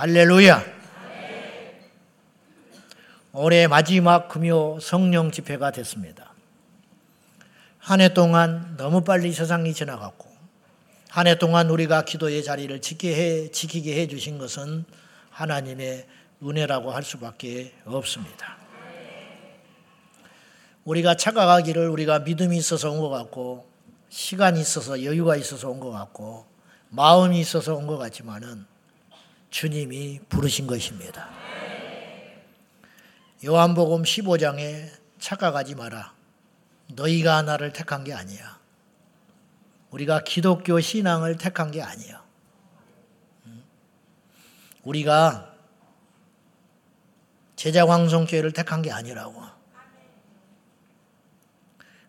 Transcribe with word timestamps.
할렐루야. 0.00 0.64
올해 3.34 3.66
마지막 3.66 4.30
금요 4.30 4.80
성령 4.80 5.30
집회가 5.30 5.70
됐습니다. 5.72 6.32
한 7.78 8.00
해 8.00 8.14
동안 8.14 8.78
너무 8.78 9.04
빨리 9.04 9.30
세상이 9.30 9.74
지나갔고, 9.74 10.26
한 11.10 11.26
해 11.26 11.34
동안 11.36 11.68
우리가 11.68 12.06
기도의 12.06 12.42
자리를 12.44 12.80
지키게 12.80 13.14
해, 13.14 13.50
지키게 13.50 14.00
해 14.00 14.06
주신 14.06 14.38
것은 14.38 14.86
하나님의 15.32 16.06
은혜라고 16.42 16.92
할 16.92 17.02
수밖에 17.02 17.74
없습니다. 17.84 18.56
우리가 20.84 21.14
착각하기를 21.14 21.90
우리가 21.90 22.20
믿음이 22.20 22.56
있어서 22.56 22.90
온 22.90 23.00
것 23.00 23.10
같고, 23.10 23.68
시간이 24.08 24.62
있어서 24.62 25.04
여유가 25.04 25.36
있어서 25.36 25.68
온 25.68 25.78
것 25.78 25.90
같고, 25.90 26.46
마음이 26.88 27.38
있어서 27.38 27.74
온 27.74 27.86
것 27.86 27.98
같지만은 27.98 28.64
주님이 29.50 30.20
부르신 30.28 30.66
것입니다. 30.66 31.28
요한복음 33.44 34.02
15장에 34.02 34.90
착각하지 35.18 35.74
마라. 35.74 36.14
너희가 36.94 37.42
나를 37.42 37.72
택한 37.72 38.04
게 38.04 38.12
아니야. 38.12 38.58
우리가 39.90 40.22
기독교 40.24 40.80
신앙을 40.80 41.36
택한 41.36 41.70
게 41.70 41.82
아니야. 41.82 42.24
우리가 44.82 45.54
제자광성교회를 47.56 48.52
택한 48.52 48.82
게 48.82 48.90
아니라고. 48.90 49.42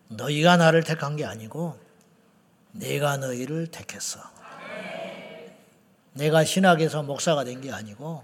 너희가 0.08 0.56
나를 0.56 0.82
택한 0.84 1.16
게 1.16 1.24
아니고 1.24 1.78
내가 2.72 3.16
너희를 3.16 3.66
택했어. 3.66 4.31
내가 6.14 6.44
신학에서 6.44 7.02
목사가 7.02 7.44
된 7.44 7.60
게 7.60 7.72
아니고 7.72 8.22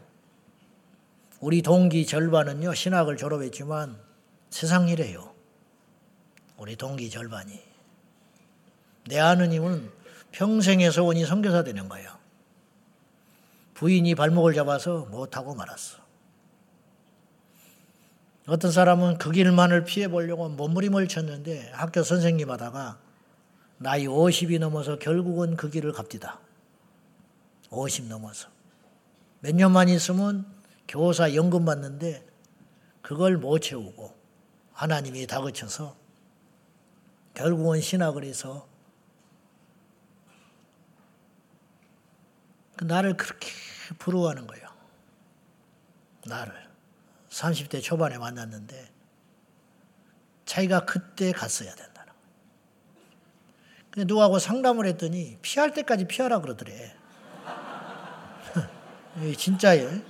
우리 1.41 1.62
동기 1.62 2.05
절반은요 2.06 2.74
신학을 2.74 3.16
졸업했지만 3.16 3.96
세상 4.51 4.88
일이에요. 4.88 5.32
우리 6.57 6.74
동기 6.77 7.09
절반이 7.10 7.60
내 9.07 9.18
아는 9.18 9.51
님은 9.51 9.90
평생의 10.32 10.90
소원이 10.90 11.24
선교사 11.24 11.62
되는 11.62 11.88
거예요. 11.88 12.10
부인이 13.74 14.15
발목을 14.16 14.55
잡아서 14.55 15.07
못하고 15.07 15.55
말았어. 15.55 15.99
어떤 18.49 18.73
사람은 18.73 19.18
그 19.18 19.30
길만을 19.30 19.84
피해 19.84 20.09
보려고 20.09 20.49
몸부림을 20.49 21.07
쳤는데 21.07 21.71
학교 21.73 22.02
선생님 22.02 22.51
하다가 22.51 22.99
나이 23.77 24.07
50이 24.07 24.59
넘어서 24.59 24.99
결국은 24.99 25.55
그 25.55 25.71
길을 25.71 25.93
갑디다. 25.93 26.40
50 27.71 28.07
넘어서. 28.07 28.49
몇 29.41 29.55
년만 29.55 29.88
있으면 29.88 30.47
교사 30.87 31.35
연금 31.35 31.65
받는데 31.65 32.27
그걸 33.02 33.37
못 33.37 33.61
채우고 33.61 34.15
하나님이 34.73 35.27
다그쳐서 35.27 35.96
결국은 37.35 37.80
신학을 37.80 38.24
해서 38.24 38.66
그 42.77 42.85
나를 42.85 43.16
그렇게 43.16 43.49
부러워하는 43.99 44.46
거예요. 44.46 44.69
나를. 46.27 46.69
30대 47.30 47.83
초반에 47.83 48.19
만났는데 48.19 48.91
자기가 50.45 50.85
그때 50.85 51.33
갔어야 51.33 51.74
된다는 51.74 52.13
거예요. 53.93 54.07
누구하고 54.07 54.39
상담을 54.39 54.87
했더니 54.87 55.39
피할 55.43 55.73
때까지 55.74 56.07
피하라 56.07 56.41
그러더래. 56.41 56.98
진짜예. 59.37 60.02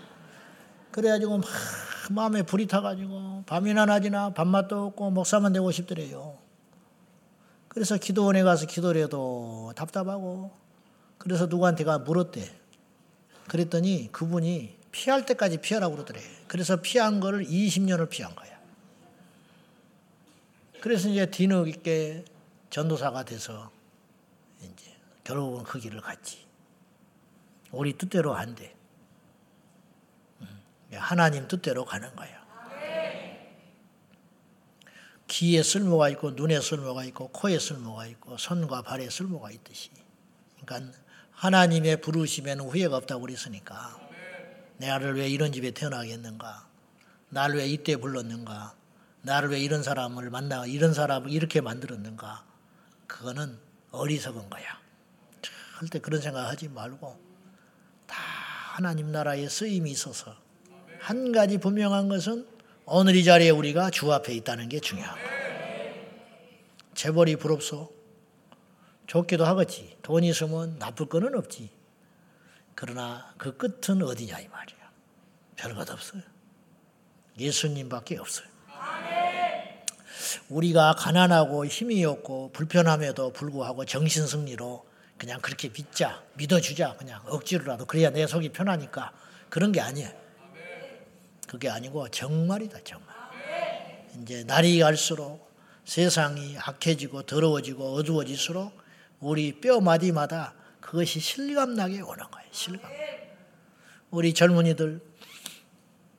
그래가지고 0.91 1.39
막 1.39 1.47
마음에 2.11 2.43
불이 2.43 2.67
타가지고 2.67 3.45
밤이나 3.47 3.87
낮이나 3.87 4.31
밥맛도 4.31 4.87
없고 4.87 5.11
목사만 5.11 5.53
되고 5.53 5.71
싶더래요. 5.71 6.39
그래서 7.69 7.97
기도원에 7.97 8.43
가서 8.43 8.67
기도를 8.67 9.03
해도 9.03 9.73
답답하고 9.77 10.51
그래서 11.19 11.47
누구한테 11.47 11.85
가 11.85 11.99
물었대. 11.99 12.51
그랬더니 13.49 14.11
그분이 14.13 14.79
피할 14.91 15.27
때까지 15.27 15.59
피하라고 15.59 15.95
그러더래. 15.95 16.21
그래서 16.47 16.81
피한 16.81 17.21
거를 17.21 17.45
20년을 17.45 18.09
피한 18.09 18.35
거야. 18.35 18.59
그래서 20.81 21.09
이제 21.09 21.27
뒤늦게 21.27 22.25
전도사가 22.71 23.25
돼서 23.25 23.71
이제 24.61 24.93
결국은 25.25 25.65
그 25.65 25.79
길을 25.79 26.01
갔지. 26.01 26.47
우리 27.73 27.93
뜻대로 27.93 28.35
안 28.35 28.55
돼. 28.55 28.78
하나님 30.95 31.47
뜻대로 31.49 31.85
가는 31.85 32.15
거예요. 32.17 32.39
귀에 35.29 35.63
쓸모가 35.63 36.09
있고 36.11 36.31
눈에 36.31 36.59
쓸모가 36.61 37.05
있고 37.05 37.29
코에 37.29 37.59
쓸모가 37.59 38.07
있고 38.07 38.39
손과 38.39 38.83
발에 38.83 39.11
쓸모가 39.11 39.51
있듯이. 39.53 39.91
그러니까 40.65 40.93
하나님의 41.33 42.01
부르심에는 42.01 42.65
후회가 42.65 42.97
없다고 42.97 43.23
그랬으니까 43.23 44.01
나를 44.79 45.17
왜 45.17 45.29
이런 45.29 45.53
집에 45.53 45.71
태어나겠는가? 45.71 46.67
나를 47.29 47.57
왜 47.57 47.69
이때 47.69 47.97
불렀는가? 47.97 48.75
나를 49.23 49.51
왜 49.51 49.61
이런 49.61 49.83
사람을 49.83 50.31
만나 50.31 50.65
이런 50.67 50.95
사람을 50.95 51.31
이렇게 51.31 51.61
만들었는가? 51.61 52.45
그거는 53.07 53.59
어리석은 53.91 54.49
거야. 54.49 54.81
절대 55.79 55.99
그런 55.99 56.21
생각하지 56.21 56.69
말고 56.69 57.21
다 58.07 58.17
하나님 58.73 59.13
나라의 59.13 59.49
쓰임이 59.49 59.91
있어서 59.91 60.37
한 61.09 61.33
가지 61.33 61.57
분명한 61.57 62.11
것은 62.11 62.47
오늘 62.85 63.17
이 63.17 63.25
자리에 63.25 63.49
우리가 63.49 63.89
주 63.89 64.13
앞에 64.13 64.35
있다는 64.35 64.69
게 64.69 64.79
거예요. 64.79 65.07
재벌이 66.93 67.37
부럽소. 67.37 67.91
좋기도 69.07 69.47
하겠지. 69.47 69.97
돈 70.03 70.23
있으면 70.23 70.79
나쁠 70.79 71.07
거는 71.09 71.35
없지. 71.35 71.71
그러나 72.75 73.33
그 73.39 73.57
끝은 73.57 74.03
어디냐 74.03 74.39
이 74.39 74.49
말이야. 74.49 74.79
별것 75.57 75.89
없어요. 75.89 76.21
예수님밖에 77.39 78.19
없어요. 78.19 78.47
우리가 80.51 80.93
가난하고 80.93 81.65
힘이 81.65 82.05
없고 82.05 82.51
불편함에도 82.53 83.33
불구하고 83.33 83.87
정신 83.87 84.27
승리로 84.27 84.87
그냥 85.17 85.41
그렇게 85.41 85.71
믿자, 85.71 86.23
믿어주자, 86.35 86.97
그냥 86.99 87.23
억지로라도 87.25 87.87
그래야 87.87 88.11
내 88.11 88.27
속이 88.27 88.51
편하니까 88.51 89.13
그런 89.49 89.73
게 89.73 89.81
아니에요. 89.81 90.28
그게 91.49 91.69
아니고 91.69 92.09
정말이다, 92.11 92.79
정말. 92.85 93.09
이제 94.23 94.45
날이 94.45 94.79
갈수록 94.79 95.49
세상이 95.85 96.57
악해지고 96.59 97.23
더러워지고 97.23 97.95
어두워질수록 97.95 98.73
우리 99.21 99.61
뼈 99.61 99.81
마디마다 99.81 100.55
그것이 100.81 101.19
실감나게 101.19 102.01
오는 102.03 102.25
거예요. 102.31 102.49
실감. 102.53 102.91
우리 104.11 104.33
젊은이들 104.35 105.01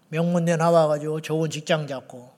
명문대 0.09 0.55
나와가지고 0.57 1.21
좋은 1.21 1.49
직장 1.49 1.87
잡고 1.87 2.33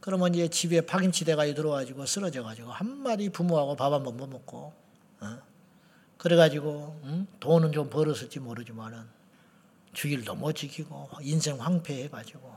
그러면 0.00 0.34
이제 0.34 0.48
집에 0.48 0.80
파김치 0.80 1.24
대가리 1.24 1.54
들어가지고 1.54 2.06
쓰러져가지고 2.06 2.70
한마디 2.70 3.28
부모하고 3.28 3.76
밥 3.76 3.92
한 3.92 4.02
번 4.02 4.16
못 4.16 4.26
먹고 4.28 4.72
어? 5.20 5.38
그래가지고 6.16 7.00
응? 7.04 7.26
돈은 7.40 7.72
좀 7.72 7.90
벌었을지 7.90 8.38
모르지만은 8.40 9.04
주일도 9.92 10.34
못 10.34 10.52
지키고 10.52 11.08
인생 11.22 11.60
황폐해가지고 11.60 12.52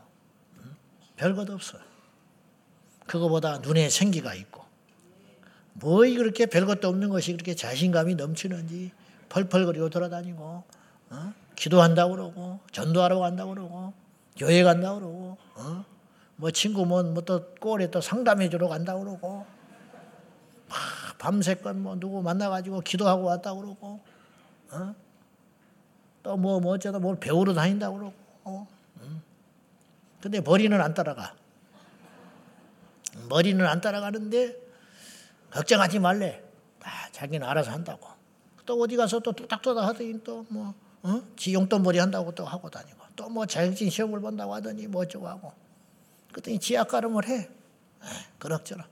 응? 0.57 0.75
별것 1.17 1.49
없어요. 1.49 1.81
그거보다 3.07 3.59
눈에 3.59 3.89
생기가 3.89 4.33
있고 4.35 4.63
뭐 5.73 5.99
그렇게 5.99 6.45
별것도 6.45 6.87
없는 6.87 7.09
것이 7.09 7.31
그렇게 7.33 7.55
자신감이 7.55 8.15
넘치는지 8.15 8.91
펄펄거리고 9.29 9.89
돌아다니고 9.89 10.63
어? 11.09 11.33
기도한다고 11.55 12.15
그러고 12.15 12.59
전도하러 12.71 13.19
간다고 13.19 13.53
그러고 13.53 13.93
교회 14.37 14.63
간다고 14.63 14.99
그러고 14.99 15.37
어? 15.55 15.85
뭐 16.35 16.51
친구 16.51 16.85
뭐또 16.85 17.55
꼴에 17.59 17.89
또 17.91 18.01
상담해 18.01 18.49
주러 18.49 18.67
간다고 18.67 19.03
그러고 19.03 19.45
밤새껏 21.17 21.75
뭐 21.75 21.95
누구 21.99 22.21
만나가지고 22.21 22.81
기도하고 22.81 23.23
왔다고 23.23 23.61
그러고 23.61 23.99
어? 24.71 24.95
또 26.23 26.35
뭐 26.37 26.59
뭐 26.59 26.73
어쩌다 26.73 26.99
뭘 26.99 27.19
배우러 27.19 27.53
다닌다고 27.53 27.97
그러고 27.97 28.13
어? 28.45 28.67
응. 29.01 29.21
근데 30.21 30.39
머리는 30.41 30.79
안 30.79 30.93
따라가. 30.93 31.35
머리는 33.29 33.65
안 33.65 33.81
따라가는데 33.81 34.57
걱정하지 35.51 35.99
말래. 35.99 36.41
다 36.79 36.89
자기는 37.11 37.45
알아서 37.47 37.71
한다고. 37.71 38.07
또 38.65 38.81
어디 38.81 38.95
가서 38.95 39.19
또 39.19 39.33
뚝딱뚝딱 39.33 39.85
하더니 39.85 40.23
또뭐 40.23 40.73
어? 41.03 41.21
지 41.35 41.53
용돈벌이 41.53 41.99
한다고 41.99 42.33
또 42.33 42.45
하고 42.45 42.69
다니고. 42.69 42.97
또 43.15 43.29
뭐 43.29 43.45
자격증 43.45 43.89
시험을 43.89 44.21
본다고 44.21 44.53
하더니 44.55 44.87
뭐 44.87 45.01
어쩌고 45.03 45.27
하고. 45.27 45.53
그랬더니 46.31 46.59
지약 46.59 46.87
가름을 46.87 47.27
해. 47.27 47.49
그럭저럭. 48.39 48.87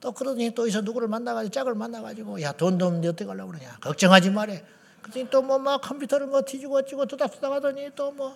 또 0.00 0.12
그러더니 0.12 0.54
또 0.54 0.66
이서 0.66 0.80
누구를 0.80 1.08
만나가지고 1.08 1.52
짝을 1.52 1.74
만나가지고 1.74 2.40
야 2.40 2.52
돈도 2.52 2.86
없는데 2.86 3.08
어떻게 3.08 3.28
하려고 3.28 3.52
그러냐. 3.52 3.76
걱정하지 3.80 4.30
말해 4.30 4.64
그랬더니 5.02 5.30
또 5.30 5.42
뭐 5.42 5.58
막 5.58 5.80
컴퓨터를 5.80 6.26
뭐 6.26 6.42
뒤지고 6.42 6.76
어찌고 6.78 7.06
두닥두닥 7.06 7.52
하더니 7.52 7.90
또 7.94 8.10
뭐 8.12 8.34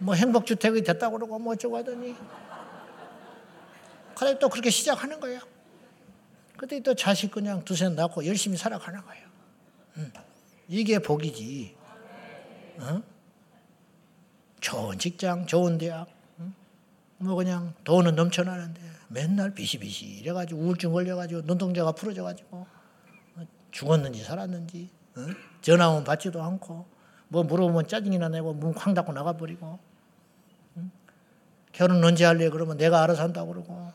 뭐 0.00 0.14
행복주택이 0.14 0.82
됐다고 0.84 1.18
그러고 1.18 1.38
뭐 1.40 1.54
어쩌고 1.54 1.76
하더니 1.76 2.14
그래 4.14 4.38
또 4.38 4.48
그렇게 4.48 4.70
시작하는 4.70 5.18
거예요. 5.18 5.40
그때 6.56 6.80
또 6.80 6.94
자식 6.94 7.30
그냥 7.30 7.64
두세 7.64 7.88
낳고 7.88 8.24
열심히 8.26 8.56
살아가는 8.56 9.00
거예요. 9.04 9.28
응. 9.98 10.12
이게 10.68 10.98
복이지. 10.98 11.76
응? 12.80 13.02
좋은 14.60 14.98
직장, 14.98 15.46
좋은 15.46 15.78
대학, 15.78 16.06
응? 16.40 16.52
뭐 17.18 17.34
그냥 17.34 17.74
돈은 17.84 18.14
넘쳐나는데 18.14 18.80
맨날 19.08 19.54
비시비시 19.54 20.04
이래가지고 20.04 20.60
우울증 20.60 20.92
걸려가지고 20.92 21.42
눈동자가 21.42 21.92
부러져가지고 21.92 22.66
죽었는지 23.70 24.22
살았는지 24.22 24.90
전화 25.60 25.88
오면 25.90 26.04
받지도 26.04 26.42
않고 26.42 26.86
뭐 27.28 27.42
물어보면 27.44 27.88
짜증이나 27.88 28.28
내고 28.28 28.54
문쾅 28.54 28.94
닫고 28.94 29.12
나가버리고 29.12 29.78
결혼 31.72 32.02
언제 32.02 32.24
할래 32.24 32.48
그러면 32.48 32.76
내가 32.76 33.02
알아서 33.02 33.22
한다고 33.22 33.52
그러고 33.52 33.92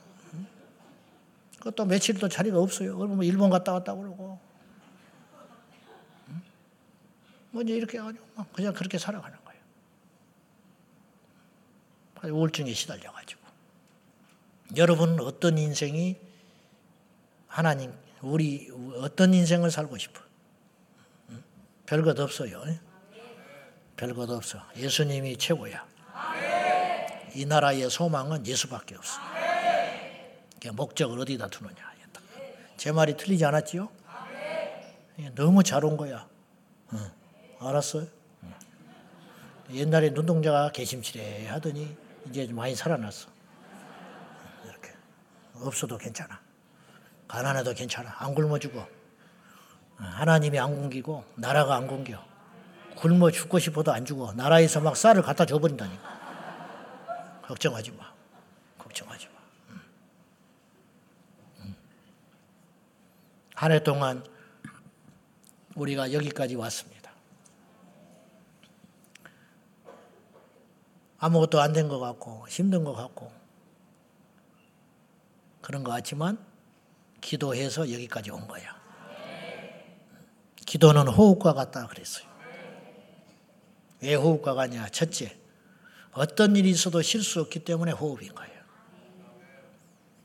그것도 1.57 1.85
며칠 1.85 2.17
또 2.19 2.27
자리가 2.27 2.59
없어요. 2.59 2.97
그러면 2.97 3.17
뭐 3.17 3.25
일본 3.25 3.49
갔다 3.49 3.73
왔다 3.73 3.95
그러고 3.95 4.39
뭐 7.51 7.61
이제 7.61 7.73
이렇게 7.73 7.97
해가지고 7.99 8.25
그냥 8.53 8.73
그렇게 8.73 8.97
살아가는 8.97 9.37
거예요. 12.23 12.35
우울증에 12.35 12.73
시달려가지고 12.73 13.41
여러분은 14.75 15.19
어떤 15.19 15.57
인생이 15.57 16.17
하나님 17.47 17.93
우리 18.21 18.71
어떤 18.97 19.33
인생을 19.33 19.69
살고 19.69 19.97
싶어? 19.97 20.22
별것 21.85 22.19
없어요. 22.19 22.63
별것 23.97 24.30
없어. 24.30 24.59
예수님이 24.75 25.38
최고야. 25.38 25.85
이 27.35 27.45
나라의 27.45 27.89
소망은 27.89 28.45
예수밖에 28.45 28.95
없어. 28.95 29.19
목적을 30.74 31.19
어디다 31.19 31.47
두느냐. 31.47 31.94
제 32.77 32.91
말이 32.91 33.15
틀리지 33.15 33.45
않았지요? 33.45 33.89
너무 35.35 35.63
잘 35.63 35.83
온 35.83 35.95
거야. 35.95 36.27
어, 36.91 37.12
알았어요? 37.59 38.07
옛날에 39.71 40.09
눈동자가 40.09 40.71
개심치레 40.71 41.47
하더니 41.47 41.95
이제 42.29 42.45
많이 42.51 42.75
살아났어. 42.75 43.29
이렇게 44.65 44.91
없어도 45.56 45.97
괜찮아. 45.97 46.39
가난해도 47.27 47.74
괜찮아. 47.74 48.13
안 48.19 48.36
굶어주고 48.36 48.86
하나님이 49.97 50.59
안 50.59 50.75
굶기고 50.75 51.23
나라가 51.35 51.75
안 51.75 51.87
굶겨. 51.87 52.23
굶어 52.95 53.31
죽고 53.31 53.59
싶어도 53.59 53.91
안 53.91 54.05
죽어. 54.05 54.33
나라에서 54.33 54.79
막 54.81 54.95
쌀을 54.97 55.21
갖다 55.21 55.45
줘버린다니까. 55.45 57.41
걱정하지 57.47 57.91
마. 57.91 58.11
걱정하지 58.77 59.27
마. 59.27 59.33
한해 63.55 63.83
동안 63.83 64.25
우리가 65.75 66.11
여기까지 66.11 66.55
왔습니다. 66.55 67.11
아무것도 71.19 71.61
안 71.61 71.71
된 71.73 71.87
것 71.87 71.99
같고 71.99 72.45
힘든 72.49 72.83
것 72.83 72.93
같고 72.93 73.31
그런 75.61 75.83
것 75.83 75.91
같지만 75.91 76.37
기도해서 77.21 77.89
여기까지 77.91 78.31
온 78.31 78.45
거야. 78.47 78.82
기도는 80.73 81.07
호흡과 81.07 81.53
같다 81.53 81.85
그랬어요. 81.85 82.25
왜 84.01 84.15
호흡과 84.15 84.55
같냐? 84.55 84.89
첫째, 84.89 85.37
어떤 86.13 86.55
일이 86.55 86.71
있어도 86.71 87.03
실수 87.03 87.41
없기 87.41 87.59
때문에 87.59 87.91
호흡인 87.91 88.33
거예요. 88.33 88.59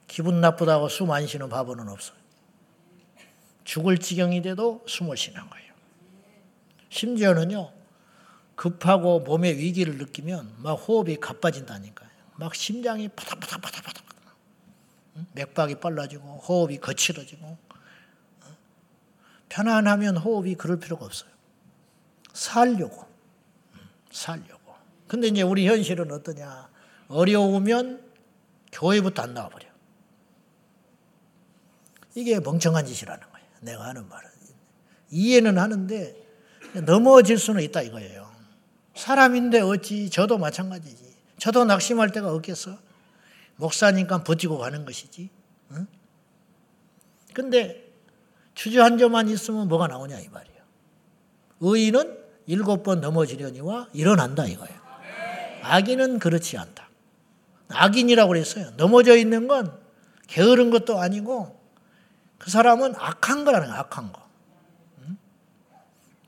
기분 0.06 0.40
나쁘다고 0.40 0.88
숨 0.88 1.10
안 1.10 1.26
쉬는 1.26 1.50
바보는 1.50 1.86
없어요. 1.90 2.16
죽을 3.64 3.98
지경이 3.98 4.40
돼도 4.40 4.84
숨을 4.86 5.18
쉬는 5.18 5.50
거예요. 5.50 5.74
심지어는요, 6.88 7.70
급하고 8.54 9.20
몸에 9.20 9.50
위기를 9.54 9.98
느끼면 9.98 10.54
막 10.60 10.72
호흡이 10.72 11.16
가빠진다니까요. 11.16 12.08
막 12.36 12.54
심장이 12.54 13.06
파닥파닥파닥파닥. 13.08 14.02
맥박이 15.32 15.74
빨라지고 15.74 16.38
호흡이 16.38 16.78
거칠어지고 16.78 17.67
편안하면 19.48 20.16
호흡이 20.16 20.54
그럴 20.54 20.78
필요가 20.78 21.06
없어요. 21.06 21.30
살려고. 22.32 23.06
살려고. 24.10 24.74
근데 25.06 25.28
이제 25.28 25.42
우리 25.42 25.66
현실은 25.66 26.10
어떠냐. 26.12 26.68
어려우면 27.08 28.04
교회부터 28.72 29.22
안 29.22 29.34
나와버려. 29.34 29.66
이게 32.14 32.40
멍청한 32.40 32.84
짓이라는 32.84 33.20
거예요. 33.30 33.48
내가 33.60 33.84
하는 33.86 34.08
말은. 34.08 34.28
이해는 35.10 35.58
하는데 35.58 36.14
넘어질 36.84 37.38
수는 37.38 37.62
있다 37.62 37.82
이거예요. 37.82 38.30
사람인데 38.94 39.60
어찌 39.60 40.10
저도 40.10 40.38
마찬가지지. 40.38 41.16
저도 41.38 41.64
낙심할 41.64 42.12
때가 42.12 42.32
없겠어. 42.32 42.78
목사니까 43.56 44.24
버티고 44.24 44.58
가는 44.58 44.84
것이지. 44.84 45.30
응? 45.72 45.86
근데 47.32 47.87
주저앉아만 48.58 49.28
있으면 49.28 49.68
뭐가 49.68 49.86
나오냐 49.86 50.18
이 50.18 50.28
말이에요. 50.28 50.58
의인은 51.60 52.18
일곱 52.46 52.82
번 52.82 53.00
넘어지려니와 53.00 53.86
일어난다 53.92 54.46
이거예요. 54.46 54.76
악인은 55.62 56.18
그렇지 56.18 56.58
않다. 56.58 56.88
악인이라고 57.68 58.28
그랬어요. 58.28 58.70
넘어져 58.76 59.16
있는 59.16 59.46
건 59.46 59.72
게으른 60.26 60.70
것도 60.70 60.98
아니고 60.98 61.56
그 62.38 62.50
사람은 62.50 62.94
악한 62.96 63.44
거라는 63.44 63.68
거예요. 63.68 63.80
악한 63.80 64.12
거. 64.12 64.26
응? 65.02 65.16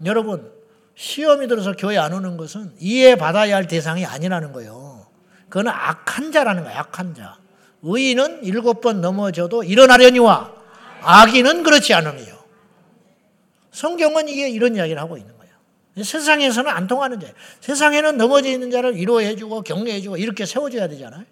여러분 0.04 0.52
시험이 0.94 1.48
들어서 1.48 1.72
교회 1.72 1.98
안 1.98 2.12
오는 2.12 2.36
것은 2.36 2.74
이해받아야 2.78 3.56
할 3.56 3.66
대상이 3.66 4.06
아니라는 4.06 4.52
거예요. 4.52 5.04
그거는 5.48 5.72
악한 5.72 6.30
자라는 6.30 6.62
거예요. 6.62 6.78
악한 6.78 7.14
자. 7.16 7.38
의인은 7.82 8.44
일곱 8.44 8.82
번 8.82 9.00
넘어져도 9.00 9.64
일어나려니와 9.64 10.59
악인은 11.02 11.62
그렇지 11.62 11.94
않으며. 11.94 12.40
성경은 13.72 14.28
이게 14.28 14.48
이런 14.48 14.74
이야기를 14.76 15.00
하고 15.00 15.16
있는 15.16 15.36
거예요. 15.36 15.52
세상에서는 16.02 16.70
안 16.70 16.86
통하는 16.86 17.20
자. 17.20 17.28
세상에는 17.60 18.16
넘어져 18.16 18.48
있는 18.48 18.70
자를 18.70 18.96
위로해주고 18.96 19.62
격려해주고 19.62 20.16
이렇게 20.16 20.46
세워줘야 20.46 20.88
되잖아요. 20.88 21.24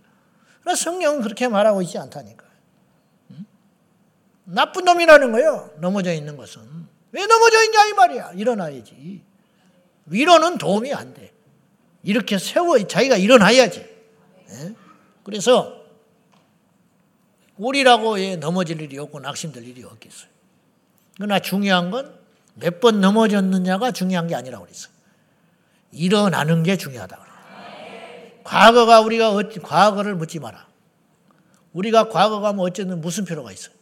그러나 0.62 0.76
성경은 0.76 1.22
그렇게 1.22 1.48
말하고 1.48 1.82
있지 1.82 1.98
않다니까. 1.98 2.44
응? 3.32 3.46
나쁜 4.44 4.84
놈이라는 4.84 5.32
거예요. 5.32 5.70
넘어져 5.78 6.12
있는 6.12 6.36
것은. 6.36 6.62
왜 7.12 7.26
넘어져 7.26 7.64
있냐 7.64 7.84
이 7.86 7.92
말이야. 7.94 8.32
일어나야지. 8.34 9.22
위로는 10.06 10.58
도움이 10.58 10.92
안 10.92 11.14
돼. 11.14 11.32
이렇게 12.02 12.38
세워 12.38 12.78
자기가 12.86 13.16
일어나야지. 13.16 13.80
네? 14.48 14.74
그래서 15.24 15.77
우리라고 17.58 18.16
넘어질 18.36 18.80
일이 18.80 18.98
없고 18.98 19.20
낙심될 19.20 19.64
일이 19.64 19.84
없겠어요. 19.84 20.28
그러나 21.16 21.38
중요한 21.38 21.90
건 21.90 22.18
몇 22.60 22.80
번 22.80 23.00
넘어졌느냐가 23.00 23.92
중요한 23.92 24.26
게 24.26 24.34
아니라고 24.34 24.64
그랬어요. 24.64 24.92
일어나는 25.92 26.62
게 26.64 26.76
중요하다. 26.76 27.18
과거가 28.44 29.00
우리가 29.02 29.30
어찌, 29.30 29.60
과거를 29.60 30.14
묻지 30.16 30.38
마라. 30.38 30.66
우리가 31.72 32.08
과거가 32.08 32.52
뭐 32.54 32.66
어쨌든 32.66 33.00
무슨 33.00 33.24
필요가 33.24 33.52
있어요. 33.52 33.74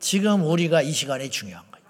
지금 0.00 0.44
우리가 0.44 0.82
이 0.82 0.92
시간이 0.92 1.30
중요한 1.30 1.64
거예요. 1.70 1.86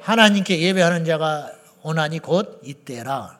하나님께 0.00 0.60
예배하는 0.60 1.04
자가 1.04 1.52
오나니 1.82 2.18
곧 2.18 2.60
이때라. 2.64 3.38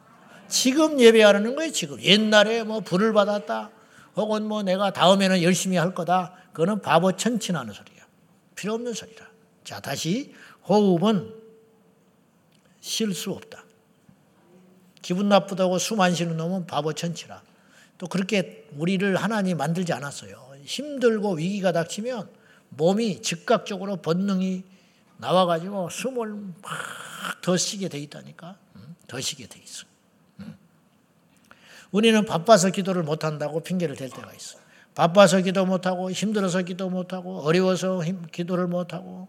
지금 0.49 1.01
예배하는 1.01 1.57
거예요, 1.57 1.73
지금. 1.73 2.01
옛날에 2.03 2.63
뭐 2.63 2.81
불을 2.81 3.13
받았다. 3.13 3.71
혹은 4.15 4.45
뭐 4.47 4.63
내가 4.63 4.93
다음에는 4.93 5.43
열심히 5.43 5.77
할 5.77 5.93
거다. 5.95 6.35
그거는 6.57 6.81
바보 6.81 7.15
천친하는 7.15 7.75
소리야. 7.75 8.07
필요 8.55 8.73
없는 8.73 8.95
소리라. 8.95 9.27
자, 9.63 9.79
다시 9.81 10.35
호흡은 10.67 11.35
쉴 12.81 13.13
수 13.13 13.33
없다. 13.33 13.63
기분 15.03 15.29
나쁘다고 15.29 15.79
숨 15.79 16.01
안 16.01 16.15
쉬는 16.15 16.39
놈은 16.39 16.67
바보 16.67 16.95
천치라. 16.95 17.43
또 17.99 18.07
그렇게 18.07 18.67
우리를 18.75 19.17
하나님 19.17 19.59
만들지 19.59 19.93
않았어요. 19.93 20.55
힘들고 20.65 21.35
위기가 21.35 21.73
닥치면 21.73 22.31
몸이 22.71 23.21
즉각적으로 23.21 24.01
본능이 24.01 24.65
나와가지고 25.19 25.91
숨을 25.91 26.33
막 26.63 27.43
더 27.43 27.59
쉬게 27.59 27.91
돼 27.91 27.99
있다니까. 27.99 28.57
더 29.07 29.21
쉬게 29.21 29.47
돼 29.47 29.61
있어. 29.63 29.85
우리는 31.91 32.25
바빠서 32.25 32.71
기도를 32.71 33.03
못한다고 33.03 33.63
핑계를 33.63 33.95
댈 33.95 34.09
때가 34.09 34.33
있어. 34.33 34.59
바빠서 34.97 35.43
기도 35.43 35.67
못하고 35.67 36.11
힘들어서 36.11 36.63
기도 36.63 36.89
못하고 36.89 37.41
어려워서 37.43 38.03
힘, 38.03 38.23
기도를 38.33 38.67
못하고 38.67 39.29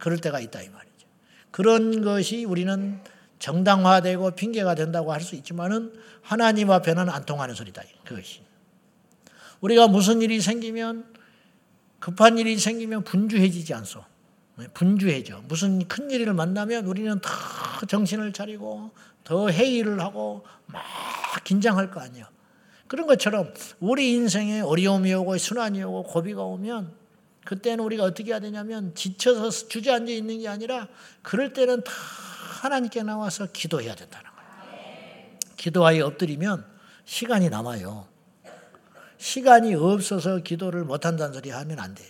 그럴 0.00 0.18
때가 0.18 0.40
있다 0.40 0.62
이 0.62 0.68
말이죠. 0.70 1.06
그런 1.50 2.02
것이 2.02 2.44
우리는 2.46 2.98
정당화되고 3.38 4.30
핑계가 4.32 4.74
된다고 4.74 5.12
할 5.12 5.20
수 5.20 5.34
있지만은 5.34 5.92
하나님 6.22 6.70
앞에는 6.70 7.10
안 7.10 7.24
통하는 7.26 7.54
소리다. 7.54 7.82
그것이. 8.04 8.40
우리가 9.60 9.86
무슨 9.86 10.22
일이 10.22 10.40
생기면 10.40 11.04
급한 12.00 12.38
일이 12.38 12.56
생기면 12.56 13.04
분주해지지 13.04 13.74
않소. 13.74 14.02
네, 14.56 14.66
분주해져. 14.72 15.42
무슨 15.46 15.86
큰 15.88 16.10
일을 16.10 16.32
만나면 16.32 16.86
우리는 16.86 17.20
더 17.20 17.86
정신을 17.86 18.32
차리고 18.32 18.92
더 19.24 19.50
회의를 19.50 20.00
하고 20.00 20.44
막 20.66 20.82
긴장할 21.44 21.90
거 21.90 22.00
아니야. 22.00 22.30
그런 22.92 23.06
것처럼 23.06 23.54
우리 23.80 24.12
인생에 24.12 24.60
어려움이 24.60 25.14
오고 25.14 25.38
순환이 25.38 25.82
오고 25.82 26.02
고비가 26.02 26.42
오면 26.42 26.92
그때는 27.42 27.82
우리가 27.82 28.04
어떻게 28.04 28.32
해야 28.32 28.38
되냐면 28.38 28.94
지쳐서 28.94 29.48
주저앉아 29.68 30.12
있는 30.12 30.40
게 30.40 30.46
아니라 30.48 30.88
그럴 31.22 31.54
때는 31.54 31.84
다 31.84 31.90
하나님께 32.60 33.02
나와서 33.02 33.48
기도해야 33.50 33.94
된다는 33.94 34.28
거예요. 34.30 35.38
기도하여 35.56 36.04
엎드리면 36.04 36.66
시간이 37.06 37.48
남아요. 37.48 38.08
시간이 39.16 39.74
없어서 39.74 40.40
기도를 40.40 40.84
못한다는 40.84 41.32
소리 41.32 41.48
하면 41.48 41.78
안 41.78 41.94
돼. 41.94 42.04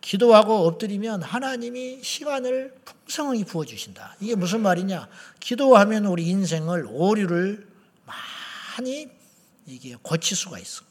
기도하고 0.00 0.66
엎드리면 0.66 1.20
하나님이 1.20 2.02
시간을 2.02 2.74
풍성하게 2.86 3.44
부어주신다. 3.44 4.16
이게 4.20 4.34
무슨 4.34 4.62
말이냐? 4.62 5.10
기도하면 5.40 6.06
우리 6.06 6.26
인생을 6.28 6.86
오류를 6.88 7.68
많이 8.06 9.20
이게 9.66 9.96
고칠 10.02 10.36
수가 10.36 10.58
있어. 10.58 10.84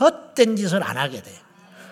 헛된 0.00 0.56
짓을 0.56 0.82
안 0.82 0.96
하게 0.96 1.22
돼. 1.22 1.32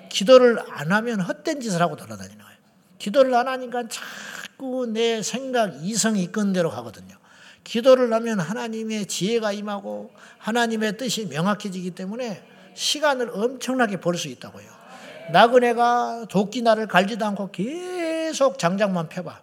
기도를 0.09 0.59
안 0.69 0.93
하면 0.93 1.21
헛된 1.21 1.61
짓을 1.61 1.81
하고 1.81 1.97
돌아다니는 1.97 2.39
거예요. 2.43 2.59
기도를 2.99 3.35
안 3.35 3.49
하니까 3.49 3.85
자꾸 3.89 4.87
내 4.87 5.23
생각, 5.23 5.83
이성이 5.83 6.25
이끈 6.25 6.53
대로 6.53 6.71
가거든요. 6.71 7.17
기도를 7.65 8.13
하면 8.13 8.41
하나님의 8.41 9.07
지혜가 9.07 9.53
임하고 9.53 10.13
하나님의 10.39 10.97
뜻이 10.97 11.27
명확해지기 11.27 11.93
때문에 11.93 12.43
시간을 12.75 13.31
엄청나게 13.33 14.01
벌 14.01 14.17
수 14.17 14.29
있다고요. 14.29 14.67
나그네가 15.31 16.27
도끼날을 16.29 16.89
갈지도 16.89 17.25
않고 17.27 17.51
계속 17.53 18.59
장작만 18.59 19.09
펴봐. 19.09 19.41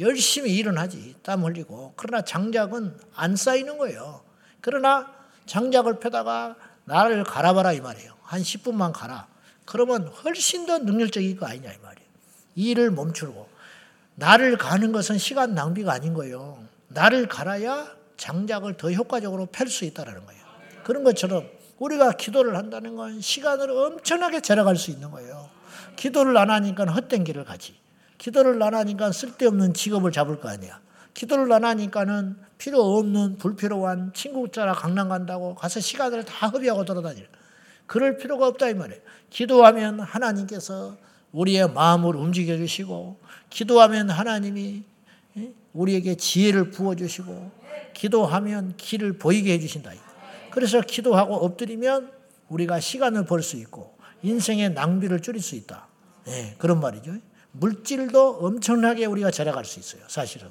열심히 0.00 0.54
일은 0.56 0.76
하지. 0.76 1.14
땀 1.22 1.44
흘리고. 1.44 1.92
그러나 1.96 2.24
장작은 2.24 2.98
안 3.14 3.36
쌓이는 3.36 3.78
거예요. 3.78 4.24
그러나 4.60 5.13
장작을 5.46 6.00
펴다가 6.00 6.56
나를 6.84 7.24
갈아봐라 7.24 7.72
이 7.72 7.80
말이에요. 7.80 8.14
한 8.22 8.42
10분만 8.42 8.92
갈아. 8.92 9.26
그러면 9.64 10.08
훨씬 10.08 10.66
더 10.66 10.78
능률적일 10.78 11.36
거 11.36 11.46
아니냐 11.46 11.72
이 11.72 11.76
말이에요. 11.82 12.08
일을 12.54 12.90
멈추고. 12.90 13.48
나를 14.16 14.56
가는 14.58 14.92
것은 14.92 15.18
시간 15.18 15.54
낭비가 15.54 15.92
아닌 15.92 16.14
거예요. 16.14 16.62
나를 16.88 17.26
갈아야 17.28 17.88
장작을 18.16 18.76
더 18.76 18.92
효과적으로 18.92 19.46
펼 19.46 19.68
수 19.68 19.84
있다는 19.84 20.24
거예요. 20.24 20.44
그런 20.84 21.02
것처럼 21.02 21.48
우리가 21.78 22.12
기도를 22.12 22.56
한다는 22.56 22.94
건 22.94 23.20
시간을 23.20 23.70
엄청나게 23.70 24.40
절약할 24.40 24.76
수 24.76 24.90
있는 24.90 25.10
거예요. 25.10 25.50
기도를 25.96 26.36
안 26.36 26.50
하니까 26.50 26.84
헛된 26.84 27.24
길을 27.24 27.44
가지. 27.44 27.74
기도를 28.18 28.62
안 28.62 28.74
하니까 28.74 29.10
쓸데없는 29.10 29.74
직업을 29.74 30.12
잡을 30.12 30.40
거 30.40 30.48
아니야. 30.48 30.80
기도를 31.14 31.50
안 31.52 31.64
하니까는 31.64 32.36
필요 32.58 32.80
없는 32.80 33.38
불필요한 33.38 34.12
친구 34.14 34.50
짜라 34.50 34.72
강남 34.74 35.08
간다고 35.08 35.54
가서 35.54 35.80
시간을 35.80 36.24
다 36.24 36.48
허비하고 36.48 36.84
돌아다니는. 36.84 37.26
그럴 37.86 38.16
필요가 38.16 38.46
없다 38.48 38.68
이 38.68 38.74
말이에요. 38.74 39.00
기도하면 39.30 40.00
하나님께서 40.00 40.96
우리의 41.32 41.70
마음을 41.72 42.16
움직여 42.16 42.56
주시고 42.56 43.18
기도하면 43.50 44.10
하나님이 44.10 44.82
우리에게 45.72 46.14
지혜를 46.16 46.70
부어 46.70 46.94
주시고 46.94 47.50
기도하면 47.92 48.74
길을 48.76 49.18
보이게 49.18 49.52
해 49.54 49.58
주신다. 49.58 49.92
그래서 50.50 50.80
기도하고 50.80 51.34
엎드리면 51.36 52.12
우리가 52.48 52.80
시간을 52.80 53.24
벌 53.24 53.42
수 53.42 53.56
있고 53.56 53.96
인생의 54.22 54.70
낭비를 54.74 55.20
줄일 55.20 55.42
수 55.42 55.54
있다. 55.54 55.86
네, 56.26 56.54
그런 56.58 56.80
말이죠. 56.80 57.12
물질도 57.52 58.38
엄청나게 58.40 59.04
우리가 59.06 59.30
절약할 59.30 59.64
수 59.64 59.78
있어요. 59.80 60.02
사실은. 60.08 60.48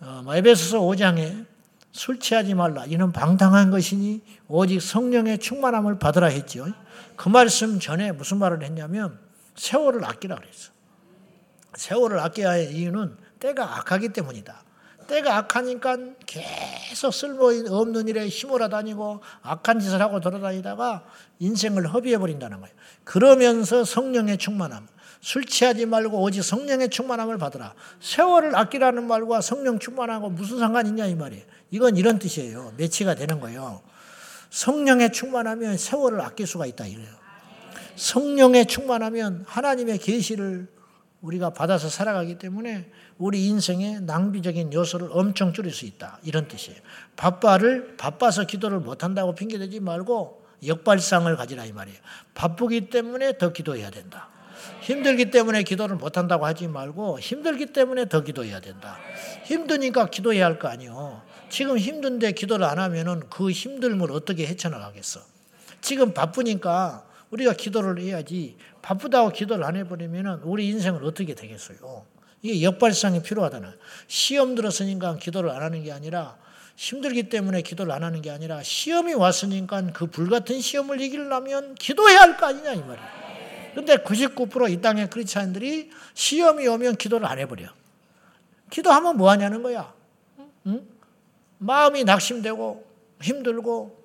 어, 0.00 0.22
뭐 0.24 0.34
에베소서 0.34 0.80
5장에 0.80 1.46
술 1.90 2.20
취하지 2.20 2.54
말라. 2.54 2.84
이는 2.86 3.10
방탕한 3.12 3.70
것이니 3.70 4.22
오직 4.46 4.80
성령의 4.80 5.38
충만함을 5.38 5.98
받으라 5.98 6.28
했죠. 6.28 6.66
그 7.16 7.28
말씀 7.28 7.80
전에 7.80 8.12
무슨 8.12 8.38
말을 8.38 8.62
했냐면 8.62 9.18
세월을 9.56 10.04
아끼라 10.04 10.36
그랬어. 10.36 10.70
세월을 11.74 12.18
아껴야 12.20 12.50
할 12.50 12.70
이유는 12.72 13.16
때가 13.40 13.78
악하기 13.78 14.10
때문이다. 14.10 14.64
때가 15.08 15.36
악하니까 15.38 15.96
계속 16.26 17.12
쓸모없는 17.12 18.08
일에 18.08 18.28
힘을 18.28 18.68
다니고 18.68 19.22
악한 19.42 19.80
짓을 19.80 20.00
하고 20.02 20.20
돌아다니다가 20.20 21.04
인생을 21.38 21.88
허비해 21.88 22.18
버린다는 22.18 22.60
거예요. 22.60 22.76
그러면서 23.04 23.84
성령의 23.84 24.38
충만함. 24.38 24.86
술 25.20 25.44
취하지 25.44 25.86
말고 25.86 26.20
오직 26.22 26.42
성령의 26.42 26.90
충만함을 26.90 27.38
받으라. 27.38 27.74
세월을 28.00 28.54
아끼라는 28.56 29.06
말과 29.06 29.40
성령 29.40 29.78
충만하고 29.78 30.30
무슨 30.30 30.58
상관이 30.58 30.90
있냐 30.90 31.06
이 31.06 31.14
말이에요. 31.14 31.44
이건 31.70 31.96
이런 31.96 32.18
뜻이에요. 32.18 32.74
매치가 32.76 33.14
되는 33.14 33.40
거예요. 33.40 33.82
성령의 34.50 35.12
충만하면 35.12 35.76
세월을 35.76 36.20
아낄 36.20 36.46
수가 36.46 36.66
있다 36.66 36.86
이래요. 36.86 37.08
성령의 37.96 38.66
충만하면 38.66 39.44
하나님의 39.46 39.98
계시를 39.98 40.68
우리가 41.20 41.50
받아서 41.50 41.88
살아가기 41.88 42.38
때문에 42.38 42.90
우리 43.18 43.46
인생의 43.46 44.02
낭비적인 44.02 44.72
요소를 44.72 45.08
엄청 45.10 45.52
줄일 45.52 45.72
수 45.72 45.84
있다. 45.84 46.20
이런 46.22 46.46
뜻이에요. 46.46 46.78
바빠를 47.16 47.96
바빠서 47.96 48.44
기도를 48.44 48.78
못 48.78 49.02
한다고 49.02 49.34
핑계 49.34 49.58
대지 49.58 49.80
말고 49.80 50.46
역발상을 50.64 51.34
가지라 51.36 51.64
이 51.64 51.72
말이에요. 51.72 51.98
바쁘기 52.34 52.90
때문에 52.90 53.36
더 53.38 53.52
기도해야 53.52 53.90
된다. 53.90 54.28
힘들기 54.92 55.30
때문에 55.30 55.64
기도를 55.64 55.96
못 55.96 56.16
한다고 56.16 56.46
하지 56.46 56.66
말고 56.66 57.20
힘들기 57.20 57.66
때문에 57.66 58.08
더 58.08 58.22
기도해야 58.22 58.58
된다. 58.60 58.96
힘드니까 59.44 60.08
기도해야 60.08 60.46
할 60.46 60.58
거 60.58 60.68
아니요. 60.68 61.20
지금 61.50 61.76
힘든데 61.76 62.32
기도를 62.32 62.64
안 62.64 62.78
하면은 62.78 63.20
그 63.28 63.48
힘듦을 63.48 64.10
어떻게 64.10 64.46
헤쳐나가겠어? 64.46 65.20
지금 65.82 66.14
바쁘니까 66.14 67.04
우리가 67.30 67.52
기도를 67.52 68.00
해야지 68.00 68.56
바쁘다고 68.80 69.28
기도를 69.30 69.62
안 69.64 69.76
해버리면 69.76 70.40
우리 70.44 70.68
인생은 70.68 71.04
어떻게 71.04 71.34
되겠어요? 71.34 72.06
이게 72.40 72.62
역발상이 72.62 73.22
필요하다는 73.22 73.68
시험 74.06 74.54
들었으니까 74.54 75.16
기도를 75.16 75.50
안 75.50 75.60
하는 75.62 75.82
게 75.84 75.92
아니라 75.92 76.38
힘들기 76.76 77.24
때문에 77.28 77.60
기도를 77.60 77.92
안 77.92 78.04
하는 78.04 78.22
게 78.22 78.30
아니라 78.30 78.62
시험이 78.62 79.12
왔으니까 79.12 79.92
그 79.92 80.06
불같은 80.06 80.62
시험을 80.62 80.98
이기려면 81.02 81.74
기도해야 81.74 82.20
할 82.22 82.36
거 82.38 82.46
아니냐 82.46 82.72
이 82.72 82.78
말이에요. 82.78 83.27
근데 83.74 83.96
99%이 83.96 84.80
땅의 84.80 85.10
크리스찬들이 85.10 85.90
시험이 86.14 86.66
오면 86.66 86.96
기도를 86.96 87.26
안 87.26 87.38
해버려. 87.38 87.68
기도하면 88.70 89.16
뭐 89.16 89.30
하냐는 89.30 89.62
거야. 89.62 89.92
응? 90.66 90.86
마음이 91.58 92.04
낙심되고 92.04 92.84
힘들고 93.20 93.98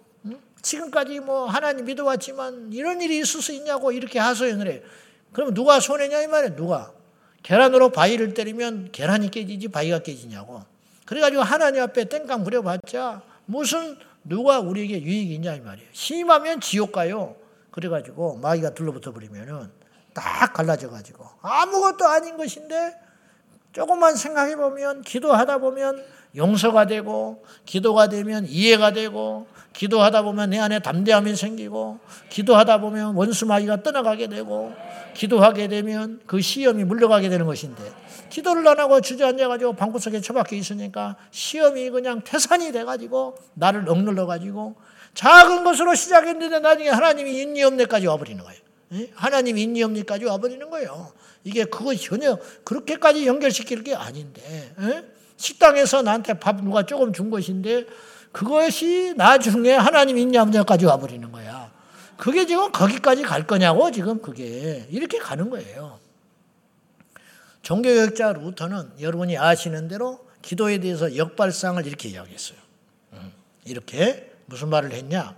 지금까지 0.61 1.19
뭐 1.19 1.45
하나님 1.45 1.85
믿어왔지만 1.85 2.71
이런 2.71 3.01
일이 3.01 3.19
있을 3.19 3.41
수 3.41 3.51
있냐고 3.51 3.91
이렇게 3.91 4.17
하소연을 4.17 4.67
해. 4.67 4.81
그럼 5.33 5.53
누가 5.53 5.79
손해냐 5.79 6.21
이 6.21 6.27
말이야. 6.27 6.55
누가? 6.55 6.91
계란으로 7.43 7.91
바위를 7.91 8.33
때리면 8.33 8.89
계란이 8.93 9.29
깨지지 9.29 9.67
바위가 9.67 9.99
깨지냐고. 9.99 10.63
그래가지고 11.05 11.41
하나님 11.41 11.81
앞에 11.81 12.05
땡깡 12.05 12.45
부려봤자 12.45 13.21
무슨 13.45 13.97
누가 14.23 14.61
우리에게 14.61 15.01
유익이 15.01 15.35
있냐 15.35 15.53
이 15.53 15.59
말이에요. 15.59 15.89
심하면 15.91 16.61
지옥 16.61 16.93
가요. 16.93 17.35
그래가지고 17.73 18.37
마귀가 18.37 18.69
둘러붙어 18.75 19.11
버리면은 19.11 19.71
딱 20.13 20.53
갈라져가지고 20.53 21.25
아무것도 21.41 22.05
아닌 22.05 22.37
것인데 22.37 22.93
조금만 23.71 24.15
생각해 24.15 24.55
보면 24.55 25.01
기도하다 25.01 25.57
보면 25.57 26.05
용서가 26.35 26.85
되고 26.85 27.43
기도가 27.65 28.09
되면 28.09 28.45
이해가 28.45 28.91
되고 28.91 29.47
기도하다 29.73 30.21
보면 30.21 30.51
내 30.51 30.59
안에 30.59 30.79
담대함이 30.79 31.35
생기고 31.35 31.99
기도하다 32.29 32.79
보면 32.79 33.15
원수 33.15 33.47
마귀가 33.47 33.81
떠나가게 33.81 34.27
되고 34.27 34.71
기도하게 35.15 35.67
되면 35.67 36.21
그 36.27 36.41
시험이 36.41 36.83
물러가게 36.83 37.29
되는 37.29 37.47
것인데 37.47 37.83
기도를 38.29 38.67
안 38.67 38.79
하고 38.79 39.01
주저앉아 39.01 39.47
가지고 39.47 39.73
방구석에 39.73 40.21
처박혀 40.21 40.55
있으니까 40.55 41.15
시험이 41.31 41.89
그냥 41.89 42.21
태산이 42.21 42.71
돼 42.71 42.83
가지고 42.83 43.35
나를 43.55 43.89
억눌러 43.89 44.27
가지고 44.27 44.75
작은 45.13 45.63
것으로 45.63 45.95
시작했는데 45.95 46.59
나중에 46.59 46.89
하나님이 46.89 47.41
있니 47.41 47.63
없니까지 47.63 48.07
와버리는 48.07 48.43
거예요. 48.43 48.61
하나님 49.15 49.57
있니 49.57 49.83
없니까지 49.83 50.25
와버리는 50.25 50.69
거예요. 50.69 51.11
이게 51.43 51.65
그거 51.65 51.95
전혀 51.95 52.37
그렇게까지 52.63 53.27
연결시킬 53.27 53.83
게 53.83 53.95
아닌데 53.95 54.73
식당에서 55.37 56.01
나한테 56.01 56.39
밥 56.39 56.63
누가 56.63 56.85
조금 56.85 57.11
준 57.11 57.29
것인데 57.29 57.85
그것이 58.31 59.13
나중에 59.15 59.73
하나님 59.73 60.35
없냐까지 60.35 60.85
와버리는 60.85 61.31
거야. 61.31 61.71
그게 62.17 62.45
지금 62.45 62.71
거기까지 62.71 63.23
갈 63.23 63.45
거냐고 63.45 63.91
지금 63.91 64.21
그게 64.21 64.87
이렇게 64.89 65.17
가는 65.19 65.49
거예요. 65.49 65.99
종교교육자 67.61 68.33
루터는 68.33 68.93
여러분이 68.99 69.37
아시는 69.37 69.87
대로 69.87 70.27
기도에 70.41 70.79
대해서 70.79 71.15
역발상을 71.15 71.85
이렇게 71.87 72.09
이야기했어요. 72.09 72.57
음, 73.13 73.31
이렇게 73.65 74.32
무슨 74.45 74.69
말을 74.69 74.93
했냐? 74.93 75.35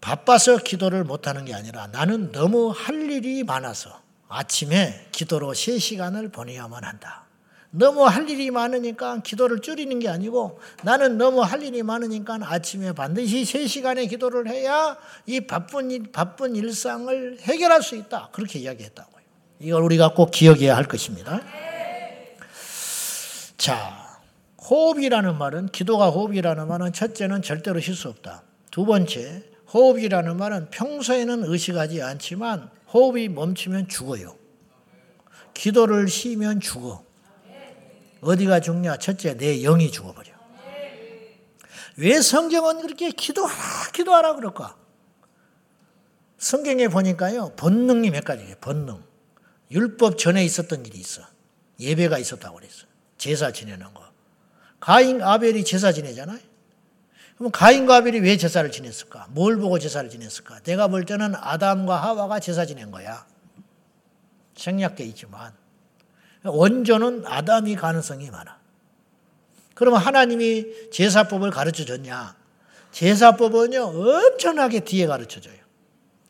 바빠서 0.00 0.56
기도를 0.58 1.04
못하는 1.04 1.44
게 1.44 1.54
아니라 1.54 1.86
나는 1.88 2.32
너무 2.32 2.70
할 2.70 3.10
일이 3.10 3.44
많아서 3.44 4.00
아침에 4.28 5.08
기도로 5.12 5.52
3시간을 5.52 6.32
보내야만 6.32 6.84
한다. 6.84 7.26
너무 7.72 8.04
할 8.04 8.28
일이 8.28 8.50
많으니까 8.50 9.20
기도를 9.22 9.60
줄이는 9.60 10.00
게 10.00 10.08
아니고 10.08 10.60
나는 10.82 11.18
너무 11.18 11.40
할 11.42 11.62
일이 11.62 11.82
많으니까 11.82 12.38
아침에 12.42 12.92
반드시 12.92 13.42
3시간의 13.42 14.08
기도를 14.08 14.48
해야 14.48 14.96
이 15.26 15.40
바쁜, 15.40 16.10
바쁜 16.10 16.56
일상을 16.56 17.38
해결할 17.42 17.82
수 17.82 17.94
있다. 17.94 18.30
그렇게 18.32 18.58
이야기했다고요. 18.60 19.20
이걸 19.60 19.82
우리가 19.82 20.14
꼭 20.14 20.30
기억해야 20.30 20.76
할 20.76 20.84
것입니다. 20.84 21.40
자, 23.56 23.99
호흡이라는 24.70 25.36
말은, 25.36 25.66
기도가 25.66 26.10
호흡이라는 26.10 26.68
말은 26.68 26.92
첫째는 26.92 27.42
절대로 27.42 27.80
쉴수 27.80 28.08
없다. 28.08 28.44
두 28.70 28.86
번째, 28.86 29.42
호흡이라는 29.72 30.36
말은 30.36 30.70
평소에는 30.70 31.44
의식하지 31.44 32.02
않지만 32.02 32.70
호흡이 32.92 33.28
멈추면 33.28 33.88
죽어요. 33.88 34.36
기도를 35.54 36.08
쉬면 36.08 36.60
죽어. 36.60 37.04
어디가 38.20 38.60
죽냐? 38.60 38.96
첫째, 38.98 39.36
내 39.36 39.60
영이 39.62 39.90
죽어버려. 39.90 40.30
왜 41.96 42.20
성경은 42.20 42.82
그렇게 42.82 43.10
기도하라, 43.10 43.90
기도하라 43.92 44.36
그럴까? 44.36 44.76
성경에 46.38 46.88
보니까요, 46.88 47.54
본능이 47.56 48.10
몇 48.10 48.24
가지예요, 48.24 48.54
본능. 48.60 49.02
율법 49.70 50.16
전에 50.16 50.44
있었던 50.44 50.86
일이 50.86 50.98
있어. 50.98 51.22
예배가 51.80 52.18
있었다고 52.18 52.56
그랬어. 52.56 52.86
제사 53.18 53.52
지내는 53.52 53.92
거. 53.92 54.09
가인, 54.80 55.22
아벨이 55.22 55.64
제사 55.64 55.92
지내잖아요. 55.92 56.38
그럼 57.36 57.52
가인과 57.52 57.96
아벨이 57.96 58.20
왜 58.20 58.36
제사를 58.36 58.70
지냈을까? 58.70 59.28
뭘 59.30 59.56
보고 59.56 59.78
제사를 59.78 60.08
지냈을까? 60.10 60.60
내가 60.60 60.88
볼 60.88 61.04
때는 61.04 61.34
아담과 61.34 61.96
하와가 61.96 62.40
제사 62.40 62.66
지낸 62.66 62.90
거야. 62.90 63.26
생략돼 64.56 65.04
있지만. 65.04 65.52
원조는 66.44 67.24
아담이 67.26 67.76
가능성이 67.76 68.30
많아. 68.30 68.58
그러면 69.74 70.00
하나님이 70.00 70.90
제사법을 70.90 71.50
가르쳐 71.50 71.84
줬냐? 71.84 72.36
제사법은요, 72.92 73.82
엄청나게 73.84 74.80
뒤에 74.80 75.06
가르쳐 75.06 75.40
줘요. 75.40 75.54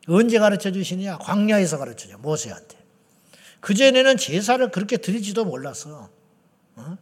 언제 0.07 0.39
가르쳐 0.39 0.71
주시냐? 0.71 1.17
광야에서 1.17 1.77
가르쳐 1.77 2.07
줘, 2.07 2.17
모세한테. 2.17 2.77
그전에는 3.59 4.17
제사를 4.17 4.71
그렇게 4.71 4.97
드리지도 4.97 5.45
몰랐어. 5.45 6.09
어? 6.75 6.97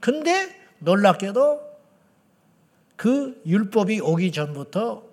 근데 0.00 0.61
놀랍게도 0.82 1.72
그 2.96 3.40
율법이 3.46 4.00
오기 4.00 4.32
전부터 4.32 5.04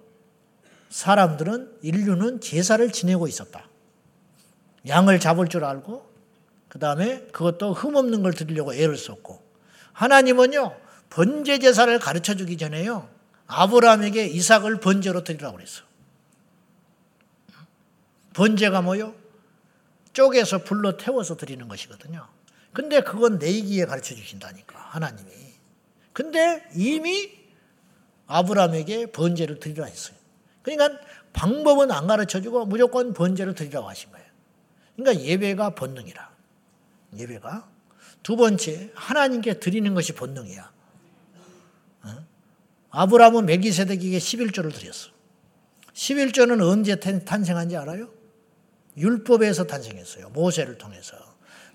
사람들은, 0.89 1.79
인류는 1.81 2.41
제사를 2.41 2.91
지내고 2.91 3.27
있었다. 3.27 3.67
양을 4.88 5.19
잡을 5.19 5.47
줄 5.47 5.63
알고, 5.63 6.09
그 6.69 6.77
다음에 6.77 7.25
그것도 7.31 7.73
흠없는 7.73 8.21
걸 8.21 8.33
드리려고 8.33 8.73
애를 8.73 8.95
썼고 8.95 9.43
하나님은요 9.91 10.77
번제 11.09 11.59
제사를 11.59 11.99
가르쳐 11.99 12.35
주기 12.35 12.57
전에요 12.57 13.09
아브라함에게 13.47 14.27
이삭을 14.27 14.79
번제로 14.79 15.23
드리라고 15.23 15.57
그랬어. 15.57 15.81
번제가 18.33 18.83
뭐요? 18.83 19.15
쪼개서 20.13 20.59
불로 20.59 20.97
태워서 20.97 21.35
드리는 21.35 21.67
것이거든요. 21.67 22.27
근데 22.71 23.01
그건 23.01 23.39
내기에 23.39 23.85
가르쳐 23.85 24.13
주신다니까 24.13 24.77
하나님이. 24.77 25.48
근데 26.13 26.63
이미 26.75 27.31
아브라함에게 28.27 29.07
번제를 29.07 29.59
드리라 29.59 29.85
했어요. 29.85 30.15
그러니까 30.61 30.99
방법은 31.34 31.91
안 31.91 32.07
가르쳐 32.07 32.41
주고 32.41 32.65
무조건 32.65 33.13
번제를 33.13 33.55
드리라고 33.55 33.88
하신 33.89 34.12
거예요. 34.12 34.25
그러니까 34.95 35.23
예배가 35.25 35.75
본능이라. 35.75 36.29
예배가. 37.17 37.69
두 38.21 38.36
번째, 38.36 38.91
하나님께 38.93 39.60
드리는 39.60 39.93
것이 39.93 40.13
본능이야. 40.13 40.71
어? 42.03 42.25
아브라함은 42.91 43.45
메기세덱에게 43.45 44.17
11조를 44.17 44.73
드렸어. 44.73 45.12
11조는 45.93 46.62
언제 46.62 46.99
탄생한지 46.99 47.77
알아요? 47.77 48.12
율법에서 48.97 49.65
탄생했어요. 49.65 50.29
모세를 50.29 50.77
통해서. 50.77 51.17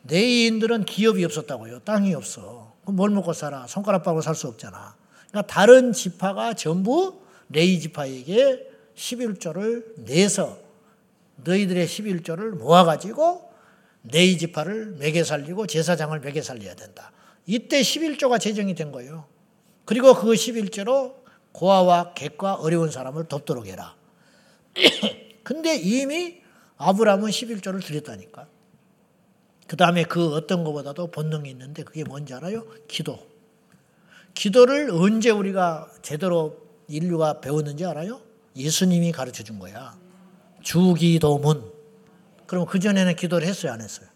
내인들은 0.03 0.85
기업이 0.85 1.25
없었다고요. 1.25 1.81
땅이 1.81 2.15
없어. 2.15 2.74
그럼 2.85 2.97
뭘 2.97 3.11
먹고 3.11 3.33
살아? 3.33 3.67
손가락밥으로 3.67 4.21
살 4.23 4.35
수 4.35 4.47
없잖아. 4.49 4.97
그러니까 5.31 5.53
다른 5.53 5.93
지파가 5.93 6.55
전부 6.55 7.21
레이 7.49 7.81
지파에게 7.81 8.71
11조를 8.95 10.05
내서 10.05 10.59
너희들의 11.37 11.87
11조를 11.87 12.51
모아가지고 12.57 13.53
네이 14.03 14.39
지파를 14.39 14.97
매개 14.99 15.25
살리고 15.25 15.67
제사장을 15.67 16.19
매개 16.21 16.43
살려야 16.43 16.75
된다. 16.75 17.11
이때 17.47 17.81
11조가 17.81 18.41
제정이 18.41 18.75
된 18.75 18.93
거예요. 18.93 19.27
그리고 19.85 20.15
그 20.15 20.33
11조로 20.33 21.15
고아와 21.53 22.15
객과 22.15 22.55
어려운 22.55 22.91
사람을 22.91 23.25
돕도록 23.25 23.67
해라. 23.67 23.95
근데 25.43 25.77
이미 25.77 26.41
아브라함은 26.77 27.31
11조를 27.31 27.85
드렸다니까. 27.85 28.47
그 29.67 29.77
다음에 29.77 30.05
그 30.05 30.35
어떤 30.35 30.65
것보다도 30.65 31.11
본능이 31.11 31.51
있는데 31.51 31.83
그게 31.83 32.05
뭔지 32.05 32.35
알아요? 32.35 32.65
기도. 32.87 33.27
기도를 34.35 34.91
언제 34.91 35.31
우리가 35.31 35.91
제대로 36.03 36.59
인류가 36.89 37.41
배웠는지 37.41 37.85
알아요? 37.85 38.21
예수님이 38.57 39.13
가르쳐 39.13 39.43
준 39.43 39.59
거야. 39.59 39.97
주기도문. 40.63 41.73
그럼 42.47 42.67
그전에는 42.67 43.17
기도를 43.17 43.47
했어요? 43.47 43.73
안 43.73 43.81
했어요? 43.81 44.09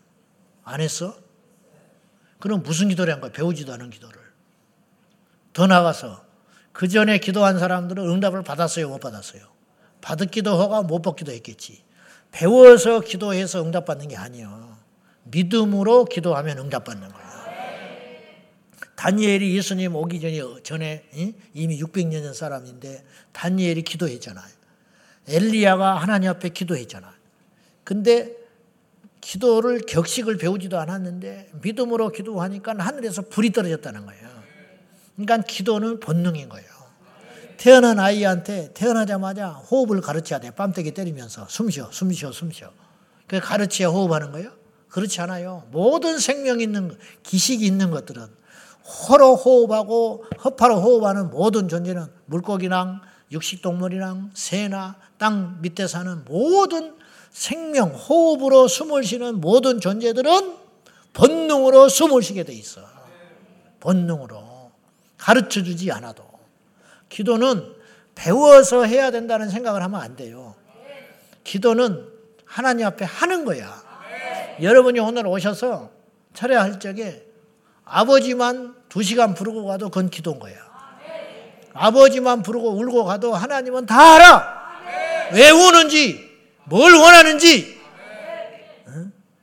안 0.65 0.81
했어? 0.81 1.17
그럼 2.41 2.63
무슨 2.63 2.89
기도를 2.89 3.13
한 3.13 3.21
거야? 3.21 3.33
배우지도 3.33 3.73
않은 3.73 3.91
기도를. 3.91 4.21
더 5.53 5.67
나가서 5.67 6.25
그 6.73 6.87
전에 6.89 7.19
기도한 7.19 7.59
사람들은 7.59 8.09
응답을 8.09 8.43
받았어요? 8.43 8.89
못 8.89 9.01
받았어요? 9.01 9.43
받았기도 10.01 10.57
하고 10.57 10.83
못 10.85 11.03
받기도 11.03 11.33
했겠지. 11.33 11.83
배워서 12.31 13.01
기도해서 13.01 13.65
응답받는 13.65 14.09
게 14.09 14.17
아니에요. 14.17 14.78
믿음으로 15.31 16.05
기도하면 16.05 16.59
응답받는 16.59 17.09
거예요. 17.09 17.29
다니엘이 18.97 19.57
예수님 19.57 19.95
오기 19.95 20.21
전에, 20.21 20.63
전에 20.65 21.05
이미 21.55 21.81
600년 21.81 22.23
전 22.25 22.35
사람인데 22.35 23.05
다니엘이 23.33 23.83
기도했잖아요. 23.83 24.59
엘리야가 25.29 25.97
하나님 25.97 26.31
앞에 26.31 26.49
기도했잖아요. 26.49 27.13
근데 27.85 28.37
기도를 29.21 29.83
격식을 29.87 30.39
배우지도 30.39 30.79
않았는데 30.79 31.51
믿음으로 31.63 32.11
기도하니까 32.11 32.75
하늘에서 32.79 33.23
불이 33.23 33.53
떨어졌다는 33.53 34.07
거예요. 34.07 34.29
그러니까 35.15 35.47
기도는 35.47 36.01
본능인 36.01 36.49
거예요. 36.49 36.69
태어난 37.57 37.99
아이한테 37.99 38.73
태어나자마자 38.73 39.51
호흡을 39.51 40.01
가르쳐야 40.01 40.39
돼. 40.39 40.51
뺨때기 40.53 40.93
때리면서 40.93 41.47
숨 41.49 41.71
쉬어, 41.71 41.91
숨 41.91 42.13
쉬어, 42.13 42.33
숨 42.33 42.51
쉬어. 42.51 42.73
그 43.27 43.41
가르쳐야 43.41 43.89
호흡하는 43.89 44.33
거예요? 44.33 44.58
그렇지 44.89 45.21
않아요. 45.23 45.65
모든 45.71 46.19
생명 46.19 46.61
있는 46.61 46.97
기식이 47.23 47.65
있는 47.65 47.91
것들은 47.91 48.27
호로 48.85 49.37
호흡하고 49.37 50.25
허파로 50.45 50.81
호흡하는 50.81 51.31
모든 51.31 51.69
존재는 51.69 52.07
물고기랑 52.27 53.01
육식동물이랑 53.31 54.31
새나 54.35 54.97
땅 55.19 55.59
밑에 55.61 55.87
사는 55.87 56.25
모든 56.25 56.97
생명, 57.31 57.91
호흡으로 57.91 58.67
숨을 58.69 59.05
쉬는 59.05 59.41
모든 59.41 59.81
존재들은 59.81 60.57
본능으로 61.13 61.89
숨을 61.89 62.23
쉬게 62.23 62.45
돼 62.45 62.53
있어. 62.55 62.81
본능으로. 63.81 64.73
가르쳐 65.17 65.63
주지 65.63 65.93
않아도. 65.93 66.25
기도는 67.09 67.75
배워서 68.15 68.85
해야 68.85 69.11
된다는 69.11 69.51
생각을 69.51 69.83
하면 69.83 70.01
안 70.01 70.17
돼요. 70.17 70.55
기도는 71.45 72.09
하나님 72.45 72.87
앞에 72.87 73.05
하는 73.05 73.45
거야. 73.45 73.88
여러분이 74.63 74.99
오늘 75.01 75.27
오셔서 75.27 75.91
차례할 76.35 76.81
적에 76.81 77.23
아버지만 77.85 78.75
두 78.89 79.03
시간 79.03 79.35
부르고 79.35 79.67
가도 79.67 79.89
그건 79.89 80.11
기도인 80.11 80.39
거야. 80.39 80.55
아버지만 81.73 82.43
부르고 82.43 82.73
울고 82.73 83.05
가도 83.05 83.35
하나님은 83.35 83.87
다 83.87 84.15
알아. 84.17 84.59
왜 85.33 85.51
우는지, 85.51 86.19
뭘 86.65 86.93
원하는지. 86.95 87.79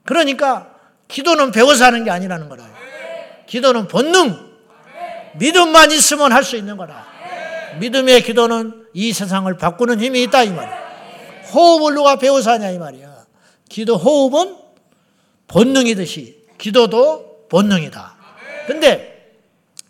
그러니까 0.03 0.71
기도는 1.07 1.51
배워서 1.51 1.85
하는 1.85 2.03
게 2.03 2.11
아니라는 2.11 2.49
거라. 2.49 2.65
기도는 3.47 3.87
본능. 3.87 4.45
믿음만 5.35 5.91
있으면 5.91 6.31
할 6.31 6.43
수 6.43 6.55
있는 6.55 6.77
거라. 6.77 7.05
믿음의 7.79 8.23
기도는 8.23 8.85
이 8.93 9.11
세상을 9.11 9.55
바꾸는 9.57 9.99
힘이 9.99 10.23
있다 10.23 10.43
이 10.43 10.49
말이야. 10.51 10.85
호흡을 11.53 11.93
누가 11.93 12.15
배워서 12.17 12.51
하냐 12.51 12.69
이 12.71 12.77
말이야. 12.79 13.25
기도 13.69 13.97
호흡은 13.97 14.55
본능이듯이 15.47 16.45
기도도 16.57 17.47
본능이다. 17.49 18.15
근데 18.67 19.37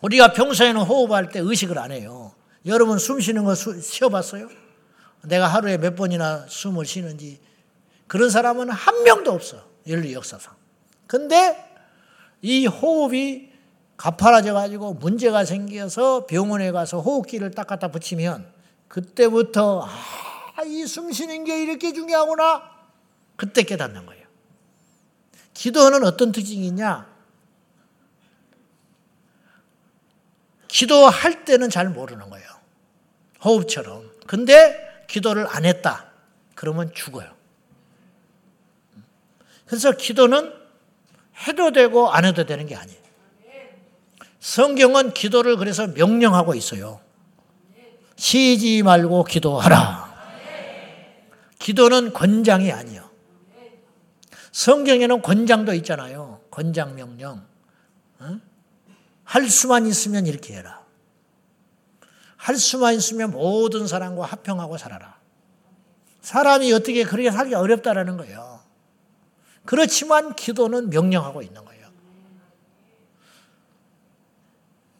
우리가 0.01 0.33
평소에는 0.33 0.81
호흡할 0.81 1.29
때 1.29 1.39
의식을 1.39 1.79
안 1.79 1.91
해요. 1.91 2.33
여러분 2.65 2.97
숨 2.99 3.19
쉬는 3.19 3.43
거 3.45 3.55
쉬어봤어요? 3.55 4.49
내가 5.23 5.47
하루에 5.47 5.77
몇 5.77 5.95
번이나 5.95 6.45
숨을 6.47 6.85
쉬는지 6.85 7.39
그런 8.07 8.29
사람은 8.29 8.69
한 8.69 9.03
명도 9.03 9.31
없어. 9.31 9.63
인류 9.85 10.13
역사상. 10.13 10.53
근데 11.07 11.55
이 12.41 12.67
호흡이 12.67 13.49
가파라져 13.97 14.53
가지고 14.53 14.93
문제가 14.95 15.45
생겨서 15.45 16.25
병원에 16.25 16.71
가서 16.71 16.99
호흡기를 16.99 17.51
딱 17.51 17.65
갖다 17.67 17.87
붙이면 17.89 18.45
그때부터 18.87 19.87
아, 20.57 20.63
이 20.63 20.83
숨 20.85 21.11
쉬는 21.11 21.43
게 21.45 21.63
이렇게 21.63 21.93
중요하구나. 21.93 22.63
그때 23.35 23.63
깨닫는 23.63 24.05
거예요. 24.05 24.24
기도는 25.55 26.03
어떤 26.03 26.31
특징이 26.31 26.67
있냐? 26.67 27.07
기도할 30.67 31.45
때는 31.45 31.69
잘 31.71 31.89
모르는 31.89 32.29
거예요. 32.29 32.45
호흡처럼. 33.43 34.11
근데 34.27 34.77
기도를 35.07 35.47
안 35.49 35.65
했다. 35.65 36.11
그러면 36.53 36.93
죽어요. 36.93 37.33
그래서 39.65 39.93
기도는 39.93 40.53
해도 41.47 41.71
되고 41.71 42.11
안 42.11 42.25
해도 42.25 42.45
되는 42.45 42.65
게 42.67 42.75
아니에요. 42.75 42.99
성경은 44.39 45.13
기도를 45.13 45.57
그래서 45.57 45.87
명령하고 45.87 46.53
있어요. 46.53 46.99
쉬지 48.17 48.83
말고 48.83 49.23
기도하라. 49.23 50.13
기도는 51.59 52.13
권장이 52.13 52.71
아니요. 52.71 53.04
성경에는 54.55 55.21
권장도 55.21 55.73
있잖아요. 55.73 56.39
권장 56.49 56.95
명령. 56.95 57.45
어? 58.19 58.39
할 59.25 59.49
수만 59.49 59.85
있으면 59.85 60.27
이렇게 60.27 60.55
해라. 60.55 60.81
할 62.37 62.55
수만 62.55 62.93
있으면 62.93 63.31
모든 63.31 63.85
사람과 63.85 64.23
합평하고 64.25 64.77
살아라. 64.77 65.19
사람이 66.21 66.71
어떻게 66.71 67.03
그렇게 67.03 67.31
살기 67.31 67.53
어렵다라는 67.53 68.15
거예요. 68.15 68.61
그렇지만 69.65 70.33
기도는 70.37 70.89
명령하고 70.89 71.41
있는 71.41 71.65
거예요. 71.65 71.89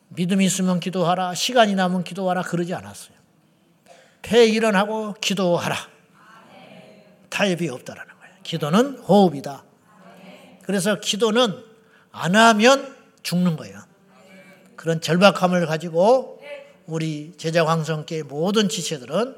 믿음이 0.10 0.44
있으면 0.44 0.82
기도하라. 0.82 1.34
시간이 1.34 1.76
남으면 1.76 2.04
기도하라. 2.04 2.42
그러지 2.42 2.74
않았어요. 2.74 3.16
폐 4.22 4.48
일어나고 4.48 5.14
기도하라. 5.22 5.78
타협이 7.30 7.70
없다라는. 7.70 8.15
기도는 8.46 9.00
호흡이다. 9.00 9.64
그래서 10.64 11.00
기도는 11.00 11.64
안 12.12 12.36
하면 12.36 12.96
죽는 13.24 13.58
거예요. 13.58 13.80
그런 14.76 15.02
절박함을 15.02 15.66
가지고 15.66 16.40
우리 16.86 17.34
제자광성계 17.38 18.24
모든 18.24 18.70
지체들은 18.70 19.36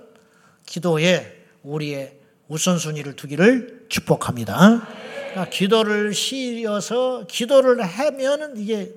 기도에 0.66 1.46
우리의 1.64 2.20
우선순위를 2.50 3.16
두기를 3.16 3.86
축복합니다. 3.90 4.86
그러니까 5.30 5.50
기도를 5.50 6.14
실어서 6.14 7.26
기도를 7.28 7.82
하면 7.82 8.58
이게 8.58 8.94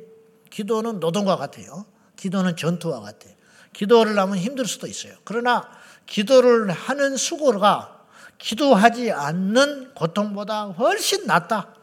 기도는 0.51 0.99
노동과 0.99 1.37
같아요. 1.37 1.87
기도는 2.16 2.57
전투와 2.57 3.01
같아요. 3.01 3.33
기도를 3.73 4.18
하면 4.18 4.37
힘들 4.37 4.66
수도 4.66 4.88
있어요. 4.88 5.14
그러나 5.23 5.70
기도를 6.07 6.70
하는 6.73 7.16
수고가 7.16 8.00
기도하지 8.40 9.12
않는 9.12 9.94
고통보다 9.94 10.64
훨씬 10.64 11.26
낫다. 11.26 11.74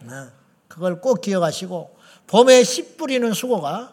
네. 0.00 0.10
그걸 0.66 1.00
꼭 1.00 1.20
기억하시고 1.20 1.96
봄에 2.26 2.64
씨 2.64 2.96
뿌리는 2.96 3.32
수고가 3.32 3.92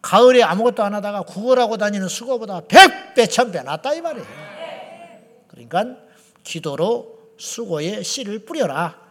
가을에 0.00 0.42
아무것도 0.42 0.82
안 0.82 0.94
하다가 0.94 1.22
구걸하고 1.22 1.76
다니는 1.76 2.08
수고보다 2.08 2.60
백배 2.68 3.26
천배 3.26 3.62
낫다 3.62 3.94
이 3.94 4.00
말이에요. 4.00 4.26
그러니까 5.48 5.84
기도로 6.44 7.18
수고에 7.38 8.02
씨를 8.02 8.44
뿌려라. 8.44 9.02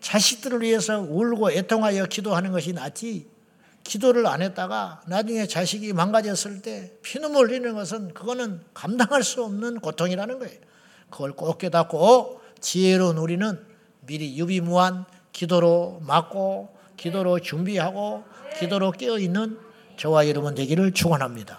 자식들을 0.00 0.62
위해서 0.62 1.00
울고 1.00 1.50
애통하여 1.50 2.06
기도하는 2.06 2.52
것이 2.52 2.72
낫지. 2.72 3.28
기도를 3.82 4.26
안 4.26 4.42
했다가 4.42 5.02
나중에 5.06 5.46
자식이 5.46 5.92
망가졌을 5.92 6.62
때 6.62 6.92
피눈물 7.02 7.48
흘리는 7.48 7.74
것은 7.74 8.14
그거는 8.14 8.62
감당할 8.74 9.24
수 9.24 9.42
없는 9.42 9.80
고통이라는 9.80 10.38
거예요. 10.38 10.67
그걸 11.10 11.32
꼭 11.32 11.58
깨닫고 11.58 12.40
지혜로운 12.60 13.18
우리는 13.18 13.64
미리 14.00 14.38
유비무한 14.38 15.04
기도로 15.32 16.00
막고 16.02 16.76
기도로 16.96 17.40
준비하고 17.40 18.24
기도로 18.58 18.92
깨어 18.92 19.18
있는 19.18 19.58
저와 19.96 20.28
여러분 20.28 20.54
되기를 20.54 20.92
축원합니다. 20.92 21.58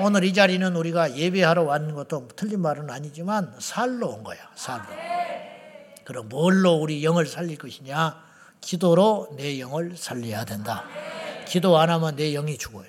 오늘 0.00 0.24
이 0.24 0.32
자리는 0.32 0.76
우리가 0.76 1.16
예배하러 1.16 1.62
왔는 1.64 1.94
것도 1.94 2.28
틀린 2.36 2.60
말은 2.60 2.90
아니지만 2.90 3.54
살로 3.58 4.08
온 4.08 4.24
거야. 4.24 4.38
살로. 4.54 4.84
그럼 6.04 6.28
뭘로 6.28 6.74
우리 6.74 7.04
영을 7.04 7.26
살릴 7.26 7.58
것이냐? 7.58 8.22
기도로 8.60 9.34
내 9.36 9.60
영을 9.60 9.96
살려야 9.96 10.44
된다. 10.44 10.84
기도 11.46 11.78
안 11.78 11.90
하면 11.90 12.16
내 12.16 12.32
영이 12.32 12.58
죽어요. 12.58 12.86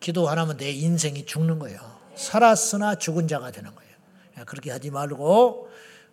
기도 0.00 0.28
안 0.28 0.38
하면 0.38 0.56
내 0.56 0.70
인생이 0.70 1.26
죽는 1.26 1.58
거예요. 1.58 1.78
살았으나 2.16 2.96
죽은 2.96 3.28
자가 3.28 3.50
되는 3.50 3.74
거예요. 3.74 3.81
그렇게 4.44 4.70
하지 4.70 4.90
말고 4.90 5.68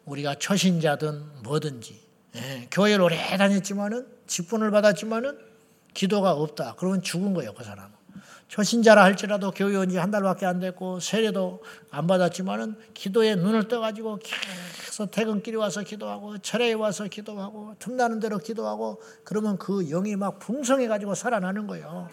우리가 0.06 0.36
초신자든 0.36 1.44
뭐든지 1.44 2.00
예, 2.36 2.68
교회를 2.72 3.02
오래 3.04 3.18
다녔지만은 3.38 4.08
직분을 4.28 4.72
받았지만은 4.72 5.38
기도가 5.94 6.32
없다. 6.34 6.76
그러면 6.78 7.02
죽은 7.02 7.34
거예요, 7.34 7.54
그 7.54 7.64
사람은. 7.64 7.98
초신자라 8.48 9.04
할지라도 9.04 9.52
교회 9.52 9.76
온 9.76 9.90
지 9.90 9.98
한 9.98 10.10
달밖에 10.12 10.46
안 10.46 10.60
됐고 10.60 11.00
세례도 11.00 11.64
안 11.92 12.08
받았지만은 12.08 12.76
기도에 12.96 13.36
눈을 13.36 13.68
떠가지고 13.68 14.20
계속 14.24 15.12
퇴근길에 15.12 15.56
와서 15.58 15.82
기도하고 15.84 16.38
철회에 16.40 16.74
와서 16.74 17.06
기도하고 17.06 17.76
틈나는 17.80 18.20
대로 18.20 18.38
기도하고 18.40 19.02
그러면 19.24 19.58
그 19.58 19.86
영이 19.90 20.16
막 20.16 20.40
풍성해가지고 20.40 21.14
살아나는 21.16 21.68
거예요. 21.68 22.10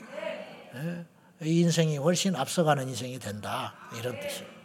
예. 0.75 1.07
이 1.43 1.61
인생이 1.61 1.97
훨씬 1.99 2.35
앞서가는 2.37 2.89
인생이 2.89 3.19
된다 3.19 3.75
이런 3.99 4.19
뜻이에요. 4.21 4.56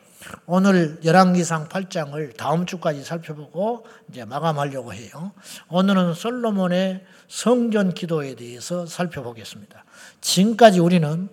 오늘 0.46 1.00
열왕기상 1.04 1.70
8장을 1.70 2.38
다음 2.38 2.66
주까지 2.66 3.04
살펴보고 3.04 3.86
이제 4.10 4.26
마감하려고 4.26 4.94
해요. 4.94 5.32
오늘은 5.70 6.14
솔로몬의 6.14 7.04
성전 7.28 7.94
기도에 7.94 8.36
대해서 8.36 8.86
살펴보겠습니다. 8.86 9.84
지금까지 10.22 10.80
우리는 10.80 11.30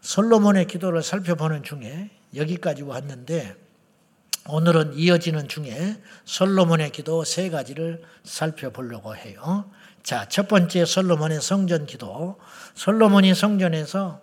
솔로몬의 0.00 0.66
기도를 0.66 1.02
살펴보는 1.02 1.62
중에 1.62 2.10
여기까지 2.34 2.82
왔는데 2.82 3.56
오늘은 4.48 4.94
이어지는 4.94 5.46
중에 5.48 6.02
솔로몬의 6.24 6.90
기도 6.90 7.22
세 7.22 7.48
가지를 7.48 8.02
살펴보려고 8.24 9.14
해요. 9.14 9.70
자, 10.02 10.28
첫 10.28 10.48
번째 10.48 10.84
솔로몬의 10.84 11.40
성전 11.40 11.86
기도. 11.86 12.38
솔로몬이 12.74 13.34
성전에서 13.34 14.20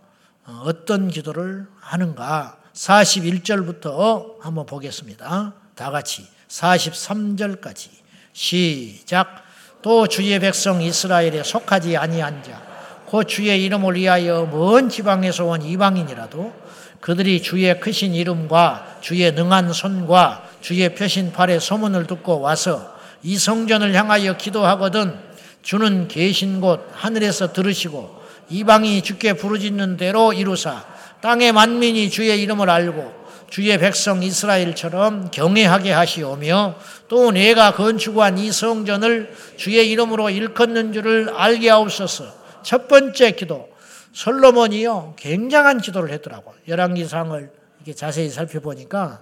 어떤 0.65 1.07
기도를 1.07 1.67
하는가? 1.79 2.58
41절부터 2.79 4.39
한번 4.39 4.65
보겠습니다. 4.65 5.53
다 5.75 5.91
같이 5.91 6.25
43절까지 6.47 7.89
시작. 8.31 9.43
또 9.81 10.07
주의 10.07 10.37
백성 10.39 10.81
이스라엘에 10.81 11.43
속하지 11.43 11.97
아니한 11.97 12.41
자, 12.41 12.61
곧 13.05 13.25
주의 13.25 13.63
이름을 13.65 13.95
위하여 13.95 14.45
먼 14.45 14.89
지방에서 14.89 15.45
온 15.45 15.61
이방인이라도 15.61 16.53
그들이 17.01 17.41
주의 17.41 17.77
크신 17.79 18.13
이름과 18.13 18.99
주의 19.01 19.29
능한 19.31 19.73
손과 19.73 20.49
주의 20.61 20.93
펴신 20.95 21.33
팔의 21.33 21.59
소문을 21.59 22.07
듣고 22.07 22.39
와서 22.39 22.95
이 23.23 23.37
성전을 23.37 23.93
향하여 23.93 24.37
기도하거든 24.37 25.17
주는 25.61 26.07
계신 26.07 26.61
곳 26.61 26.87
하늘에서 26.93 27.51
들으시고 27.51 28.19
이방이 28.49 29.01
주께 29.01 29.33
부르짖는 29.33 29.97
대로 29.97 30.31
이루사 30.31 30.98
땅의 31.21 31.51
만민이 31.51 32.10
주의 32.10 32.41
이름을 32.41 32.69
알고 32.69 33.19
주의 33.49 33.77
백성 33.77 34.21
이스라엘처럼 34.21 35.32
경외하게 35.32 35.91
하시오며 35.91 36.75
또 37.08 37.32
내가 37.32 37.73
건축한 37.73 38.38
이 38.38 38.51
성전을 38.51 39.34
주의 39.58 39.89
이름으로 39.89 40.29
일컫는 40.29 40.93
줄을 40.93 41.29
알게 41.36 41.69
하옵소서. 41.69 42.39
첫 42.63 42.88
번째 42.88 43.32
기도. 43.32 43.69
솔로몬이요 44.12 45.15
굉장한 45.17 45.79
기도를 45.82 46.12
했더라고. 46.12 46.53
열왕기상을 46.67 47.51
이렇게 47.77 47.93
자세히 47.93 48.29
살펴보니까 48.29 49.21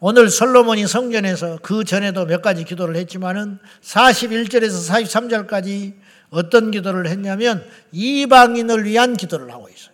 오늘 0.00 0.28
솔로몬이 0.28 0.86
성전에서 0.86 1.58
그 1.62 1.84
전에도 1.84 2.26
몇 2.26 2.42
가지 2.42 2.64
기도를 2.64 2.96
했지만은 2.96 3.58
41절에서 3.82 5.46
43절까지 5.46 5.94
어떤 6.30 6.70
기도를 6.70 7.06
했냐면 7.06 7.64
이방인을 7.92 8.84
위한 8.84 9.16
기도를 9.16 9.50
하고 9.50 9.68
있어요. 9.68 9.93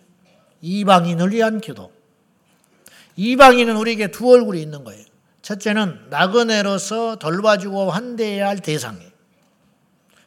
이방인을 0.61 1.31
위한 1.31 1.59
기도. 1.59 1.91
이방인은 3.15 3.75
우리에게 3.75 4.11
두 4.11 4.31
얼굴이 4.31 4.61
있는 4.61 4.83
거예요. 4.83 5.03
첫째는 5.41 6.09
나그네로서 6.09 7.17
돌봐주고 7.17 7.91
환대해야 7.91 8.47
할 8.47 8.59
대상이에요. 8.59 9.11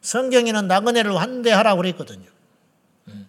성경에는 0.01 0.67
나그네를 0.67 1.17
환대하라고 1.17 1.81
그랬거든요. 1.81 2.25
음. 3.07 3.27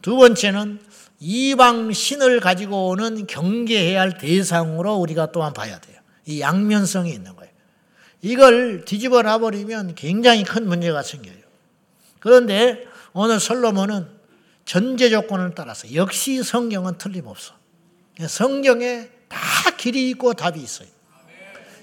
두 0.00 0.16
번째는 0.16 0.80
이방 1.20 1.92
신을 1.92 2.40
가지고 2.40 2.88
오는 2.88 3.26
경계해야 3.26 4.00
할 4.00 4.18
대상으로 4.18 4.94
우리가 4.96 5.32
또한 5.32 5.52
봐야 5.52 5.78
돼요. 5.78 5.98
이 6.26 6.40
양면성이 6.40 7.10
있는 7.10 7.34
거예요. 7.34 7.52
이걸 8.22 8.84
뒤집어 8.84 9.22
놔버리면 9.22 9.94
굉장히 9.94 10.44
큰 10.44 10.66
문제가 10.66 11.02
생겨요. 11.02 11.36
그런데 12.20 12.84
오늘 13.12 13.40
솔로몬은 13.40 14.17
전제 14.68 15.08
조건을 15.08 15.54
따라서 15.54 15.94
역시 15.94 16.42
성경은 16.42 16.98
틀림없어. 16.98 17.54
성경에 18.28 19.08
다 19.26 19.38
길이 19.78 20.10
있고 20.10 20.34
답이 20.34 20.60
있어요. 20.60 20.88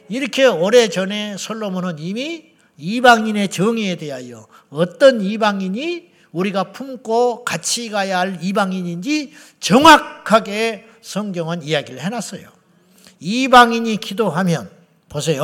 이렇게 0.08 0.46
오래 0.46 0.88
전에 0.88 1.36
솔로몬은 1.36 1.98
이미 1.98 2.52
이방인의 2.78 3.50
정의에 3.50 3.96
대하여 3.96 4.48
어떤 4.70 5.20
이방인이 5.20 6.12
우리가 6.32 6.74
품고 6.74 7.44
같이 7.44 7.90
가야 7.90 8.20
할 8.20 8.38
이방인인지 8.40 9.34
정확하게 9.60 10.88
성경은 11.02 11.64
이야기를 11.64 12.00
해놨어요. 12.02 12.48
이방인이 13.20 13.98
기도하면 13.98 14.70
보세요. 15.10 15.44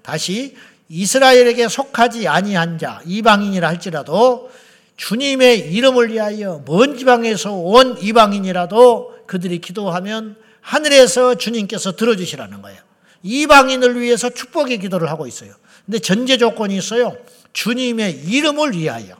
다시 0.00 0.56
이스라엘에게 0.88 1.68
속하지 1.68 2.28
아니한 2.28 2.78
자 2.78 3.02
이방인이라 3.04 3.68
할지라도 3.68 4.50
주님의 4.98 5.72
이름을 5.72 6.12
위하여 6.12 6.62
먼 6.66 6.98
지방에서 6.98 7.52
온 7.52 7.96
이방인이라도 7.98 9.26
그들이 9.26 9.60
기도하면 9.60 10.36
하늘에서 10.60 11.36
주님께서 11.36 11.92
들어주시라는 11.92 12.60
거예요. 12.60 12.80
이방인을 13.22 13.98
위해서 14.00 14.28
축복의 14.28 14.78
기도를 14.78 15.08
하고 15.08 15.26
있어요. 15.26 15.54
근데 15.86 16.00
전제 16.00 16.36
조건이 16.36 16.76
있어요. 16.76 17.16
주님의 17.52 18.24
이름을 18.24 18.72
위하여. 18.72 19.16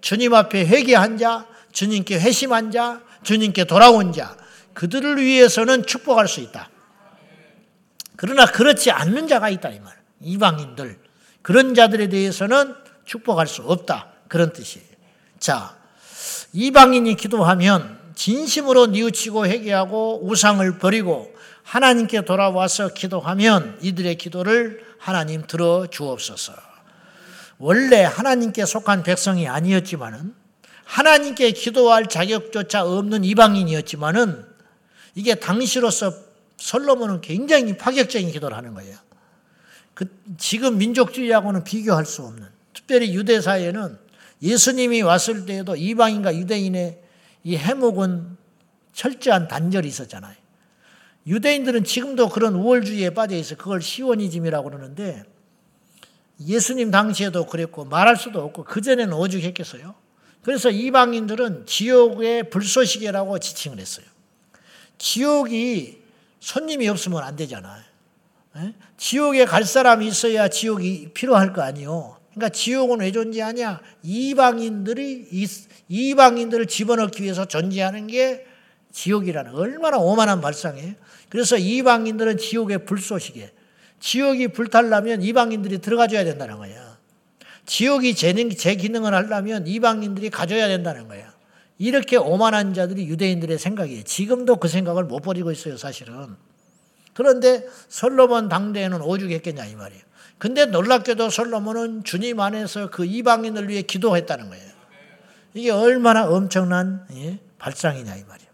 주님 0.00 0.32
앞에 0.32 0.64
회개한 0.64 1.18
자, 1.18 1.46
주님께 1.72 2.20
회심한 2.20 2.70
자, 2.70 3.02
주님께 3.24 3.64
돌아온 3.64 4.12
자, 4.12 4.36
그들을 4.74 5.20
위해서는 5.20 5.86
축복할 5.86 6.28
수 6.28 6.40
있다. 6.40 6.70
그러나 8.16 8.46
그렇지 8.46 8.92
않는 8.92 9.26
자가 9.26 9.50
있다 9.50 9.70
이 9.70 9.80
말. 9.80 9.92
이방인들 10.20 10.98
그런 11.42 11.74
자들에 11.74 12.08
대해서는 12.08 12.74
축복할 13.04 13.48
수 13.48 13.62
없다. 13.62 14.13
그런 14.34 14.52
뜻이에요. 14.52 14.84
자, 15.38 15.76
이방인이 16.52 17.14
기도하면 17.14 18.00
진심으로 18.16 18.86
뉘우치고 18.86 19.46
회개하고 19.46 20.26
우상을 20.26 20.78
버리고 20.80 21.32
하나님께 21.62 22.24
돌아와서 22.24 22.88
기도하면 22.88 23.78
이들의 23.80 24.16
기도를 24.16 24.84
하나님 24.98 25.46
들어 25.46 25.86
주옵소서. 25.88 26.52
원래 27.58 28.02
하나님께 28.02 28.66
속한 28.66 29.04
백성이 29.04 29.46
아니었지만은 29.46 30.34
하나님께 30.82 31.52
기도할 31.52 32.08
자격조차 32.08 32.84
없는 32.84 33.22
이방인이었지만은 33.22 34.44
이게 35.14 35.36
당시로서 35.36 36.12
솔로몬은 36.56 37.20
굉장히 37.20 37.76
파격적인 37.76 38.32
기도를 38.32 38.56
하는 38.56 38.74
거예요. 38.74 38.96
그 39.94 40.06
지금 40.38 40.78
민족주의하고는 40.78 41.62
비교할 41.62 42.04
수 42.04 42.22
없는 42.22 42.48
특별히 42.72 43.14
유대 43.14 43.40
사회는 43.40 44.03
예수님이 44.42 45.02
왔을 45.02 45.46
때에도 45.46 45.76
이방인과 45.76 46.36
유대인의 46.36 47.00
이 47.44 47.56
해목은 47.56 48.36
철저한 48.92 49.48
단절이 49.48 49.88
있었잖아요. 49.88 50.34
유대인들은 51.26 51.84
지금도 51.84 52.28
그런 52.28 52.54
우월주의에 52.54 53.10
빠져 53.10 53.36
있어 53.36 53.56
그걸 53.56 53.80
시원이즘이라고 53.80 54.68
그러는데 54.68 55.24
예수님 56.40 56.90
당시에도 56.90 57.46
그랬고 57.46 57.84
말할 57.84 58.16
수도 58.16 58.42
없고 58.42 58.64
그전에는 58.64 59.12
오죽했겠어요. 59.12 59.94
그래서 60.42 60.68
이방인들은 60.70 61.64
지옥의 61.66 62.50
불쏘시개라고 62.50 63.38
지칭을 63.38 63.78
했어요. 63.78 64.06
지옥이 64.98 66.02
손님이 66.40 66.88
없으면 66.88 67.22
안 67.22 67.36
되잖아요. 67.36 67.82
예? 68.58 68.74
지옥에 68.96 69.46
갈 69.46 69.64
사람이 69.64 70.06
있어야 70.06 70.48
지옥이 70.48 71.12
필요할 71.14 71.54
거 71.54 71.62
아니요. 71.62 72.13
그러니까 72.34 72.48
지옥은 72.50 73.00
왜 73.00 73.12
존재하냐? 73.12 73.80
이방인들이 74.02 75.28
이방인들을 75.88 76.66
집어넣기 76.66 77.22
위해서 77.22 77.44
존재하는 77.46 78.06
게 78.08 78.44
지옥이라는 78.92 79.54
얼마나 79.54 79.98
오만한 79.98 80.40
발상이에요. 80.40 80.94
그래서 81.28 81.56
이방인들은 81.56 82.38
지옥의 82.38 82.84
불쏘시개. 82.86 83.50
지옥이 84.00 84.48
불탈라면 84.48 85.22
이방인들이 85.22 85.78
들어가줘야 85.78 86.24
된다는 86.24 86.58
거야. 86.58 86.98
지옥이 87.66 88.14
제, 88.14 88.34
제 88.50 88.74
기능을 88.74 89.14
하려면 89.14 89.66
이방인들이 89.66 90.30
가져야 90.30 90.68
된다는 90.68 91.08
거야. 91.08 91.32
이렇게 91.78 92.16
오만한 92.16 92.74
자들이 92.74 93.06
유대인들의 93.08 93.58
생각이에요. 93.58 94.02
지금도 94.04 94.56
그 94.56 94.68
생각을 94.68 95.04
못 95.04 95.20
버리고 95.20 95.50
있어요, 95.50 95.76
사실은. 95.76 96.36
그런데 97.14 97.64
솔로몬 97.88 98.48
당대에는 98.48 99.00
오죽했겠냐 99.00 99.66
이 99.66 99.74
말이에요. 99.76 100.02
근데 100.38 100.66
놀랍게도 100.66 101.30
솔로몬은 101.30 102.04
주님 102.04 102.40
안에서 102.40 102.90
그 102.90 103.04
이방인을 103.04 103.68
위해 103.68 103.82
기도했다는 103.82 104.50
거예요. 104.50 104.74
이게 105.54 105.70
얼마나 105.70 106.26
엄청난 106.28 107.06
예, 107.14 107.38
발상이냐 107.58 108.16
이 108.16 108.24
말이에요. 108.24 108.50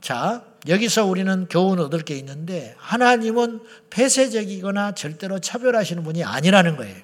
자, 0.00 0.44
여기서 0.66 1.06
우리는 1.06 1.46
교훈 1.48 1.78
얻을 1.80 2.00
게 2.00 2.16
있는데 2.16 2.74
하나님은 2.78 3.60
폐쇄적이거나 3.90 4.92
절대로 4.92 5.38
차별하시는 5.38 6.02
분이 6.02 6.24
아니라는 6.24 6.76
거예요. 6.76 6.96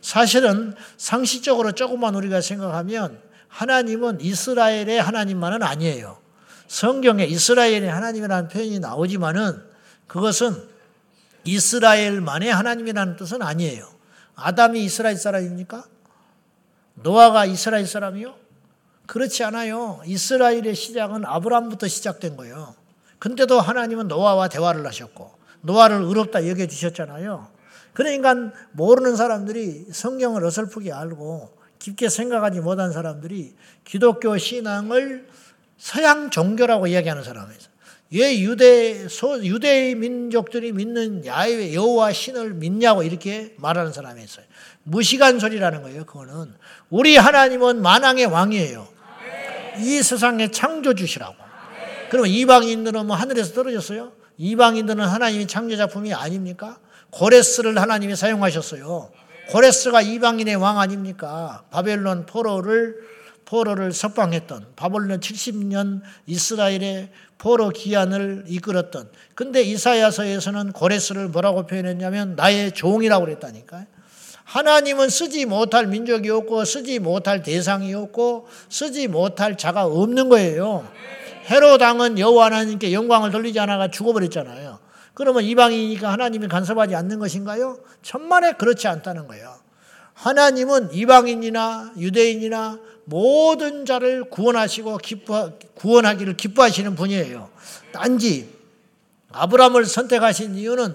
사실은 0.00 0.74
상식적으로 0.96 1.72
조금만 1.72 2.14
우리가 2.14 2.40
생각하면 2.40 3.20
하나님은 3.48 4.20
이스라엘의 4.20 5.00
하나님만은 5.00 5.62
아니에요. 5.62 6.18
성경에 6.66 7.24
이스라엘의 7.24 7.88
하나님이라는 7.88 8.48
표현이 8.48 8.78
나오지만은 8.78 9.62
그것은 10.06 10.67
이스라엘만의 11.44 12.52
하나님이라는 12.52 13.16
뜻은 13.16 13.42
아니에요. 13.42 13.88
아담이 14.34 14.84
이스라엘 14.84 15.16
사람입니까? 15.16 15.84
노아가 16.94 17.44
이스라엘 17.44 17.86
사람이요? 17.86 18.34
그렇지 19.06 19.42
않아요. 19.44 20.00
이스라엘의 20.04 20.74
시작은 20.74 21.24
아브라함부터 21.24 21.88
시작된 21.88 22.36
거예요. 22.36 22.74
근데도 23.18 23.60
하나님은 23.60 24.08
노아와 24.08 24.48
대화를 24.48 24.86
하셨고 24.86 25.32
노아를 25.62 26.02
의롭다 26.02 26.46
여겨 26.46 26.66
주셨잖아요. 26.66 27.48
그러니까 27.94 28.52
모르는 28.72 29.16
사람들이 29.16 29.86
성경을 29.90 30.44
어설프게 30.44 30.92
알고 30.92 31.56
깊게 31.78 32.08
생각하지 32.08 32.60
못한 32.60 32.92
사람들이 32.92 33.56
기독교 33.84 34.36
신앙을 34.36 35.26
서양 35.78 36.30
종교라고 36.30 36.86
이야기하는 36.88 37.24
사람이에요. 37.24 37.58
왜 38.10 38.40
유대 38.40 39.06
소 39.08 39.44
유대 39.44 39.94
민족들이 39.94 40.72
믿는 40.72 41.26
야훼 41.26 41.74
여호와 41.74 42.12
신을 42.12 42.54
믿냐고 42.54 43.02
이렇게 43.02 43.54
말하는 43.58 43.92
사람이 43.92 44.22
있어요. 44.22 44.46
무시간 44.82 45.38
소리라는 45.38 45.82
거예요. 45.82 46.06
그거는 46.06 46.54
우리 46.88 47.16
하나님은 47.16 47.82
만왕의 47.82 48.26
왕이에요. 48.26 48.88
이 49.78 50.02
세상의 50.02 50.52
창조주시라고. 50.52 51.34
그러면 52.10 52.30
이방인들은 52.30 53.06
뭐 53.06 53.14
하늘에서 53.14 53.52
떨어졌어요? 53.52 54.12
이방인들은 54.38 55.04
하나님의 55.04 55.46
창조 55.46 55.76
작품이 55.76 56.14
아닙니까? 56.14 56.78
고레스를 57.10 57.78
하나님이 57.78 58.16
사용하셨어요. 58.16 59.10
고레스가 59.50 60.00
이방인의 60.00 60.56
왕 60.56 60.78
아닙니까? 60.78 61.64
바벨론 61.70 62.24
포로를 62.24 62.96
포로를 63.48 63.92
석방했던 63.94 64.72
바벨론 64.76 65.20
70년 65.20 66.02
이스라엘의 66.26 67.08
포로 67.38 67.70
기한을 67.70 68.44
이끌었던 68.46 69.10
근데 69.34 69.62
이사야서에서는 69.62 70.72
고레스를 70.72 71.28
뭐라고 71.28 71.66
표현했냐면 71.66 72.36
나의 72.36 72.72
종이라고 72.72 73.24
그랬다니까요. 73.24 73.86
하나님은 74.44 75.08
쓰지 75.08 75.46
못할 75.46 75.86
민족이 75.86 76.28
없고 76.28 76.66
쓰지 76.66 76.98
못할 76.98 77.42
대상이 77.42 77.94
없고 77.94 78.48
쓰지 78.68 79.08
못할 79.08 79.56
자가 79.56 79.86
없는 79.86 80.28
거예요. 80.28 80.86
헤롯 81.48 81.80
왕은 81.80 82.18
여호와 82.18 82.46
하나님께 82.46 82.92
영광을 82.92 83.30
돌리지 83.30 83.58
않아가 83.60 83.88
죽어버렸잖아요. 83.88 84.78
그러면 85.14 85.44
이방이니까 85.44 86.12
하나님이 86.12 86.48
간섭하지 86.48 86.94
않는 86.94 87.18
것인가요? 87.18 87.78
천만에 88.02 88.52
그렇지 88.52 88.88
않다는 88.88 89.26
거예요. 89.26 89.54
하나님은 90.12 90.92
이방인이나 90.92 91.92
유대인이나 91.96 92.78
모든 93.08 93.86
자를 93.86 94.24
구원하시고 94.24 94.98
기뻐, 94.98 95.52
구원하기를 95.74 96.36
기뻐하시는 96.36 96.94
분이에요. 96.94 97.48
단지 97.90 98.52
아브라함을 99.32 99.86
선택하신 99.86 100.56
이유는 100.56 100.94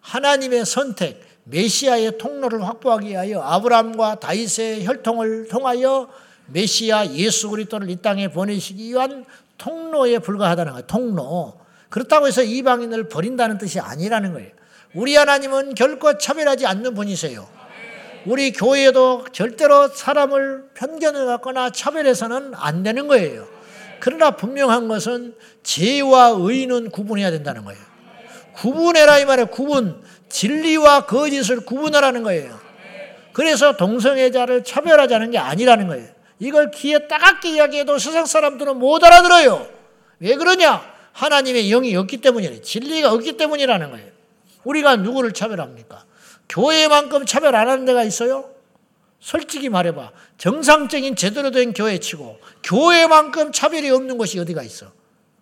하나님의 0.00 0.66
선택, 0.66 1.22
메시아의 1.44 2.18
통로를 2.18 2.62
확보하기 2.66 3.08
위하여 3.08 3.40
아브라함과 3.40 4.20
다윗의 4.20 4.84
혈통을 4.86 5.48
통하여 5.48 6.10
메시아 6.48 7.12
예수 7.12 7.48
그리스도를 7.48 7.88
이 7.88 7.96
땅에 7.96 8.28
보내시기 8.28 8.90
위한 8.90 9.24
통로에 9.56 10.18
불과하다는 10.18 10.72
거예요. 10.72 10.86
통로. 10.86 11.58
그렇다고 11.88 12.26
해서 12.26 12.42
이방인을 12.42 13.08
버린다는 13.08 13.56
뜻이 13.56 13.80
아니라는 13.80 14.34
거예요. 14.34 14.50
우리 14.94 15.16
하나님은 15.16 15.74
결코 15.74 16.18
차별하지 16.18 16.66
않는 16.66 16.94
분이세요. 16.94 17.57
우리 18.28 18.52
교회도 18.52 19.24
절대로 19.32 19.88
사람을 19.88 20.64
편견을 20.74 21.24
갖거나 21.24 21.70
차별해서는 21.70 22.52
안 22.56 22.82
되는 22.82 23.08
거예요. 23.08 23.48
그러나 24.00 24.32
분명한 24.32 24.86
것은 24.86 25.34
죄와 25.62 26.34
의는 26.38 26.90
구분해야 26.90 27.30
된다는 27.30 27.64
거예요. 27.64 27.80
구분해라 28.52 29.20
이 29.20 29.24
말에 29.24 29.44
구분. 29.44 30.02
진리와 30.28 31.06
거짓을 31.06 31.60
구분하라는 31.64 32.22
거예요. 32.22 32.60
그래서 33.32 33.78
동성애자를 33.78 34.62
차별하자는 34.62 35.30
게 35.30 35.38
아니라는 35.38 35.86
거예요. 35.86 36.08
이걸 36.38 36.70
귀에 36.70 37.08
따갑게 37.08 37.52
이야기해도 37.54 37.98
세상 37.98 38.26
사람들은 38.26 38.76
못 38.76 39.02
알아들어요. 39.02 39.66
왜 40.18 40.34
그러냐? 40.34 40.84
하나님의 41.12 41.70
영이 41.70 41.96
없기 41.96 42.18
때문이에요. 42.18 42.60
진리가 42.60 43.10
없기 43.10 43.38
때문이라는 43.38 43.90
거예요. 43.90 44.06
우리가 44.64 44.96
누구를 44.96 45.32
차별합니까? 45.32 46.04
교회만큼 46.48 47.26
차별 47.26 47.54
안 47.56 47.68
하는 47.68 47.84
데가 47.84 48.02
있어요? 48.04 48.50
솔직히 49.20 49.68
말해봐. 49.68 50.12
정상적인 50.38 51.16
제대로 51.16 51.50
된 51.50 51.72
교회치고 51.72 52.38
교회만큼 52.62 53.52
차별이 53.52 53.90
없는 53.90 54.16
곳이 54.16 54.38
어디가 54.38 54.62
있어? 54.62 54.92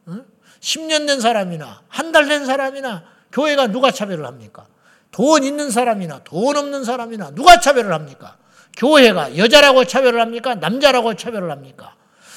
응? 0.09 0.25
10년 0.61 1.07
된 1.07 1.21
사람이나 1.21 1.83
한 1.89 2.13
달 2.13 2.27
된 2.29 2.47
사람이나 2.47 3.05
교회가 3.33 3.67
누가 3.69 3.91
차별을 3.91 4.25
합니까? 4.27 4.67
돈 5.11 5.45
있는 5.45 5.71
사람이나 5.71 6.21
돈 6.25 6.57
없는 6.57 6.85
사람이나 6.85 7.31
누가 7.35 7.61
차별을 7.61 7.93
합니까? 7.93 8.37
교회가 8.77 9.37
여자라고 9.37 9.85
차별을 9.85 10.21
합니까? 10.21 10.55
남자라고 10.55 11.15
차별을 11.15 11.51
합니까? 11.51 11.95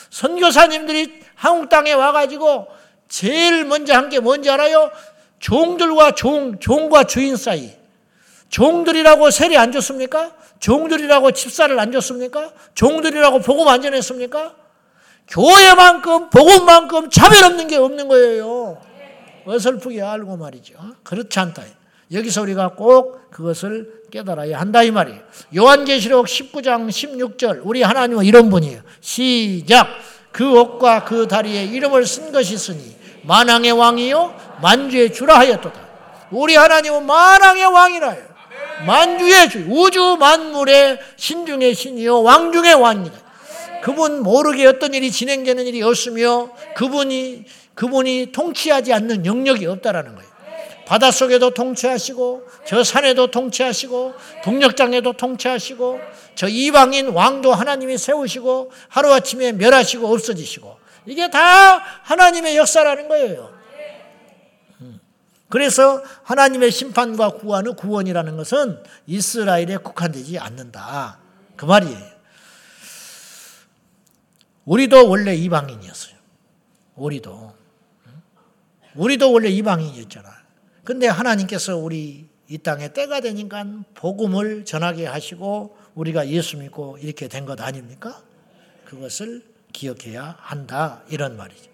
선교사님들이 0.09 1.21
한국 1.35 1.69
땅에 1.69 1.93
와가지고 1.93 2.67
제일 3.07 3.65
먼저 3.65 3.93
한 3.95 4.09
게 4.09 4.19
뭔지 4.19 4.49
알아요? 4.49 4.91
종들과 5.39 6.11
종, 6.15 6.59
종과 6.59 7.05
주인 7.05 7.35
사이. 7.37 7.71
종들이라고 8.49 9.31
세례 9.31 9.57
안 9.57 9.71
줬습니까? 9.71 10.31
종들이라고 10.59 11.31
집사를 11.31 11.77
안 11.79 11.91
줬습니까? 11.91 12.51
종들이라고 12.75 13.39
복음 13.39 13.67
안 13.67 13.81
전했습니까? 13.81 14.55
교회만큼 15.27 16.29
복음만큼 16.29 17.09
차별 17.09 17.43
없는 17.45 17.67
게 17.67 17.77
없는 17.77 18.07
거예요. 18.07 18.81
어설프게 19.45 20.01
알고 20.01 20.37
말이죠. 20.37 20.75
그렇지 21.03 21.39
않다. 21.39 21.63
여기서 22.11 22.41
우리가 22.41 22.69
꼭 22.69 23.29
그것을 23.29 24.01
깨달아야 24.11 24.59
한다 24.59 24.81
이 24.81 24.89
말이에요. 24.89 25.19
요한계시록 25.55 26.25
19장 26.25 26.89
16절 26.89 27.61
우리 27.63 27.83
하나님은 27.83 28.25
이런 28.25 28.49
분이에요. 28.49 28.81
시작 28.99 29.87
그 30.31 30.59
옷과 30.59 31.05
그 31.05 31.27
다리에 31.27 31.65
이름을 31.65 32.05
쓴 32.05 32.31
것이 32.31 32.55
있으니 32.55 32.95
만왕의 33.23 33.71
왕이요 33.73 34.57
만주의 34.61 35.13
주라 35.13 35.37
하였도다. 35.39 35.87
우리 36.31 36.55
하나님은 36.55 37.05
만왕의 37.05 37.65
왕이라요. 37.65 38.28
만주의 38.85 39.49
주, 39.49 39.65
우주 39.67 40.17
만물의 40.19 40.99
신 41.15 41.45
중의 41.45 41.75
신이요 41.75 42.23
왕 42.23 42.51
중의 42.51 42.75
왕이다. 42.75 43.17
그분 43.81 44.21
모르게 44.21 44.65
어떤 44.65 44.93
일이 44.93 45.11
진행되는 45.11 45.65
일이 45.65 45.81
없으며 45.81 46.49
그분이 46.75 47.45
그분이 47.75 48.31
통치하지 48.33 48.91
않는 48.91 49.25
영역이 49.25 49.65
없다라는 49.65 50.15
거예요. 50.15 50.29
바닷속에도 50.85 51.51
통치하시고 51.51 52.47
저 52.65 52.83
산에도 52.83 53.29
통치하시고 53.29 54.13
동력장에도 54.43 55.13
통치하시고 55.13 55.99
저 56.35 56.47
이방인 56.47 57.09
왕도 57.09 57.53
하나님이 57.53 57.97
세우시고 57.97 58.71
하루아침에 58.89 59.51
멸하시고 59.53 60.11
없어지시고 60.11 60.77
이게 61.05 61.29
다 61.29 61.77
하나님의 62.03 62.57
역사라는 62.57 63.07
거예요. 63.07 63.58
음. 65.49 65.51
그래서 65.51 66.03
하나님의 66.23 66.71
심판과 66.71 67.31
구원은 67.31 67.75
구원이라는 67.75 68.37
것은 68.37 68.83
이스라엘에 69.07 69.77
국한되지 69.77 70.37
않는다. 70.39 71.19
그 71.55 71.65
말이에요. 71.65 72.19
우리도 74.65 75.09
원래 75.09 75.35
이방인이었어요. 75.35 76.15
우리도. 76.95 77.53
우리도 78.95 79.31
원래 79.31 79.49
이방인이었잖아. 79.49 80.29
근데 80.83 81.07
하나님께서 81.07 81.77
우리 81.77 82.27
이 82.47 82.57
땅에 82.57 82.91
때가 82.93 83.19
되니까 83.21 83.65
복음을 83.95 84.65
전하게 84.65 85.05
하시고 85.05 85.77
우리가 85.95 86.27
예수 86.29 86.57
믿고 86.57 86.97
이렇게 86.99 87.27
된 87.27 87.45
것 87.45 87.59
아닙니까? 87.61 88.21
그것을 88.85 89.43
기억해야 89.71 90.35
한다. 90.39 91.01
이런 91.09 91.37
말이죠. 91.37 91.68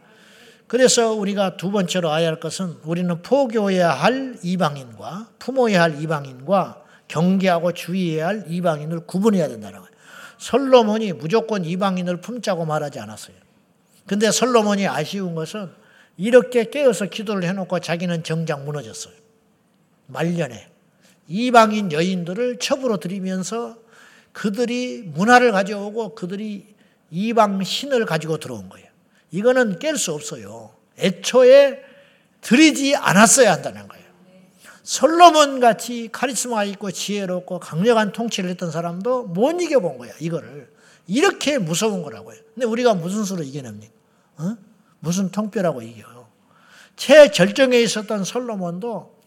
그래서 0.68 1.14
우리가 1.14 1.58
두 1.58 1.72
번째로 1.72 2.12
알아야 2.12 2.28
할 2.28 2.40
것은 2.40 2.78
우리는 2.84 3.22
포교해야 3.22 3.92
할 3.92 4.36
이방인과 4.42 5.30
품어야 5.38 5.82
할 5.82 6.02
이방인과 6.02 6.84
경계하고 7.08 7.74
주의해야 7.74 8.28
할 8.28 8.46
이방인을 8.48 9.02
구분해야 9.02 9.48
된다는 9.48 9.80
거예요. 9.80 9.92
솔로몬이 10.38 11.14
무조건 11.14 11.66
이방인을 11.66 12.22
품자고 12.22 12.66
말하지 12.66 13.00
않았어요. 13.00 13.36
근데 14.08 14.32
솔로몬이 14.32 14.88
아쉬운 14.88 15.36
것은 15.36 15.72
이렇게 16.18 16.70
깨어서 16.70 17.06
기도를 17.06 17.44
해놓고 17.44 17.80
자기는 17.80 18.24
정작 18.24 18.64
무너졌어요. 18.64 19.14
말년에. 20.08 20.70
이방인 21.28 21.92
여인들을 21.92 22.60
첩으로 22.60 22.98
들이면서 22.98 23.78
그들이 24.32 25.04
문화를 25.04 25.52
가져오고 25.52 26.16
그들이 26.16 26.76
이방 27.10 27.64
신을 27.64 28.06
가지고 28.06 28.38
들어온 28.38 28.70
거예요. 28.70 28.85
이거는 29.36 29.80
깰 29.80 29.98
수 29.98 30.14
없어요. 30.14 30.72
애초에 30.98 31.82
들이지 32.40 32.96
않았어야 32.96 33.52
한다는 33.52 33.88
거예요. 33.88 34.06
솔로몬 34.84 35.60
같이 35.60 36.10
카리스마 36.12 36.64
있고 36.64 36.92
지혜롭고 36.92 37.60
강력한 37.60 38.14
통치를 38.14 38.50
했던 38.52 38.72
사람도 38.72 39.24
못 39.24 39.60
이겨본 39.62 39.98
거야, 39.98 40.14
이거를. 40.20 40.72
이렇게 41.08 41.58
무서운 41.58 42.02
거라고요. 42.02 42.38
근데 42.54 42.66
우리가 42.66 42.94
무슨 42.94 43.26
수로 43.26 43.44
이겨냅니까? 43.44 43.94
어? 44.38 44.58
무슨 45.00 45.32
통뼈라고 45.32 45.82
이겨요. 45.82 46.28
최절정에 46.96 47.78
있었던 47.82 48.24
솔로몬도 48.24 49.20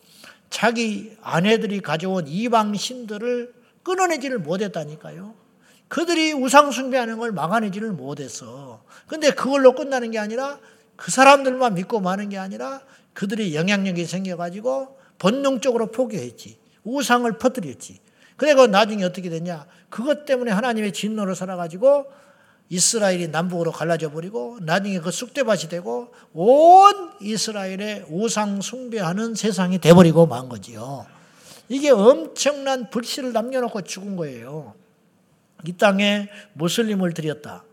자기 0.49 1.16
아내들이 1.21 1.81
가져온 1.81 2.27
이방 2.27 2.75
신들을 2.75 3.53
끊어내지를 3.83 4.38
못했다니까요. 4.38 5.35
그들이 5.88 6.33
우상 6.33 6.70
숭배하는 6.70 7.18
걸 7.18 7.33
막아내지를 7.33 7.92
못했어. 7.92 8.83
근데 9.07 9.31
그걸로 9.31 9.74
끝나는 9.74 10.11
게 10.11 10.18
아니라 10.18 10.59
그 10.96 11.11
사람들만 11.11 11.74
믿고 11.74 12.01
마는 12.01 12.29
게 12.29 12.38
아니라 12.38 12.81
그들이 13.14 13.55
영향력이 13.55 14.05
생겨가지고 14.05 14.98
본능적으로 15.18 15.90
포기했지. 15.90 16.59
우상을 16.85 17.31
퍼뜨렸지. 17.38 18.01
그리고 18.37 18.66
나중에 18.66 19.05
어떻게 19.05 19.29
됐냐? 19.31 19.66
그것 19.90 20.24
때문에 20.24 20.53
하나님의 20.53 20.92
진노를 20.92 21.35
살아가지고 21.35 22.07
이스라엘이 22.70 23.29
남북으로 23.29 23.72
갈라져 23.72 24.11
버리고 24.11 24.59
나중에 24.61 25.01
그 25.01 25.11
쑥대밭이 25.11 25.68
되고 25.70 26.12
온 26.35 27.12
이스라엘의 27.20 28.07
우상 28.11 28.61
숭배하는 28.61 29.35
세상이 29.35 29.79
돼버리고 29.79 30.27
만 30.27 30.48
거지요. 30.48 31.07
이게 31.68 31.90
엄청난 31.90 32.90
불씨를 32.90 33.33
남겨놓고 33.33 33.83
죽은 33.83 34.16
거예요. 34.16 34.74
이 35.64 35.73
땅에 35.73 36.29
무슬림을 36.55 37.14
들였다. 37.14 37.64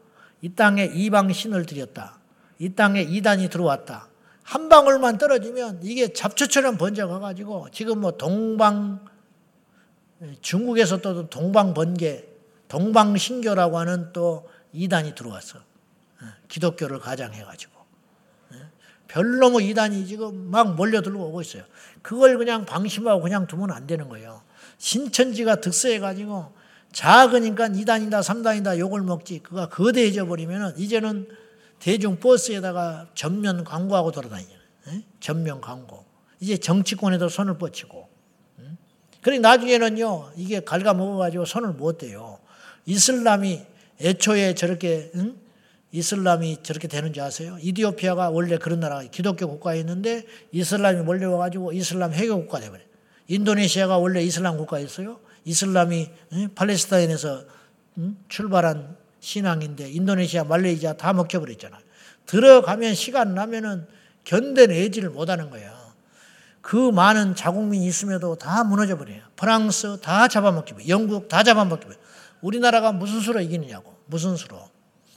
이 0.42 0.50
땅에 0.54 0.86
이방 0.86 1.32
신을 1.32 1.66
들였다. 1.66 2.20
이 2.60 2.74
땅에 2.74 3.02
이단이 3.02 3.50
들어왔다. 3.50 4.10
한 4.44 4.70
방울만 4.70 5.18
떨어지면 5.18 5.80
이게 5.84 6.14
잡초처럼 6.14 6.78
번져가가지고 6.78 7.70
지금 7.72 8.02
뭐 8.02 8.12
동방 8.12 9.06
중국에서 10.42 10.98
또 11.02 11.30
동방 11.30 11.74
번개, 11.74 12.26
동방 12.68 13.18
신교라고 13.18 13.78
하는 13.80 14.14
또 14.14 14.50
이단이 14.72 15.16
들어왔어. 15.16 15.60
예, 16.22 16.26
기독교를 16.48 17.00
가장해가지고. 17.00 17.74
예, 18.54 18.58
별로 19.08 19.50
뭐 19.50 19.62
이단이 19.62 20.06
지금 20.06 20.50
막 20.52 20.76
몰려들고 20.76 21.28
오고 21.28 21.42
있어요. 21.42 21.64
그걸 22.02 22.38
그냥 22.38 22.66
방심하고 22.66 23.22
그냥 23.22 23.48
두면 23.48 23.72
안 23.72 23.88
되는 23.88 24.10
거예요. 24.10 24.42
신천지가 24.78 25.62
득세해가지고 25.62 26.54
작으니까 26.96 27.68
2단이다, 27.68 28.22
3단이다 28.22 28.80
욕을 28.80 29.02
먹지. 29.02 29.40
그가 29.40 29.68
거대해져 29.68 30.26
버리면 30.26 30.76
이제는 30.78 31.28
대중 31.80 32.18
버스에다가 32.22 33.10
전면 33.14 33.66
광고하고 33.66 34.12
돌아다니는 34.14 34.52
예? 34.88 35.04
전면 35.20 35.60
광고. 35.60 36.06
이제 36.40 36.56
정치권에도 36.58 37.28
손을 37.28 37.58
뻗치고. 37.58 38.08
그러니 39.22 39.40
나중에는요, 39.42 40.32
이게 40.38 40.62
갉아먹어가지고 40.62 41.46
손을 41.46 41.74
못 41.74 41.98
대요. 41.98 42.40
이슬람이 42.86 43.62
애초에 44.00 44.56
저렇게 44.56 45.12
응? 45.16 45.36
이슬람이 45.92 46.60
저렇게 46.64 46.88
되는 46.88 47.12
줄 47.12 47.24
아세요? 47.24 47.58
이디오피아가 47.60 48.30
원래 48.30 48.58
그런 48.58 48.80
나라가 48.80 49.02
기독교 49.04 49.48
국가였는데 49.48 50.26
이슬람이 50.52 51.02
몰려와가지고 51.02 51.74
이슬람 51.74 52.14
해교 52.14 52.38
국가 52.38 52.60
되버려. 52.60 52.82
인도네시아가 53.28 53.98
원래 53.98 54.22
이슬람 54.22 54.58
국가였어요. 54.58 55.25
이슬람이 55.46 56.12
응? 56.34 56.50
팔레스타인에서 56.54 57.44
응? 58.00 58.18
출발한 58.28 58.98
신앙인데 59.20 59.90
인도네시아, 59.90 60.44
말레이시아 60.44 60.94
다 60.94 61.14
먹혀버렸잖아. 61.14 61.78
들어가면 62.26 62.94
시간 62.94 63.34
나면은 63.34 63.88
견뎌내지를 64.24 65.12
못하는 65.12 65.50
거야. 65.50 65.74
그 66.62 66.76
많은 66.76 67.36
자국민이 67.36 67.86
있음에도 67.88 68.36
다 68.36 68.64
무너져 68.64 68.98
버려요. 68.98 69.22
프랑스 69.36 70.00
다 70.02 70.28
잡아먹히고 70.28 70.88
영국 70.88 71.28
다 71.28 71.44
잡아먹히고 71.44 71.94
우리나라가 72.42 72.92
무슨 72.92 73.20
수로 73.20 73.40
이기느냐고 73.40 73.96
무슨 74.08 74.36
수로. 74.36 74.58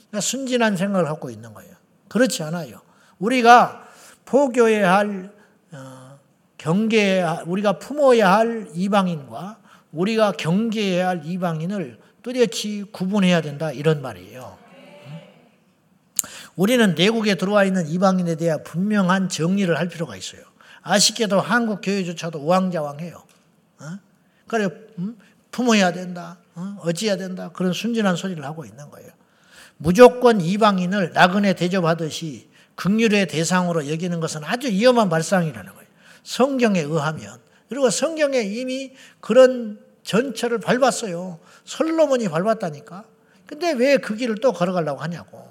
그러니까 0.09 0.21
순진한 0.21 0.77
생각을 0.77 1.05
갖고 1.05 1.29
있는 1.29 1.53
거예요. 1.53 1.73
그렇지 2.07 2.43
않아요. 2.43 2.81
우리가 3.17 3.87
포교해야 4.25 4.95
할 4.95 5.31
어, 5.71 6.19
경계 6.57 7.23
우리가 7.45 7.79
품어야 7.79 8.31
할 8.31 8.69
이방인과 8.73 9.58
우리가 9.91 10.33
경계해야 10.33 11.07
할 11.07 11.21
이방인을 11.25 11.99
뚜렷이 12.21 12.85
구분해야 12.91 13.41
된다 13.41 13.71
이런 13.71 14.01
말이에요. 14.01 14.57
우리는 16.55 16.93
내국에 16.95 17.35
들어와 17.35 17.63
있는 17.63 17.87
이방인에 17.87 18.35
대한 18.35 18.63
분명한 18.63 19.29
정리를 19.29 19.77
할 19.77 19.87
필요가 19.87 20.15
있어요. 20.17 20.41
아쉽게도 20.81 21.39
한국 21.39 21.81
교회조차도 21.81 22.39
우왕좌왕해요. 22.39 23.23
어? 23.79 23.99
그래 24.47 24.69
음? 24.97 25.17
품어야 25.51 25.93
된다, 25.93 26.37
어? 26.55 26.77
어찌해야 26.81 27.17
된다 27.17 27.49
그런 27.53 27.73
순진한 27.73 28.15
소리를 28.15 28.43
하고 28.43 28.65
있는 28.65 28.89
거예요. 28.89 29.09
무조건 29.77 30.41
이방인을 30.41 31.13
나그네 31.13 31.53
대접하듯이 31.53 32.49
극률의 32.75 33.27
대상으로 33.27 33.89
여기는 33.89 34.19
것은 34.19 34.43
아주 34.43 34.67
위험한 34.67 35.09
발상이라는 35.09 35.73
거예요. 35.73 35.87
성경에 36.23 36.81
의하면 36.81 37.39
그리고 37.69 37.89
성경에 37.89 38.41
이미 38.41 38.93
그런 39.21 39.79
전철을 40.03 40.59
밟았어요. 40.59 41.39
솔로몬이 41.65 42.27
밟았다니까. 42.27 43.05
근데 43.45 43.71
왜 43.73 43.97
그 43.97 44.15
길을 44.15 44.35
또 44.41 44.51
걸어가려고 44.51 45.01
하냐고. 45.01 45.49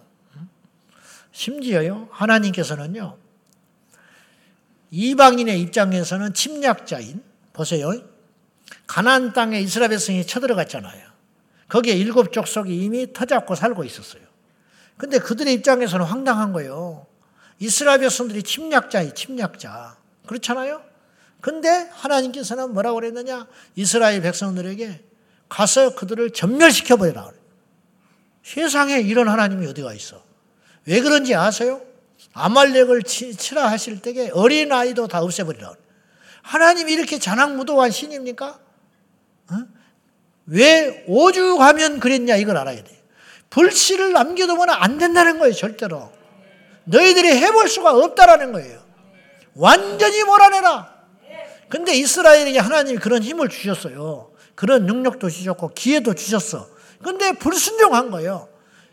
심지어요, 1.32 2.08
하나님께서는요, 2.10 3.16
이방인의 4.90 5.60
입장에서는 5.60 6.34
침략자인, 6.34 7.22
보세요. 7.52 7.92
가나안 8.86 9.32
땅에 9.32 9.60
이스라엘 9.60 9.90
백성이 9.90 10.26
쳐들어갔잖아요. 10.26 11.06
거기에 11.68 11.94
일곱 11.94 12.32
족속이 12.32 12.76
이미 12.76 13.12
터잡고 13.12 13.54
살고 13.54 13.84
있었어요. 13.84 14.22
근데 14.96 15.18
그들의 15.18 15.52
입장에서는 15.54 16.04
황당한 16.04 16.52
거예요. 16.52 17.06
이스라엘 17.60 18.00
백성들이 18.00 18.42
침략자이 18.42 19.14
침략자. 19.14 19.96
그렇잖아요? 20.26 20.82
근데 21.40 21.68
하나님께서는 21.92 22.72
뭐라고 22.72 22.96
그랬느냐? 22.96 23.46
이스라엘 23.76 24.20
백성들에게 24.22 25.04
가서 25.48 25.94
그들을 25.94 26.30
전멸시켜 26.32 26.96
버리라. 26.96 27.30
세상에 28.42 29.00
이런 29.00 29.28
하나님이 29.28 29.66
어디가 29.68 29.94
있어? 29.94 30.22
왜 30.86 31.00
그런지 31.00 31.34
아세요? 31.34 31.82
아말렉을 32.32 33.02
치라 33.02 33.70
하실 33.70 34.00
때에 34.00 34.30
어린 34.32 34.72
아이도 34.72 35.06
다 35.06 35.22
없애버리라. 35.22 35.74
하나님이 36.42 36.92
이렇게 36.92 37.18
자랑무도한 37.18 37.90
신입니까? 37.90 38.58
어? 39.50 39.54
왜 40.46 41.04
오죽하면 41.06 42.00
그랬냐 42.00 42.36
이걸 42.36 42.56
알아야 42.56 42.82
돼. 42.82 43.02
불씨를 43.50 44.12
남겨두면 44.12 44.70
안 44.70 44.98
된다는 44.98 45.38
거예요 45.38 45.54
절대로. 45.54 46.10
너희들이 46.84 47.28
해볼 47.28 47.68
수가 47.68 47.94
없다라는 47.94 48.52
거예요. 48.52 48.82
완전히 49.54 50.24
몰아내라. 50.24 50.97
근데 51.68 51.94
이스라엘에게 51.94 52.58
하나님이 52.58 52.98
그런 52.98 53.22
힘을 53.22 53.48
주셨어요. 53.48 54.30
그런 54.54 54.86
능력도 54.86 55.28
주셨고 55.28 55.72
기회도 55.74 56.14
주셨어. 56.14 56.66
근데 57.02 57.32
불순종한 57.32 58.10
거예요. 58.10 58.48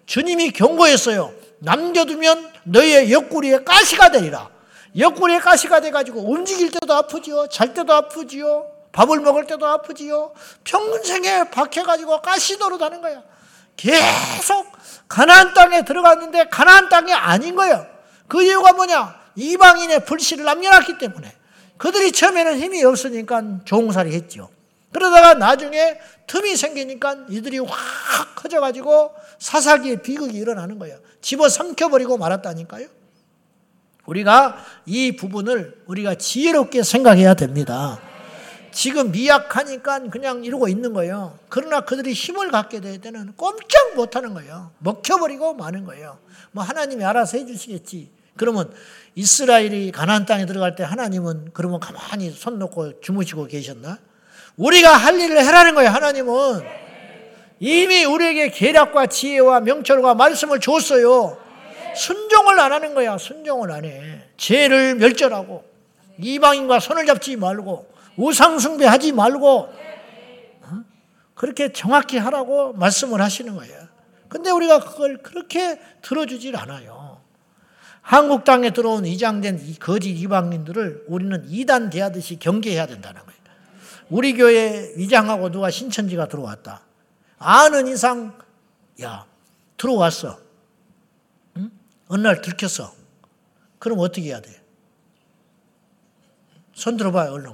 주님이 0.05 0.51
경고했어요. 0.51 1.33
남겨두면 1.59 2.51
너희의 2.63 3.11
옆구리에 3.11 3.63
가시가 3.63 4.11
되리라. 4.11 4.49
옆구리에 4.97 5.39
가시가 5.39 5.81
돼가지고 5.81 6.21
움직일 6.31 6.71
때도 6.71 6.93
아프지요. 6.93 7.47
잘 7.49 7.73
때도 7.73 7.93
아프지요. 7.93 8.67
밥을 8.91 9.19
먹을 9.19 9.45
때도 9.45 9.65
아프지요. 9.65 10.33
평생에 10.63 11.49
박혀가지고 11.49 12.21
가시 12.21 12.57
노릇하는 12.57 13.01
거야. 13.01 13.23
계속 13.75 14.71
가나안 15.09 15.53
땅에 15.53 15.83
들어갔는데 15.83 16.47
가나안 16.49 16.87
땅이 16.89 17.11
아닌 17.13 17.55
거예요. 17.55 17.85
그 18.27 18.41
이유가 18.41 18.71
뭐냐? 18.71 19.15
이방인의 19.35 20.05
불씨를 20.05 20.45
남겨놨기 20.45 20.97
때문에. 20.97 21.33
그들이 21.77 22.11
처음에는 22.11 22.59
힘이 22.59 22.83
없으니까 22.83 23.59
종살이 23.65 24.13
했죠. 24.13 24.49
그러다가 24.91 25.33
나중에 25.33 25.99
틈이 26.27 26.55
생기니까 26.55 27.25
이들이 27.29 27.59
확 27.59 28.35
커져가지고 28.35 29.11
사사기의 29.39 30.01
비극이 30.01 30.37
일어나는 30.37 30.79
거예요. 30.79 30.97
집어 31.21 31.49
삼켜버리고 31.49 32.17
말았다니까요. 32.17 32.87
우리가 34.05 34.63
이 34.85 35.15
부분을 35.15 35.81
우리가 35.87 36.15
지혜롭게 36.15 36.83
생각해야 36.83 37.33
됩니다. 37.33 37.99
지금 38.71 39.11
미약하니까 39.11 39.99
그냥 40.09 40.43
이러고 40.43 40.67
있는 40.67 40.93
거예요. 40.93 41.39
그러나 41.49 41.81
그들이 41.81 42.13
힘을 42.13 42.51
갖게 42.51 42.81
될 42.81 42.99
때는 42.99 43.33
꼼짝 43.35 43.95
못 43.95 44.15
하는 44.15 44.33
거예요. 44.33 44.71
먹혀버리고 44.79 45.53
마는 45.55 45.85
거예요. 45.85 46.19
뭐 46.51 46.63
하나님이 46.63 47.03
알아서 47.03 47.37
해주시겠지. 47.37 48.11
그러면 48.37 48.71
이스라엘이 49.15 49.91
가나안 49.91 50.25
땅에 50.25 50.45
들어갈 50.45 50.75
때 50.75 50.83
하나님은 50.83 51.51
그러면 51.53 51.79
가만히 51.79 52.31
손 52.31 52.59
놓고 52.59 53.01
주무시고 53.01 53.47
계셨나? 53.47 53.97
우리가 54.57 54.95
할 54.95 55.19
일을 55.19 55.43
해라는 55.43 55.75
거예요. 55.75 55.89
하나님은 55.89 56.61
이미 57.59 58.03
우리에게 58.03 58.49
계략과 58.49 59.07
지혜와 59.07 59.61
명철과 59.61 60.15
말씀을 60.15 60.59
줬어요. 60.59 61.37
순종을 61.95 62.59
안 62.59 62.73
하는 62.73 62.93
거야. 62.93 63.17
순종을 63.17 63.71
안 63.71 63.85
해. 63.85 64.21
죄를 64.37 64.95
멸절하고 64.95 65.63
이방인과 66.19 66.79
손을 66.79 67.05
잡지 67.05 67.35
말고 67.37 67.87
우상 68.17 68.59
숭배하지 68.59 69.13
말고 69.13 69.57
어? 70.61 70.83
그렇게 71.33 71.71
정확히 71.71 72.17
하라고 72.17 72.73
말씀을 72.73 73.21
하시는 73.21 73.55
거예요. 73.55 73.85
근데 74.27 74.51
우리가 74.51 74.79
그걸 74.79 75.17
그렇게 75.17 75.79
들어주질 76.01 76.57
않아요. 76.57 77.04
한국 78.05 78.43
땅에 78.43 78.69
들어온 78.69 79.03
이장된 79.07 79.77
거짓 79.79 80.11
이방인들을 80.11 81.05
우리는 81.07 81.43
이단 81.49 81.89
대하듯이 81.89 82.37
경계해야 82.37 82.85
된다는 82.85 83.19
거예요. 83.25 83.39
우리 84.11 84.35
교회 84.35 84.93
위장하고 84.95 85.49
누가 85.49 85.71
신천지가 85.71 86.27
들어왔다. 86.27 86.83
아는 87.39 87.87
이상, 87.87 88.37
야, 89.01 89.25
들어왔어. 89.77 90.39
응? 91.57 91.71
어느 92.07 92.21
날 92.21 92.43
들켰어. 92.43 92.93
그럼 93.79 93.97
어떻게 93.97 94.27
해야 94.27 94.39
돼? 94.39 94.51
손 96.75 96.97
들어봐요, 96.97 97.31
얼른. 97.31 97.53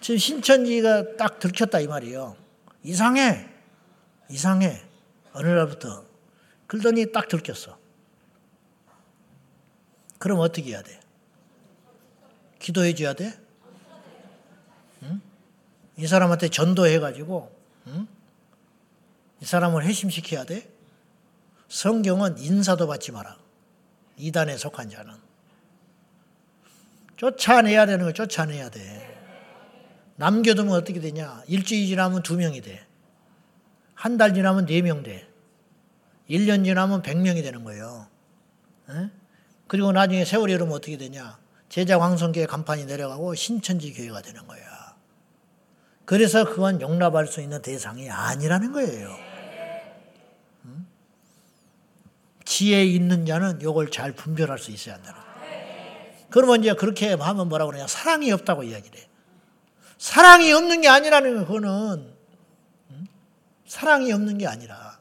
지금 0.00 0.18
신천지가 0.18 1.16
딱 1.16 1.38
들켰다, 1.38 1.78
이 1.78 1.86
말이에요. 1.86 2.34
이상해. 2.82 3.48
이상해. 4.28 4.82
어느 5.32 5.46
날부터. 5.46 6.04
그러더니 6.66 7.12
딱 7.12 7.28
들켰어. 7.28 7.85
그럼 10.26 10.40
어떻게 10.40 10.70
해야 10.70 10.82
돼? 10.82 10.98
기도해 12.58 12.94
줘야 12.96 13.12
돼? 13.14 13.32
응? 15.04 15.20
이 15.96 16.04
사람한테 16.04 16.48
전도해가지고, 16.48 17.56
응? 17.86 18.08
이 19.40 19.44
사람을 19.44 19.84
회심시켜야 19.84 20.42
돼? 20.42 20.68
성경은 21.68 22.38
인사도 22.38 22.88
받지 22.88 23.12
마라. 23.12 23.38
이단에 24.16 24.56
속한 24.56 24.90
자는. 24.90 25.14
쫓아내야 27.16 27.86
되는 27.86 28.04
걸 28.04 28.12
쫓아내야 28.12 28.70
돼. 28.70 29.16
남겨두면 30.16 30.74
어떻게 30.74 30.98
되냐? 30.98 31.44
일주일 31.46 31.86
지나면 31.86 32.24
두 32.24 32.36
명이 32.36 32.62
돼. 32.62 32.84
한 33.94 34.18
달 34.18 34.34
지나면 34.34 34.66
네 34.66 34.82
명 34.82 35.04
돼. 35.04 35.28
1년 36.28 36.64
지나면 36.64 37.02
100명이 37.02 37.44
되는 37.44 37.62
거예요. 37.62 38.08
에? 38.90 39.10
그리고 39.66 39.92
나중에 39.92 40.24
세월이 40.24 40.52
흐르면 40.52 40.74
어떻게 40.74 40.96
되냐? 40.96 41.38
제자 41.68 42.00
황성교회 42.00 42.46
간판이 42.46 42.86
내려가고 42.86 43.34
신천지 43.34 43.92
교회가 43.92 44.22
되는 44.22 44.46
거야. 44.46 44.60
그래서 46.04 46.44
그건 46.44 46.80
용납할 46.80 47.26
수 47.26 47.40
있는 47.40 47.60
대상이 47.60 48.08
아니라는 48.08 48.72
거예요. 48.72 49.10
음? 50.66 50.86
지혜 52.44 52.84
있는 52.84 53.26
자는 53.26 53.58
이걸 53.60 53.90
잘 53.90 54.12
분별할 54.12 54.58
수 54.58 54.70
있어야 54.70 54.94
한다는 54.94 55.20
거예요. 55.20 55.26
그러면 56.30 56.60
이제 56.60 56.74
그렇게 56.74 57.12
하면 57.12 57.48
뭐라고 57.48 57.72
그러냐? 57.72 57.88
사랑이 57.88 58.30
없다고 58.30 58.62
이야기를 58.62 59.00
해. 59.00 59.08
사랑이 59.98 60.52
없는 60.52 60.80
게 60.82 60.88
아니라는 60.88 61.38
거, 61.38 61.46
그거는. 61.46 62.14
음? 62.90 63.06
사랑이 63.66 64.12
없는 64.12 64.38
게 64.38 64.46
아니라. 64.46 65.00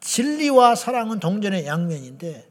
진리와 0.00 0.74
사랑은 0.74 1.20
동전의 1.20 1.66
양면인데, 1.66 2.49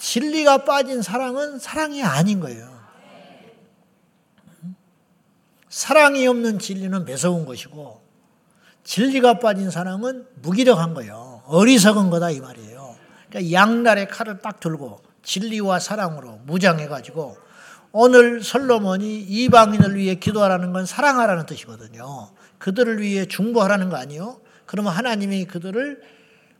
진리가 0.00 0.64
빠진 0.64 1.02
사랑은 1.02 1.58
사랑이 1.58 2.02
아닌 2.02 2.40
거예요. 2.40 2.80
사랑이 5.68 6.26
없는 6.26 6.58
진리는 6.58 7.04
매서운 7.04 7.44
것이고 7.44 8.00
진리가 8.82 9.38
빠진 9.38 9.70
사랑은 9.70 10.26
무기력한 10.42 10.94
거예요. 10.94 11.42
어리석은 11.46 12.08
거다 12.10 12.30
이 12.30 12.40
말이에요. 12.40 12.96
그러니까 13.28 13.52
양날의 13.52 14.08
칼을 14.08 14.40
딱 14.40 14.58
들고 14.58 15.02
진리와 15.22 15.78
사랑으로 15.78 16.40
무장해가지고 16.46 17.36
오늘 17.92 18.42
솔로몬이 18.42 19.20
이방인을 19.20 19.96
위해 19.96 20.14
기도하라는 20.14 20.72
건 20.72 20.86
사랑하라는 20.86 21.44
뜻이거든요. 21.44 22.30
그들을 22.58 23.00
위해 23.02 23.26
중보하라는 23.26 23.90
거 23.90 23.96
아니요? 23.96 24.40
그러면 24.64 24.94
하나님이 24.94 25.44
그들을 25.44 26.00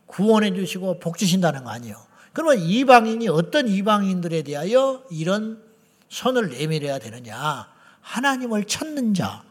구원해 0.05 0.53
주시고 0.53 0.99
복 0.99 1.17
주신다는 1.17 1.63
거 1.63 1.71
아니요? 1.71 2.10
그러면 2.33 2.59
이방인이 2.59 3.27
어떤 3.29 3.67
이방인들에 3.67 4.43
대하여 4.43 5.03
이런 5.09 5.61
손을 6.09 6.49
내밀어야 6.49 6.99
되느냐? 6.99 7.67
하나님을 8.01 8.65
찾는 8.65 9.13
자, 9.13 9.43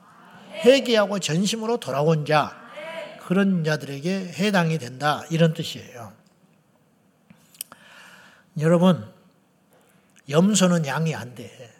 회개하고 0.64 1.18
전심으로 1.18 1.78
돌아온 1.78 2.24
자, 2.24 2.58
그런 3.20 3.62
자들에게 3.64 4.32
해당이 4.32 4.78
된다. 4.78 5.24
이런 5.30 5.54
뜻이에요. 5.54 6.12
여러분, 8.58 9.08
염소는 10.28 10.86
양이 10.86 11.14
안 11.14 11.34
돼. 11.34 11.70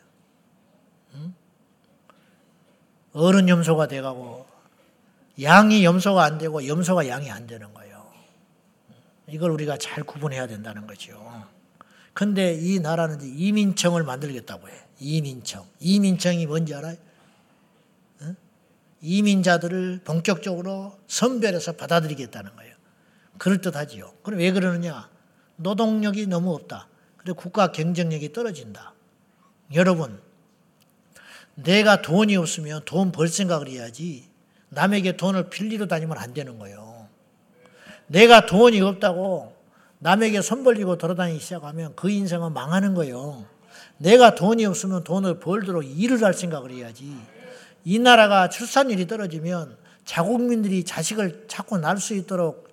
어른 3.12 3.48
염소가 3.48 3.88
돼가고, 3.88 4.46
양이 5.42 5.84
염소가 5.84 6.22
안 6.22 6.38
되고, 6.38 6.66
염소가 6.66 7.08
양이 7.08 7.28
안 7.30 7.46
되는 7.46 7.74
거예요. 7.74 7.89
이걸 9.30 9.50
우리가 9.50 9.76
잘 9.78 10.02
구분해야 10.04 10.46
된다는 10.46 10.86
거죠. 10.86 11.18
근데 12.12 12.54
이 12.54 12.80
나라는 12.80 13.20
이민청을 13.22 14.02
만들겠다고 14.02 14.68
해. 14.68 14.72
이민청. 14.98 15.66
이민청이 15.78 16.46
뭔지 16.46 16.74
알아요? 16.74 16.96
이민자들을 19.02 20.02
본격적으로 20.04 20.98
선별해서 21.06 21.72
받아들이겠다는 21.72 22.54
거예요. 22.56 22.74
그럴듯하지요. 23.38 24.12
그럼 24.22 24.40
왜 24.40 24.52
그러느냐? 24.52 25.08
노동력이 25.56 26.26
너무 26.26 26.54
없다. 26.54 26.88
그리고 27.16 27.36
국가 27.38 27.72
경쟁력이 27.72 28.32
떨어진다. 28.32 28.92
여러분, 29.74 30.20
내가 31.54 32.02
돈이 32.02 32.36
없으면 32.36 32.82
돈 32.84 33.12
벌 33.12 33.28
생각을 33.28 33.68
해야지 33.68 34.28
남에게 34.68 35.16
돈을 35.16 35.48
빌리러 35.50 35.86
다니면 35.86 36.18
안 36.18 36.34
되는 36.34 36.58
거예요. 36.58 36.89
내가 38.10 38.44
돈이 38.44 38.80
없다고 38.80 39.52
남에게 40.00 40.42
손 40.42 40.64
벌리고 40.64 40.98
돌아다니기 40.98 41.38
시작하면 41.38 41.92
그 41.94 42.10
인생은 42.10 42.52
망하는 42.52 42.94
거예요. 42.94 43.44
내가 43.98 44.34
돈이 44.34 44.64
없으면 44.66 45.04
돈을 45.04 45.38
벌도록 45.38 45.84
일을 45.84 46.24
할 46.24 46.34
생각을 46.34 46.72
해야지. 46.72 47.14
이 47.84 47.98
나라가 48.00 48.48
출산율이 48.48 49.06
떨어지면 49.06 49.76
자국민들이 50.04 50.82
자식을 50.84 51.44
찾고 51.46 51.78
날 51.78 51.98
수 51.98 52.14
있도록 52.14 52.68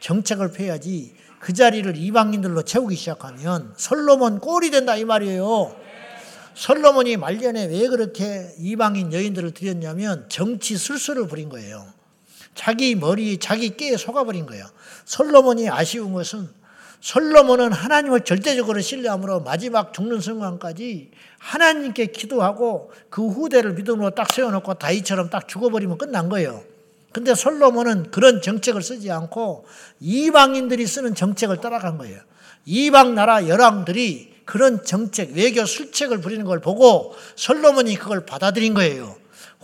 정책을 0.00 0.50
펴야지 0.52 1.14
그 1.40 1.54
자리를 1.54 1.96
이방인들로 1.96 2.62
채우기 2.62 2.94
시작하면 2.94 3.72
솔로몬 3.78 4.40
꼴이 4.40 4.70
된다 4.70 4.94
이 4.96 5.04
말이에요. 5.06 5.74
솔로몬이 6.54 7.16
말년에 7.16 7.64
왜 7.66 7.88
그렇게 7.88 8.52
이방인 8.58 9.12
여인들을 9.12 9.52
들였냐면 9.52 10.26
정치 10.28 10.76
술수를 10.76 11.28
부린 11.28 11.48
거예요. 11.48 11.86
자기 12.54 12.94
머리, 12.94 13.38
자기 13.38 13.76
깨에 13.76 13.96
속아버린 13.96 14.46
거예요. 14.46 14.66
솔로몬이 15.04 15.68
아쉬운 15.68 16.12
것은 16.12 16.48
솔로몬은 17.00 17.72
하나님을 17.72 18.20
절대적으로 18.20 18.80
신뢰함으로 18.80 19.40
마지막 19.40 19.92
죽는 19.92 20.20
순간까지 20.20 21.10
하나님께 21.38 22.06
기도하고 22.06 22.92
그 23.10 23.26
후대를 23.26 23.72
믿음으로 23.72 24.10
딱 24.10 24.32
세워놓고 24.32 24.74
다이처럼 24.74 25.28
딱 25.28 25.48
죽어버리면 25.48 25.98
끝난 25.98 26.28
거예요. 26.28 26.62
근데 27.10 27.34
솔로몬은 27.34 28.12
그런 28.12 28.40
정책을 28.40 28.82
쓰지 28.82 29.10
않고 29.10 29.66
이방인들이 30.00 30.86
쓰는 30.86 31.14
정책을 31.14 31.60
따라간 31.60 31.98
거예요. 31.98 32.20
이방 32.64 33.16
나라 33.16 33.48
열왕들이 33.48 34.32
그런 34.44 34.84
정책, 34.84 35.32
외교 35.32 35.64
술책을 35.64 36.20
부리는 36.20 36.44
걸 36.44 36.60
보고 36.60 37.14
솔로몬이 37.34 37.96
그걸 37.96 38.24
받아들인 38.24 38.74
거예요. 38.74 39.16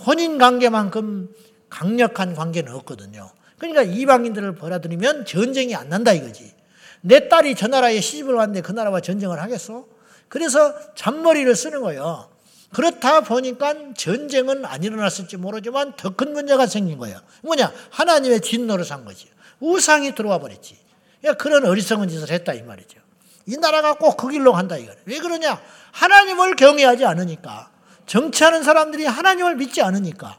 혼인 0.07 0.39
관계만큼 0.39 1.29
강력한 1.71 2.35
관계는 2.35 2.73
없거든요. 2.77 3.31
그러니까 3.59 3.83
이방인들을 3.83 4.55
받아들이면 4.57 5.25
전쟁이 5.27 5.75
안 5.75 5.89
난다 5.89 6.13
이거지. 6.13 6.55
내 7.01 7.29
딸이 7.29 7.55
저 7.55 7.67
나라에 7.69 8.01
시집을 8.01 8.35
왔는데 8.35 8.61
그 8.63 8.73
나라와 8.73 9.01
전쟁을 9.01 9.41
하겠어? 9.41 9.87
그래서 10.29 10.75
잔머리를 10.95 11.55
쓰는 11.55 11.81
거예요. 11.83 12.29
그렇다 12.73 13.23
보니까 13.23 13.75
전쟁은 13.97 14.65
안 14.67 14.83
일어났을지 14.83 15.37
모르지만 15.39 15.95
더 15.97 16.11
큰 16.11 16.33
문제가 16.35 16.67
생긴 16.67 16.99
거예요. 16.99 17.19
뭐냐? 17.43 17.73
하나님의 17.91 18.41
진노를 18.43 18.85
산 18.85 19.05
거지. 19.05 19.29
우상이 19.61 20.15
들어와 20.15 20.39
버렸지. 20.39 20.77
그러니까 21.21 21.43
그런 21.43 21.65
어리석은 21.65 22.09
짓을 22.09 22.31
했다 22.31 22.53
이 22.53 22.63
말이죠. 22.63 22.99
이 23.47 23.57
나라가 23.57 23.95
꼭 23.95 24.17
그 24.19 24.29
길로 24.29 24.53
간다 24.53 24.77
이거예요. 24.77 25.01
왜 25.07 25.19
그러냐? 25.19 25.61
하나님을 25.93 26.57
경외하지 26.57 27.07
않으니까. 27.07 27.71
정치하는 28.07 28.63
사람들이 28.63 29.07
하나님을 29.07 29.57
믿지 29.57 29.81
않으니까. 29.81 30.39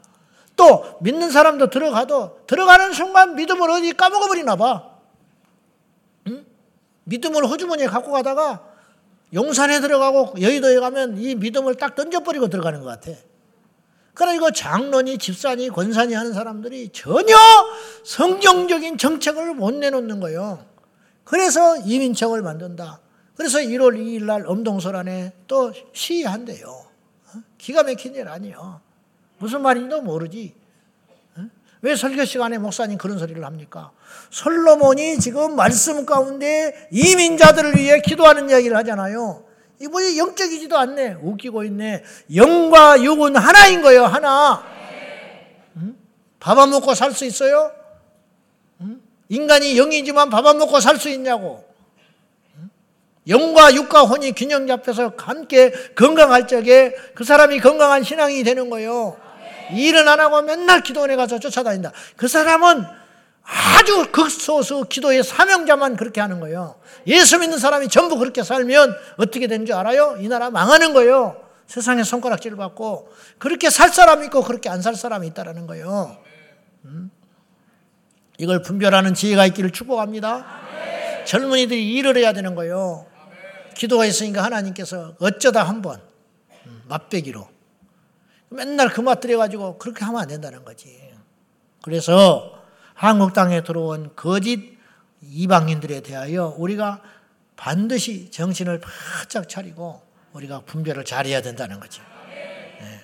또 0.60 0.98
믿는 1.00 1.30
사람도 1.30 1.70
들어가도 1.70 2.40
들어가는 2.46 2.92
순간 2.92 3.34
믿음을 3.34 3.70
어디 3.70 3.94
까먹어 3.94 4.28
버리나 4.28 4.56
봐. 4.56 4.90
믿음을 7.04 7.46
호주머니에 7.46 7.86
갖고 7.86 8.12
가다가 8.12 8.62
용산에 9.32 9.80
들어가고 9.80 10.34
여의도에 10.38 10.78
가면 10.80 11.16
이 11.16 11.34
믿음을 11.34 11.76
딱 11.76 11.94
던져버리고 11.94 12.48
들어가는 12.48 12.80
것 12.80 12.86
같아. 12.86 13.10
그러나 14.12 14.34
이거 14.34 14.50
장로니 14.50 15.16
집사니 15.16 15.70
권사니 15.70 16.12
하는 16.12 16.34
사람들이 16.34 16.90
전혀 16.92 17.34
성경적인 18.04 18.98
정책을 18.98 19.54
못 19.54 19.72
내놓는 19.72 20.20
거예요. 20.20 20.66
그래서 21.24 21.78
이민청을 21.78 22.42
만든다. 22.42 23.00
그래서 23.34 23.60
1월 23.60 23.96
2일 23.96 24.24
날 24.24 24.46
엄동설 24.46 24.94
안에 24.94 25.32
또 25.46 25.72
시위한대요. 25.94 26.66
어? 26.66 27.42
기가 27.56 27.82
막힌 27.82 28.14
일 28.14 28.28
아니에요. 28.28 28.89
무슨 29.40 29.62
말인지도 29.62 30.02
모르지. 30.02 30.54
왜 31.82 31.96
설교 31.96 32.26
시간에 32.26 32.58
목사님 32.58 32.98
그런 32.98 33.18
소리를 33.18 33.42
합니까? 33.42 33.90
솔로몬이 34.28 35.18
지금 35.18 35.56
말씀 35.56 36.04
가운데 36.04 36.88
이민자들을 36.92 37.74
위해 37.76 38.02
기도하는 38.02 38.50
이야기를 38.50 38.76
하잖아요. 38.76 39.44
이분이 39.80 40.18
영적이지도 40.18 40.76
않네. 40.76 41.16
웃기고 41.22 41.64
있네. 41.64 42.04
영과 42.34 43.02
육은 43.02 43.34
하나인 43.34 43.80
거예요, 43.80 44.04
하나. 44.04 44.62
응? 45.78 45.96
밥안 46.38 46.68
먹고 46.68 46.92
살 46.94 47.12
수 47.12 47.24
있어요? 47.24 47.72
응? 48.82 49.00
인간이 49.30 49.74
영이지만 49.78 50.28
밥 50.28 50.46
안 50.46 50.58
먹고 50.58 50.80
살 50.80 50.98
수 50.98 51.08
있냐고. 51.08 51.64
영과 53.26 53.72
육과 53.74 54.02
혼이 54.02 54.32
균형 54.32 54.66
잡혀서 54.66 55.14
함께 55.16 55.72
건강할 55.94 56.46
적에 56.46 56.94
그 57.14 57.24
사람이 57.24 57.60
건강한 57.60 58.02
신앙이 58.02 58.42
되는 58.44 58.68
거예요. 58.68 59.16
일은 59.74 60.08
안 60.08 60.20
하고 60.20 60.42
맨날 60.42 60.82
기도원에 60.82 61.16
가서 61.16 61.38
쫓아다닌다. 61.38 61.92
그 62.16 62.28
사람은 62.28 62.84
아주 63.42 64.10
극소수 64.12 64.86
기도의 64.88 65.24
사명자만 65.24 65.96
그렇게 65.96 66.20
하는 66.20 66.40
거예요. 66.40 66.76
예수 67.06 67.38
믿는 67.38 67.58
사람이 67.58 67.88
전부 67.88 68.16
그렇게 68.18 68.42
살면 68.42 68.94
어떻게 69.16 69.46
되는 69.46 69.66
줄 69.66 69.74
알아요? 69.74 70.16
이 70.20 70.28
나라 70.28 70.50
망하는 70.50 70.92
거예요. 70.92 71.36
세상에 71.66 72.02
손가락질 72.02 72.56
받고 72.56 73.12
그렇게 73.38 73.70
살 73.70 73.88
사람이 73.90 74.26
있고 74.26 74.42
그렇게 74.42 74.68
안 74.68 74.82
살 74.82 74.94
사람이 74.94 75.26
있다라는 75.28 75.66
거예요. 75.66 76.16
음? 76.84 77.10
이걸 78.38 78.62
분별하는 78.62 79.14
지혜가 79.14 79.46
있기를 79.46 79.70
축복합니다. 79.70 80.46
젊은이들이 81.26 81.92
일을 81.94 82.16
해야 82.16 82.32
되는 82.32 82.54
거예요. 82.54 83.06
기도가 83.76 84.04
있으니까 84.06 84.42
하나님께서 84.44 85.14
어쩌다 85.20 85.62
한번 85.62 86.00
음, 86.66 86.82
맛배기로 86.88 87.46
맨날 88.50 88.88
그 88.90 89.00
맛 89.00 89.20
들여 89.20 89.38
가지고 89.38 89.78
그렇게 89.78 90.04
하면 90.04 90.20
안 90.20 90.28
된다는 90.28 90.64
거지. 90.64 91.10
그래서 91.82 92.62
한국 92.94 93.32
땅에 93.32 93.62
들어온 93.62 94.10
거짓 94.14 94.76
이방인들에 95.22 96.00
대하여 96.00 96.54
우리가 96.58 97.02
반드시 97.56 98.30
정신을 98.30 98.80
바짝 98.80 99.48
차리고 99.48 100.02
우리가 100.32 100.60
분별을 100.62 101.04
잘해야 101.04 101.42
된다는 101.42 101.80
거죠. 101.80 102.02
네. 102.80 103.00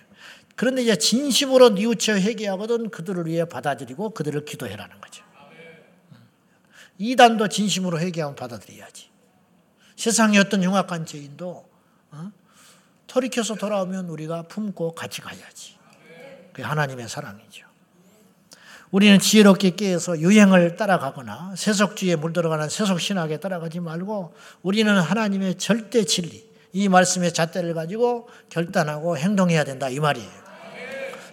그런데 0.54 0.82
이제 0.82 0.96
진심으로 0.96 1.70
뉘우쳐 1.70 2.14
회개하거든 2.18 2.90
그들을 2.90 3.26
위해 3.26 3.44
받아들이고 3.44 4.10
그들을 4.10 4.44
기도해라는 4.44 5.00
거죠. 5.00 5.24
이단도 6.98 7.48
진심으로 7.48 8.00
회개하면 8.00 8.36
받아들여야지. 8.36 9.10
세상의 9.96 10.40
어떤 10.40 10.62
흉악한 10.64 11.04
죄인도 11.06 11.68
어? 12.10 12.32
돌이켜서 13.06 13.54
돌아오면 13.54 14.08
우리가 14.08 14.42
품고 14.42 14.94
같이 14.94 15.20
가야지. 15.20 15.76
그게 16.52 16.62
하나님의 16.62 17.08
사랑이죠. 17.08 17.66
우리는 18.90 19.18
지혜롭게 19.18 19.70
깨어서 19.70 20.20
유행을 20.20 20.76
따라가거나 20.76 21.54
세속주의에 21.56 22.16
물들어가는 22.16 22.68
세속신학에 22.68 23.38
따라가지 23.38 23.80
말고 23.80 24.34
우리는 24.62 24.98
하나님의 24.98 25.56
절대 25.56 26.04
진리, 26.04 26.48
이 26.72 26.88
말씀의 26.88 27.32
잣대를 27.32 27.74
가지고 27.74 28.28
결단하고 28.48 29.18
행동해야 29.18 29.64
된다. 29.64 29.88
이 29.88 29.98
말이에요. 29.98 30.30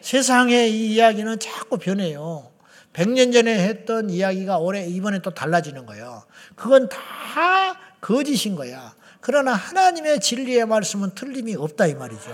세상의 0.01 0.71
이 0.71 0.95
이야기는 0.95 1.39
자꾸 1.39 1.78
변해요. 1.78 2.51
100년 2.93 3.34
전에 3.34 3.67
했던 3.67 4.09
이야기가 4.09 4.57
올해, 4.57 4.86
이번에 4.86 5.19
또 5.19 5.32
달라지는 5.32 5.86
거예요. 5.86 6.24
그건 6.55 6.89
다 6.89 7.80
거짓인 8.01 8.55
거야. 8.55 8.93
그러나 9.24 9.53
하나님의 9.53 10.19
진리의 10.19 10.65
말씀은 10.65 11.15
틀림이 11.15 11.55
없다 11.55 11.88
이 11.88 11.95
말이죠. 11.95 12.30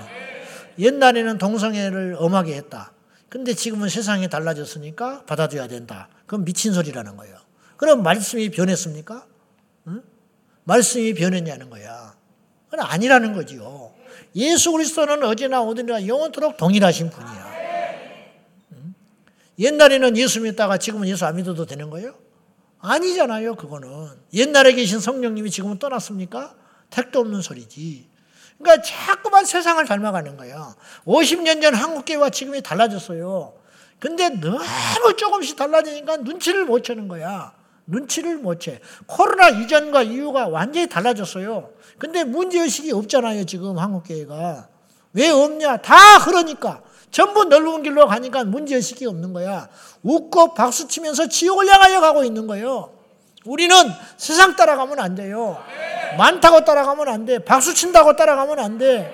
옛날에는 0.80 1.38
동성애를 1.38 2.16
엄하게 2.18 2.56
했다. 2.56 2.92
근데 3.30 3.54
지금은 3.54 3.90
세상이 3.90 4.28
달라졌으니까 4.28 5.24
받아줘야 5.26 5.68
된다. 5.68 6.10
그건 6.26 6.46
미친 6.46 6.74
소리라는 6.74 7.16
거예요. 7.16 7.38
그럼 7.78 8.02
말씀이 8.02 8.50
변했습니까? 8.50 9.24
응? 9.88 10.02
말씀이 10.64 11.14
변했냐는 11.14 11.70
거야. 11.70 12.16
그건 12.70 12.86
아니라는 12.88 13.34
거지요. 13.34 13.94
예수 14.36 14.72
그리스도는 14.72 15.24
어제나 15.24 15.62
오늘이나 15.62 16.08
영원토록 16.08 16.58
동일하신 16.58 17.12
분이야. 17.12 17.52
응? 18.74 18.96
옛날에는 19.60 20.18
예수 20.18 20.42
믿다가 20.42 20.80
지금은 20.80 21.08
예수 21.08 21.24
안 21.28 21.36
믿어도 21.36 21.68
되는 21.68 21.92
거예요? 21.92 22.16
아니잖아요, 22.80 23.56
그거는. 23.58 23.90
옛날에 24.34 24.74
계신 24.74 25.00
성령님이 25.00 25.52
지금은 25.52 25.78
떠났습니까? 25.78 26.56
택도 26.90 27.20
없는 27.20 27.42
소리지. 27.42 28.08
그러니까 28.58 28.84
자꾸만 28.84 29.46
세상을 29.46 29.84
닮아가는 29.86 30.38
거예요. 30.38 30.76
50년 31.06 31.62
전 31.62 31.74
한국교회와 31.74 32.30
지금이 32.30 32.62
달라졌어요. 32.62 33.54
근데 34.00 34.30
너무 34.30 35.16
조금씩 35.18 35.56
달라지니까 35.56 36.18
눈치를 36.18 36.66
못 36.66 36.84
채는 36.84 37.08
거야. 37.08 37.54
눈치를 37.86 38.38
못 38.38 38.60
채. 38.60 38.80
코로나 39.08 39.50
이전과 39.50 40.04
이후가 40.04 40.48
완전히 40.48 40.88
달라졌어요. 40.88 41.70
근데 41.98 42.24
문제의식이 42.24 42.92
없잖아요, 42.92 43.46
지금 43.46 43.78
한국교회가. 43.78 44.68
왜 45.14 45.30
없냐? 45.30 45.78
다 45.78 45.96
그러니까. 46.24 46.82
전부 47.12 47.46
넓은 47.46 47.82
길로 47.82 48.08
가니까 48.08 48.44
문제의식이 48.44 49.06
없는 49.08 49.34
거야. 49.34 49.68
웃고 50.04 50.54
박수 50.54 50.88
치면서 50.88 51.28
지옥을 51.28 51.68
향하여 51.68 52.00
가고 52.02 52.24
있는 52.24 52.46
거예요. 52.46 52.94
우리는 53.46 53.76
세상 54.18 54.56
따라가면 54.56 55.00
안 55.00 55.16
돼요. 55.16 55.58
많다고 56.18 56.64
따라가면 56.66 57.08
안 57.08 57.26
돼. 57.26 57.40
박수 57.40 57.74
친다고 57.74 58.16
따라가면 58.16 58.60
안 58.60 58.78
돼. 58.78 59.14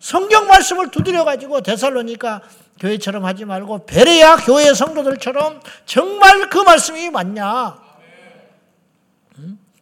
성경 0.00 0.46
말씀을 0.46 0.90
두드려 0.90 1.24
가지고 1.24 1.60
데살로니까 1.60 2.42
교회처럼 2.80 3.24
하지 3.24 3.44
말고 3.44 3.86
베레야 3.86 4.36
교회 4.36 4.72
성도들처럼 4.72 5.60
정말 5.86 6.48
그 6.48 6.58
말씀이 6.58 7.10
맞냐? 7.10 7.76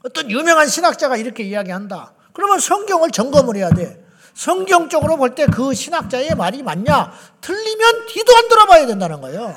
어떤 0.04 0.30
유명한 0.30 0.68
신학자가 0.68 1.16
이렇게 1.16 1.42
이야기한다. 1.42 2.12
그러면 2.32 2.58
성경을 2.60 3.10
점검을 3.10 3.56
해야 3.56 3.70
돼. 3.70 4.02
성경적으로 4.34 5.16
볼 5.16 5.34
때 5.34 5.46
그 5.46 5.74
신학자의 5.74 6.34
말이 6.36 6.62
맞냐? 6.62 7.12
틀리면 7.40 8.06
뒤도 8.06 8.36
안 8.36 8.48
돌아봐야 8.48 8.86
된다는 8.86 9.20
거예요. 9.20 9.54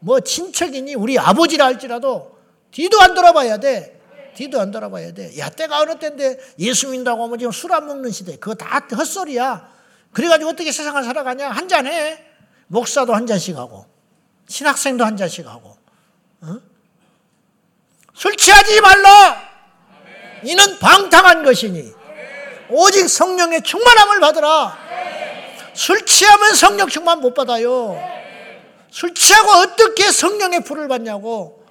뭐 0.00 0.20
친척이니 0.20 0.94
우리 0.96 1.18
아버지라 1.18 1.66
할지라도 1.66 2.36
뒤도 2.72 3.00
안 3.00 3.14
돌아봐야 3.14 3.58
돼. 3.58 4.00
뒤도 4.34 4.60
안 4.60 4.70
돌아봐야 4.70 5.12
돼. 5.12 5.36
야, 5.38 5.48
때가 5.48 5.78
어느 5.80 5.98
때인데 5.98 6.38
예수 6.58 6.88
믿는다고 6.88 7.24
하면 7.24 7.38
지금 7.38 7.52
술 7.52 7.72
안 7.72 7.86
먹는 7.86 8.10
시대. 8.10 8.36
그거 8.36 8.54
다 8.54 8.86
헛소리야. 8.96 9.68
그래가지고 10.12 10.50
어떻게 10.50 10.70
세상을 10.72 11.02
살아가냐? 11.02 11.50
한 11.50 11.68
잔 11.68 11.86
해. 11.86 12.22
목사도 12.66 13.14
한 13.14 13.26
잔씩 13.26 13.56
하고, 13.56 13.86
신학생도 14.48 15.04
한 15.04 15.16
잔씩 15.16 15.46
하고. 15.46 15.76
어? 16.42 16.56
술 18.14 18.36
취하지 18.36 18.80
말라! 18.80 19.42
이는 20.44 20.78
방탕한 20.78 21.44
것이니. 21.44 21.92
오직 22.70 23.08
성령의 23.08 23.62
충만함을 23.62 24.20
받으라. 24.20 24.78
술 25.74 26.04
취하면 26.06 26.54
성령 26.54 26.88
충만 26.88 27.20
못 27.20 27.34
받아요. 27.34 27.98
술 28.90 29.12
취하고 29.14 29.50
어떻게 29.50 30.10
성령의 30.12 30.62
불을 30.64 30.86
받냐고. 30.88 31.63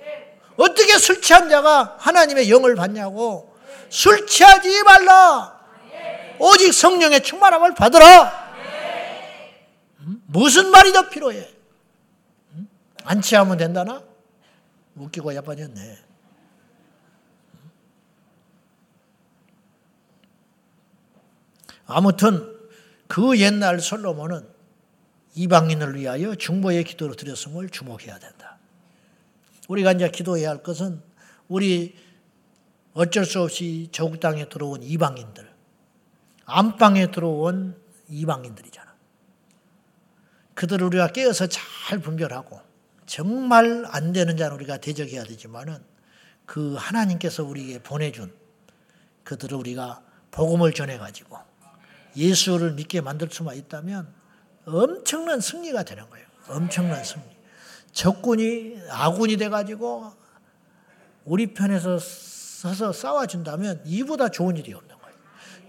어떻게 0.58 0.98
술 0.98 1.22
취한 1.22 1.50
자가 1.50 1.96
하나님의 2.00 2.50
영을 2.50 2.76
받냐고. 2.76 3.56
술 3.90 4.26
취하지 4.28 4.84
말라. 4.84 5.60
오직 6.40 6.74
성령의 6.74 7.24
충만함을 7.24 7.76
받으라. 7.76 8.44
무슨 10.26 10.70
말이 10.70 10.92
더 10.92 11.10
필요해? 11.10 11.50
안 13.04 13.22
취하면 13.22 13.58
된다나? 13.58 14.04
웃기고 14.96 15.36
야빠졌네. 15.36 15.98
아무튼 21.86 22.52
그 23.08 23.40
옛날 23.40 23.80
솔로몬은 23.80 24.48
이방인을 25.36 25.96
위하여 25.96 26.36
중보의 26.36 26.84
기도를 26.84 27.16
드렸음을 27.16 27.70
주목해야 27.70 28.20
된다. 28.20 28.43
우리가 29.68 29.94
이제 29.94 30.10
기도해야 30.10 30.50
할 30.50 30.64
것은 30.64 31.02
우리 31.48 31.96
어쩔 32.94 33.26
수 33.26 33.42
없이 33.42 33.90
저국 33.92 34.20
땅에 34.20 34.48
들어온 34.50 34.84
이방인들, 34.84 35.50
안방에 36.46 37.12
들어온 37.12 37.76
이방인들이잖아. 38.10 38.94
그들을 40.54 40.86
우리가 40.88 41.08
깨어서 41.08 41.48
잘 41.48 42.00
분별하고 42.00 42.62
정말 43.06 43.86
안 43.88 44.14
되는 44.14 44.38
자는 44.38 44.56
우리가 44.56 44.78
대적해야 44.78 45.24
되지만은 45.24 45.84
그 46.46 46.76
하나님께서 46.76 47.44
우리에게 47.44 47.82
보내준 47.82 48.34
그들을 49.24 49.58
우리가 49.58 50.04
복음을 50.32 50.74
전해가지고 50.74 51.38
예수를 52.16 52.74
믿게 52.74 53.02
만들 53.02 53.30
수만 53.32 53.56
있다면 53.56 54.14
엄청난 54.66 55.40
승리가 55.40 55.84
되는 55.84 56.10
거예요. 56.10 56.28
엄청난 56.48 57.04
승리. 57.04 57.33
적군이 57.94 58.78
아군이 58.90 59.38
돼가지고 59.38 60.12
우리 61.26 61.54
편에서 61.54 61.98
서서 62.00 62.92
싸워준다면 62.92 63.84
이보다 63.86 64.30
좋은 64.30 64.58
일이 64.58 64.74
없는 64.74 64.98
거예요. 64.98 65.16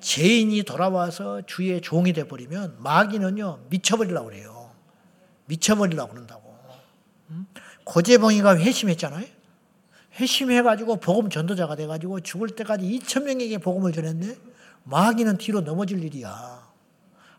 죄인이 0.00 0.62
돌아와서 0.64 1.42
주의 1.46 1.80
종이 1.80 2.12
돼버리면 2.12 2.76
마귀는요 2.80 3.66
미쳐버리려고 3.68 4.26
그래요. 4.26 4.70
미쳐버리려고 5.46 6.12
그런다고. 6.12 6.54
고재봉이가 7.84 8.58
회심했잖아요. 8.58 9.26
회심해가지고 10.14 10.96
복음 10.96 11.28
전도자가 11.28 11.76
돼가지고 11.76 12.20
죽을 12.20 12.48
때까지 12.50 12.86
2천 12.86 13.24
명에게 13.24 13.58
복음을 13.58 13.92
전했네. 13.92 14.36
마귀는 14.84 15.38
뒤로 15.38 15.60
넘어질 15.60 16.02
일이야. 16.02 16.64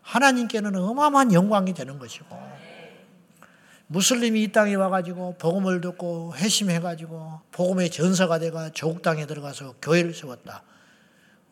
하나님께는 0.02 0.76
어마어마한 0.76 1.32
영광이 1.32 1.74
되는 1.74 1.98
것이고 1.98 2.26
무슬림이 3.88 4.42
이 4.42 4.52
땅에 4.52 4.74
와가지고 4.74 5.36
복음을 5.38 5.80
듣고 5.80 6.34
회심해가지고 6.34 7.40
복음의 7.52 7.90
전사가 7.90 8.38
돼가 8.38 8.70
조국 8.70 9.02
땅에 9.02 9.26
들어가서 9.26 9.76
교회를 9.80 10.12
세웠다. 10.12 10.62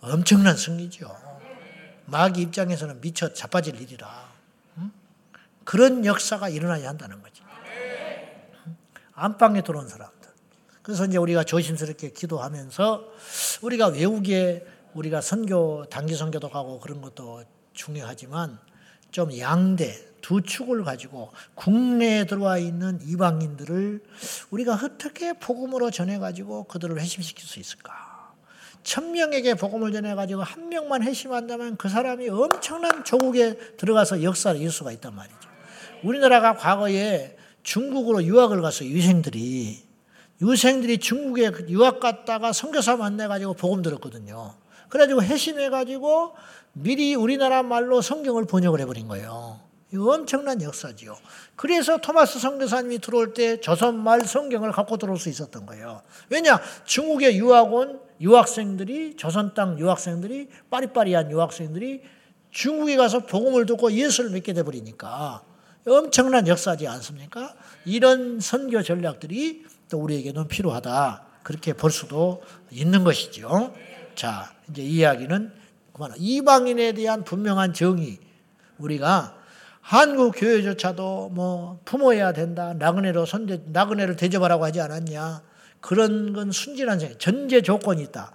엄청난 0.01 0.57
승리죠. 0.57 1.09
마귀 2.07 2.43
입장에서는 2.43 3.01
미쳐 3.01 3.33
자빠질 3.33 3.81
일이라. 3.81 4.35
그런 5.65 6.05
역사가 6.05 6.49
일어나야 6.49 6.89
한다는 6.89 7.23
거지. 7.23 7.43
안방에 9.15 9.63
들어온 9.63 9.89
사람들. 9.89 10.29
그래서 10.83 11.07
이제 11.07 11.17
우리가 11.17 11.45
조심스럽게 11.45 12.11
기도하면서 12.11 13.09
우리가 13.63 13.87
외국에 13.89 14.67
우리가 14.93 15.21
선교 15.21 15.87
단기 15.87 16.15
선교도 16.15 16.51
가고 16.51 16.81
그런 16.81 17.01
것도 17.01 17.45
중요하지만 17.73 18.59
좀 19.15 19.39
양대 19.39 19.95
두 20.21 20.43
축을 20.43 20.83
가지고 20.83 21.31
국내에 21.55 22.25
들어와 22.25 22.59
있는 22.59 22.99
이방인들을 23.01 24.03
우리가 24.51 24.75
어떻게 24.75 25.35
복음으로 25.35 25.93
전해 25.93 26.19
가지고 26.19 26.65
그들을 26.65 27.01
회심시킬 27.01 27.47
수 27.47 27.61
있을까? 27.61 28.35
천 28.83 29.13
명에게 29.13 29.55
복음을 29.55 29.93
전해 29.93 30.17
가지고 30.17 30.43
한 30.43 30.69
명만 30.69 31.05
회심한다면 31.05 31.77
그 31.77 31.89
사람이 31.89 32.29
엄청난 32.29 33.05
조국에 33.05 33.57
들어가서 33.77 34.25
역사를 34.25 34.59
이룰 34.59 34.73
수가 34.73 34.91
있단 34.91 35.15
말이죠. 35.15 35.39
우리나라가 36.03 36.57
과거에 36.57 37.37
중국으로 37.63 38.25
유학을 38.25 38.63
가서 38.63 38.85
유생들이 38.85 39.81
유생들이 40.43 40.99
중국에 40.99 41.53
유학 41.69 42.01
갔다가 42.01 42.53
선교사 42.53 42.97
만나 42.97 43.29
가지고 43.29 43.55
복음 43.55 43.81
들었거든요. 43.81 44.57
그래가지고 44.89 45.23
회심해 45.23 45.71
가지고 45.71 46.35
미리 46.75 47.15
우리나라 47.15 47.63
말로 47.63 48.03
성경을 48.03 48.47
번역을 48.47 48.81
해버린 48.81 49.09
거예요. 49.09 49.61
이거 49.93 50.13
엄청난 50.13 50.61
역사지요. 50.61 51.17
그래서 51.55 51.99
토마스 51.99 52.41
선교사님이 52.41 52.99
들어올 52.99 53.33
때 53.33 53.61
조선말 53.61 54.23
성경을 54.23 54.73
갖고 54.73 54.97
들어올 54.97 55.19
수 55.19 55.29
있었던 55.29 55.67
거예요. 55.67 56.03
왜냐? 56.31 56.61
중국에 56.85 57.37
유학 57.37 57.73
온 57.73 58.01
유학생들이, 58.21 59.17
조선 59.17 59.55
땅 59.55 59.79
유학생들이, 59.79 60.49
빠리빠리한 60.71 61.31
유학생들이 61.31 62.03
중국에 62.51 62.97
가서 62.97 63.21
복음을 63.21 63.67
듣고 63.67 63.93
예수를 63.93 64.31
믿게 64.31 64.53
돼 64.53 64.63
버리니까 64.63 65.43
엄청난 65.87 66.49
역사지 66.49 66.89
않습니까? 66.89 67.55
이런 67.85 68.41
선교 68.41 68.83
전략들이 68.83 69.65
또 69.91 69.99
우리에게는 69.99 70.49
필요하다. 70.49 71.25
그렇게 71.43 71.73
볼 71.73 71.91
수도 71.91 72.43
있는 72.71 73.05
것이죠. 73.05 73.75
자, 74.15 74.53
이제 74.71 74.83
이야기는 74.83 75.53
그만. 75.95 76.13
이방인에 76.19 76.93
대한 76.93 77.25
분명한 77.25 77.73
정의. 77.73 78.19
우리가 78.79 79.39
한국 79.81 80.33
교회조차도 80.37 81.31
뭐 81.31 81.81
품어야 81.85 82.33
된다. 82.33 82.75
나그네로 82.75 83.25
선대, 83.25 83.63
나그네를 83.67 84.17
대접하라고 84.17 84.65
하지 84.65 84.81
않았냐. 84.81 85.43
그런 85.81 86.33
건 86.33 86.51
순진한 86.51 86.99
생각. 86.99 87.19
전제 87.19 87.63
조건이 87.63 88.03
있다. 88.03 88.33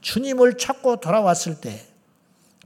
주님을 0.00 0.56
찾고 0.56 1.00
돌아왔을 1.00 1.60
때 1.60 1.86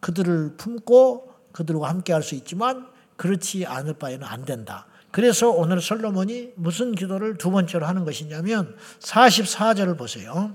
그들을 0.01 0.57
품고 0.59 1.33
그들과 1.53 1.89
함께 1.89 2.13
할 2.13 2.23
수 2.23 2.35
있지만 2.35 2.87
그렇지 3.17 3.65
않을 3.65 3.95
바에는 3.95 4.27
안 4.27 4.45
된다. 4.45 4.87
그래서 5.11 5.51
오늘 5.51 5.81
솔로몬이 5.81 6.51
무슨 6.57 6.93
기도를 6.93 7.39
두 7.39 7.51
번째로 7.51 7.87
하는 7.87 8.05
것이냐면 8.05 8.77
44절을 9.01 9.97
보세요. 9.97 10.55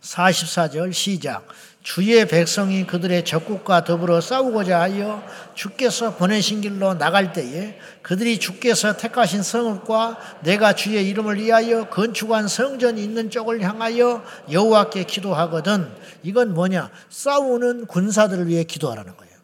44절 0.00 0.92
시작. 0.92 1.48
주의 1.86 2.26
백성이 2.26 2.84
그들의 2.84 3.24
적국과 3.24 3.84
더불어 3.84 4.20
싸우고자 4.20 4.80
하여 4.80 5.24
주께서 5.54 6.16
보내신 6.16 6.60
길로 6.60 6.94
나갈 6.94 7.32
때에 7.32 7.78
그들이 8.02 8.40
주께서 8.40 8.96
택하신 8.96 9.44
성읍과 9.44 10.40
내가 10.42 10.74
주의 10.74 11.08
이름을 11.08 11.36
위하여 11.36 11.88
건축한 11.88 12.48
성전이 12.48 13.00
있는 13.04 13.30
쪽을 13.30 13.60
향하여 13.60 14.24
여호와께 14.50 15.04
기도하거든 15.04 15.88
이건 16.24 16.54
뭐냐 16.54 16.90
싸우는 17.08 17.86
군사들을 17.86 18.48
위해 18.48 18.64
기도하라는 18.64 19.16
거예요. 19.16 19.36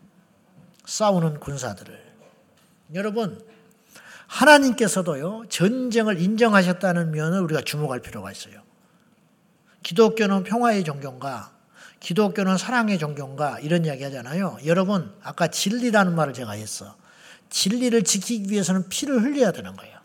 싸우는 0.84 1.38
군사들을 1.38 1.96
여러분 2.94 3.40
하나님께서도요 4.26 5.44
전쟁을 5.48 6.20
인정하셨다는 6.20 7.12
면을 7.12 7.38
우리가 7.42 7.60
주목할 7.60 8.00
필요가 8.00 8.32
있어요. 8.32 8.62
기독교는 9.84 10.42
평화의 10.42 10.82
종교인가 10.82 11.51
기독교는 12.02 12.58
사랑의 12.58 12.98
종교인가 12.98 13.60
이런 13.60 13.84
이야기 13.84 14.02
하잖아요. 14.02 14.58
여러분 14.66 15.14
아까 15.22 15.46
진리라는 15.46 16.16
말을 16.16 16.34
제가 16.34 16.52
했어. 16.52 16.96
진리를 17.48 18.02
지키기 18.02 18.50
위해서는 18.50 18.88
피를 18.88 19.22
흘려야 19.22 19.52
되는 19.52 19.76
거예요. 19.76 20.00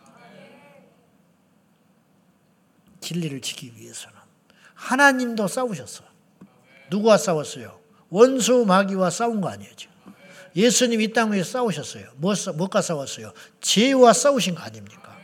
진리를 3.01 3.41
지키기 3.41 3.81
위해서는 3.81 4.15
하나님도 4.75 5.47
싸우셨어. 5.47 6.03
누구와 6.91 7.17
싸웠어요? 7.17 7.79
원수 8.09 8.63
마귀와 8.65 9.09
싸운 9.09 9.41
거 9.41 9.49
아니에요. 9.49 9.71
예수님 10.55 11.01
이 11.01 11.13
땅 11.13 11.31
위에 11.31 11.43
싸우셨어요. 11.43 12.09
무엇과 12.17 12.81
싸웠어요? 12.81 13.33
죄와 13.59 14.13
싸우신 14.13 14.53
거 14.53 14.61
아닙니까? 14.61 15.17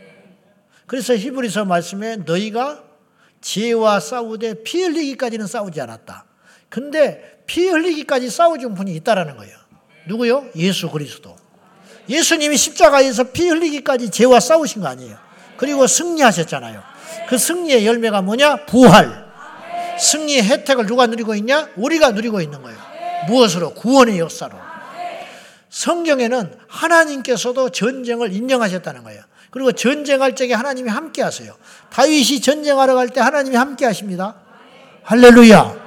그래서 0.88 1.16
히브리서 1.16 1.66
말씀에 1.66 2.18
너희가 2.18 2.84
죄와 3.42 4.00
싸우되 4.00 4.64
피 4.64 4.82
흘리기까지는 4.82 5.46
싸우지 5.46 5.80
않았다. 5.80 6.33
근데 6.74 7.38
피 7.46 7.68
흘리기까지 7.68 8.32
싸워준 8.32 8.74
분이 8.74 8.96
있다라는 8.96 9.38
거예요. 9.38 9.56
누구요? 10.08 10.46
예수 10.56 10.90
그리스도. 10.90 11.36
예수님이 12.10 12.58
십자가에서 12.58 13.26
피 13.26 13.48
흘리기까지 13.48 14.10
죄와 14.10 14.40
싸우신 14.40 14.82
거 14.82 14.88
아니에요. 14.88 15.16
그리고 15.58 15.86
승리하셨잖아요. 15.86 16.82
그 17.30 17.38
승리의 17.38 17.86
열매가 17.86 18.24
뭐냐? 18.24 18.66
부활. 18.66 19.24
승리의 20.00 20.42
혜택을 20.46 20.88
누가 20.88 21.06
누리고 21.06 21.36
있냐? 21.36 21.70
우리가 21.76 22.10
누리고 22.10 22.42
있는 22.42 22.64
거예요. 22.64 22.80
무엇으로? 23.28 23.76
구원의 23.76 24.18
역사로. 24.18 24.58
성경에는 25.70 26.56
하나님께서도 26.68 27.70
전쟁을 27.70 28.34
인정하셨다는 28.34 29.04
거예요. 29.04 29.22
그리고 29.52 29.74
전쟁할 29.74 30.36
적에 30.36 30.56
하나님이 30.56 30.90
함께 30.90 31.22
하세요. 31.22 31.56
다윗이 31.92 32.42
전쟁하러 32.42 32.96
갈 32.96 33.10
때 33.10 33.22
하나님이 33.22 33.58
함께 33.58 33.86
하십니다. 33.86 34.38
할렐루야. 35.04 35.83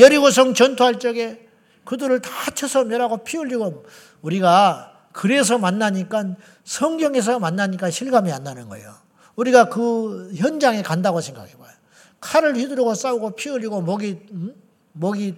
여리고성 0.00 0.54
전투할 0.54 0.98
적에 0.98 1.46
그들을 1.84 2.20
다 2.20 2.30
쳐서 2.54 2.84
멸하고 2.84 3.18
피 3.18 3.36
흘리고 3.36 3.84
우리가 4.22 4.92
그래서 5.12 5.58
만나니까 5.58 6.36
성경에서 6.64 7.38
만나니까 7.38 7.90
실감이 7.90 8.32
안 8.32 8.44
나는 8.44 8.68
거예요. 8.68 8.94
우리가 9.36 9.68
그 9.68 10.32
현장에 10.36 10.82
간다고 10.82 11.20
생각해 11.20 11.52
봐요. 11.52 11.72
칼을 12.20 12.56
휘두르고 12.56 12.94
싸우고 12.94 13.32
피 13.32 13.48
흘리고 13.50 13.82
목이 13.82 14.20
음? 14.30 14.54
목이 14.92 15.34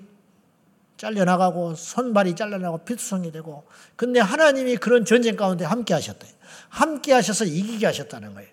잘려나가고 0.97 1.75
손발이 1.75 2.35
잘려나가고 2.37 2.85
피투성이 2.85 3.33
되고 3.33 3.65
근데 3.97 4.21
하나님이 4.21 4.77
그런 4.77 5.05
전쟁 5.05 5.37
가운데 5.37 5.65
함께 5.65 5.95
하셨대. 5.95 6.27
함께 6.69 7.13
하셔서 7.13 7.45
이기게 7.45 7.87
하셨다는 7.87 8.35
거예요. 8.35 8.49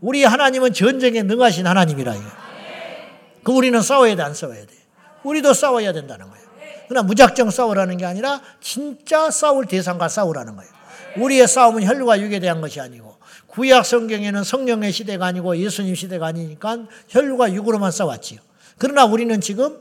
우리 0.00 0.24
하나님은 0.24 0.72
전쟁에 0.72 1.22
능하신 1.22 1.66
하나님이라. 1.66 2.14
그 3.42 3.52
우리는 3.52 3.80
싸워야 3.80 4.16
돼, 4.16 4.22
안 4.22 4.34
싸워야 4.34 4.64
돼? 4.66 4.79
우리도 5.22 5.52
싸워야 5.52 5.92
된다는 5.92 6.28
거예요. 6.30 6.46
그러나 6.88 7.06
무작정 7.06 7.50
싸우라는 7.50 7.98
게 7.98 8.04
아니라 8.04 8.40
진짜 8.60 9.30
싸울 9.30 9.66
대상과 9.66 10.08
싸우라는 10.08 10.56
거예요. 10.56 10.70
우리의 11.16 11.46
싸움은 11.46 11.84
혈과 11.84 12.20
육에 12.20 12.40
대한 12.40 12.60
것이 12.60 12.80
아니고 12.80 13.16
구약 13.48 13.84
성경에는 13.84 14.44
성령의 14.44 14.92
시대가 14.92 15.26
아니고 15.26 15.56
예수님 15.56 15.94
시대가 15.94 16.26
아니니까 16.26 16.78
혈과 17.08 17.52
육으로만 17.52 17.90
싸웠지요. 17.90 18.40
그러나 18.78 19.04
우리는 19.04 19.40
지금 19.40 19.76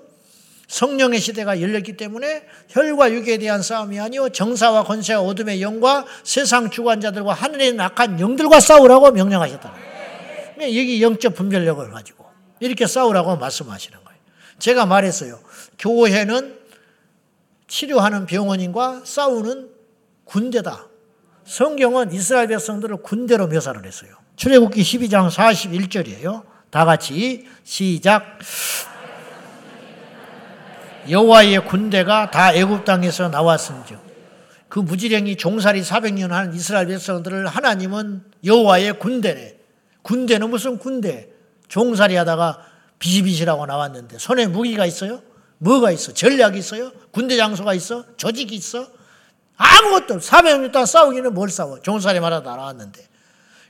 성령의 0.67 1.19
시대가 1.19 1.59
열렸기 1.61 1.97
때문에 1.97 2.43
혈과 2.69 3.11
육에 3.11 3.37
대한 3.37 3.61
싸움이 3.61 3.99
아니요 3.99 4.29
정사와 4.29 4.83
권세와 4.83 5.21
어둠의 5.21 5.61
영과 5.61 6.05
세상 6.23 6.69
주관자들과 6.69 7.33
하늘의 7.33 7.79
악한 7.79 8.19
영들과 8.19 8.59
싸우라고 8.59 9.11
명령하셨다. 9.11 9.73
여기 10.61 11.01
영적 11.01 11.35
분별력을 11.35 11.89
가지고 11.89 12.25
이렇게 12.59 12.85
싸우라고 12.85 13.37
말씀하시는 13.37 13.97
거예요. 13.97 14.08
제가 14.59 14.85
말했어요. 14.85 15.39
교회는 15.77 16.57
치료하는 17.67 18.25
병원인과 18.25 19.01
싸우는 19.05 19.69
군대다. 20.25 20.87
성경은 21.45 22.11
이스라엘 22.11 22.47
백성들을 22.47 22.97
군대로 22.97 23.47
묘사를 23.47 23.83
했어요. 23.83 24.11
출애굽기 24.35 24.81
12장 24.81 25.29
41절이에요. 25.29 26.43
다 26.69 26.85
같이 26.85 27.47
시작. 27.63 28.37
여호와의 31.09 31.65
군대가 31.65 32.29
다 32.29 32.53
애굽 32.53 32.85
땅에서 32.85 33.29
나왔은즉 33.29 33.99
그 34.67 34.79
무지랭이 34.79 35.37
종살이 35.37 35.81
400년 35.81 36.29
하는 36.29 36.53
이스라엘 36.53 36.87
백성들을 36.87 37.47
하나님은 37.47 38.23
여호와의 38.45 38.99
군대래. 38.99 39.55
군대는 40.03 40.49
무슨 40.49 40.77
군대? 40.77 41.29
종살이 41.67 42.15
하다가 42.15 42.68
비시비시라고 42.99 43.65
나왔는데 43.65 44.17
손에 44.19 44.47
무기가 44.47 44.85
있어요? 44.85 45.21
뭐가 45.57 45.91
있어? 45.91 46.13
전략이 46.13 46.59
있어요? 46.59 46.91
군대 47.11 47.35
장소가 47.37 47.73
있어? 47.73 48.05
조직이 48.17 48.55
있어? 48.55 48.87
아무것도 49.57 50.19
400년 50.19 50.71
동안 50.71 50.85
싸우기는 50.85 51.33
뭘 51.33 51.49
싸워? 51.49 51.81
종살이 51.81 52.19
말하다 52.19 52.55
나왔는데. 52.55 53.07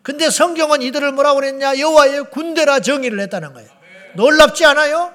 근데 0.03 0.29
성경은 0.29 0.81
이들을 0.83 1.11
뭐라고 1.13 1.39
그랬냐? 1.39 1.79
여호와의 1.79 2.29
군대라 2.29 2.79
정의를 2.79 3.19
했다는 3.21 3.53
거예요. 3.53 3.69
놀랍지 4.15 4.65
않아요? 4.65 5.13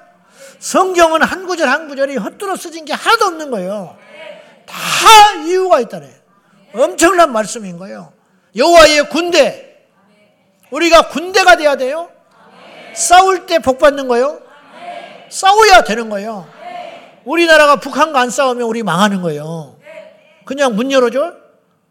성경은 0.59 1.23
한 1.23 1.47
구절 1.47 1.69
한 1.69 1.89
구절이 1.89 2.17
헛들어 2.17 2.57
쓰진 2.57 2.85
게 2.85 2.93
하나도 2.93 3.27
없는 3.27 3.51
거예요. 3.51 3.97
다 4.67 5.45
이유가 5.45 5.81
있다네. 5.81 6.11
엄청난 6.75 7.33
말씀인 7.33 7.79
거예요. 7.79 8.13
여호와의 8.57 9.09
군대. 9.11 9.77
우리가 10.71 11.09
군대가 11.09 11.57
돼야 11.57 11.77
돼요. 11.77 12.11
싸울 12.95 13.47
때 13.47 13.59
복 13.59 13.79
받는 13.79 14.09
거예요? 14.09 14.41
싸워야 15.29 15.83
되는 15.85 16.09
거예요. 16.09 16.47
우리나라가 17.25 17.77
북한과 17.77 18.21
안 18.21 18.31
싸우면 18.31 18.63
우리 18.67 18.83
망하는 18.83 19.23
거예요. 19.23 19.77
그냥 20.45 20.77
문 20.77 20.93
열어줘? 20.93 21.33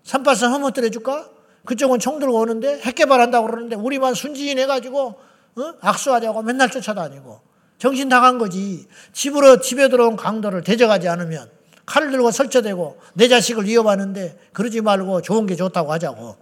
삼팔선 0.03 0.51
허무뜨려 0.51 0.89
줄까? 0.89 1.27
그쪽은 1.65 1.99
총 1.99 2.19
들고 2.19 2.39
오는데 2.39 2.79
핵 2.81 2.95
개발한다고 2.95 3.47
그러는데 3.47 3.75
우리만 3.75 4.13
순진해가지고 4.13 5.15
어? 5.55 5.73
악수하자고 5.81 6.41
맨날 6.43 6.69
쫓아다니고 6.69 7.39
정신 7.77 8.09
나간 8.09 8.37
거지. 8.37 8.85
집으로 9.13 9.59
집에 9.61 9.89
들어온 9.89 10.15
강도를 10.15 10.63
대적하지 10.63 11.07
않으면 11.09 11.49
칼을 11.85 12.11
들고 12.11 12.31
설쳐대고 12.31 12.97
내 13.13 13.27
자식을 13.27 13.65
위협하는데 13.65 14.37
그러지 14.53 14.81
말고 14.81 15.21
좋은 15.21 15.45
게 15.47 15.55
좋다고 15.55 15.91
하자고. 15.91 16.37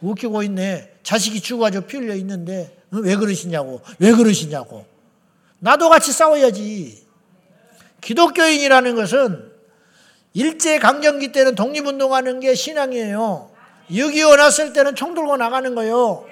웃기고 0.00 0.42
있네. 0.42 0.92
자식이 1.02 1.40
죽어가지고 1.40 1.86
피 1.86 1.96
흘려 1.98 2.14
있는데 2.16 2.76
왜 3.02 3.16
그러시냐고. 3.16 3.80
왜 3.98 4.12
그러시냐고. 4.12 4.84
나도 5.58 5.88
같이 5.88 6.12
싸워야지. 6.12 7.04
기독교인이라는 8.00 8.94
것은 8.96 9.52
일제 10.34 10.78
강점기 10.78 11.32
때는 11.32 11.54
독립운동하는 11.54 12.40
게 12.40 12.54
신앙이에요. 12.54 13.50
6.25 13.90 14.36
났을 14.36 14.72
때는 14.72 14.94
총 14.94 15.14
들고 15.14 15.36
나가는 15.36 15.74
거예요. 15.74 16.26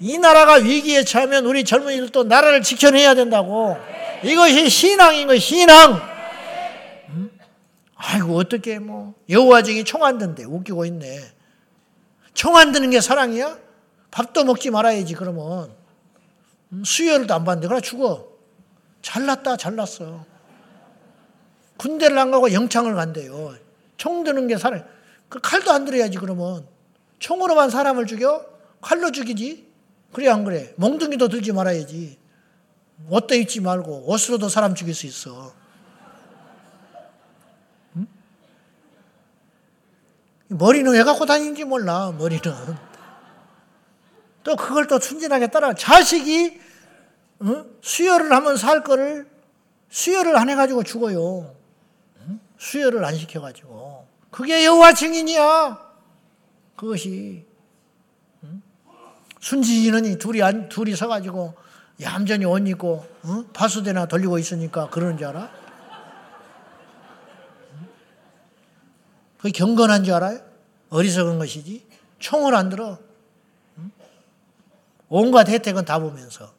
이 0.00 0.18
나라가 0.18 0.54
위기에 0.54 1.04
처하면 1.04 1.46
우리 1.46 1.64
젊은이들도 1.64 2.24
나라를 2.24 2.62
지켜내야 2.62 3.14
된다고. 3.14 3.76
이것이 4.22 4.68
신앙인 4.68 5.26
거 5.28 5.36
신앙. 5.38 6.00
음? 7.10 7.30
아이고 7.96 8.36
어떻게 8.36 8.78
뭐 8.78 9.14
여호와 9.28 9.62
증이 9.62 9.84
총 9.84 10.02
안 10.02 10.18
든대 10.18 10.44
웃기고 10.44 10.84
있네. 10.86 11.20
총 12.34 12.56
안 12.56 12.72
드는 12.72 12.90
게 12.90 13.00
사랑이야? 13.00 13.58
밥도 14.10 14.44
먹지 14.44 14.70
말아야지 14.70 15.14
그러면 15.14 15.70
음, 15.70 15.74
수혈도 16.84 17.34
안 17.34 17.44
받는데 17.44 17.68
그래 17.68 17.80
죽어. 17.80 18.28
잘났다 19.02 19.56
잘났어. 19.56 20.24
군대를 21.76 22.18
안 22.18 22.30
가고 22.30 22.52
영창을 22.52 22.94
간대요. 22.94 23.54
총 23.96 24.24
드는 24.24 24.46
게 24.46 24.56
사람. 24.56 24.84
그 25.28 25.40
칼도 25.40 25.70
안 25.70 25.84
들어야지 25.84 26.18
그러면 26.18 26.66
총으로만 27.18 27.70
사람을 27.70 28.06
죽여? 28.06 28.44
칼로 28.80 29.10
죽이지? 29.10 29.70
그래 30.12 30.28
안 30.28 30.44
그래? 30.44 30.72
몽둥이도 30.76 31.28
들지 31.28 31.52
말아야지. 31.52 32.18
옷도 33.08 33.34
입지 33.34 33.60
말고 33.60 34.04
옷으로도 34.10 34.48
사람 34.48 34.74
죽일 34.74 34.94
수 34.94 35.06
있어. 35.06 35.52
응? 37.96 38.06
머리는 40.48 40.92
왜 40.92 41.02
갖고 41.02 41.26
다니는지 41.26 41.64
몰라, 41.64 42.12
머리는. 42.12 42.42
또 44.44 44.56
그걸 44.56 44.86
또 44.86 44.98
순진하게 44.98 45.48
따라 45.48 45.74
자식이 45.74 46.60
응? 47.42 47.64
수혈을 47.80 48.32
하면 48.32 48.56
살 48.56 48.82
거를 48.82 49.26
수혈을 49.90 50.36
안 50.36 50.48
해가지고 50.48 50.84
죽어요. 50.84 51.54
응? 52.26 52.40
수혈을 52.58 53.04
안 53.04 53.14
시켜가지고. 53.14 54.06
그게 54.30 54.64
여호와 54.64 54.94
증인이야. 54.94 55.78
그것이. 56.76 57.52
순진이는 59.42 60.18
둘이, 60.18 60.40
안, 60.40 60.68
둘이 60.68 60.94
서가지고 60.94 61.54
얌전히 62.00 62.44
옷 62.44 62.66
입고 62.66 63.04
어? 63.24 63.44
파수대나 63.52 64.06
돌리고 64.06 64.38
있으니까 64.38 64.88
그러는 64.88 65.18
줄 65.18 65.26
알아? 65.26 65.50
그게 69.38 69.50
경건한 69.50 70.04
줄 70.04 70.14
알아요? 70.14 70.40
어리석은 70.90 71.38
것이지. 71.40 71.84
총을 72.20 72.54
안 72.54 72.68
들어. 72.68 72.98
온갖 75.12 75.46
혜택은 75.46 75.84
다 75.84 75.98
보면서. 75.98 76.54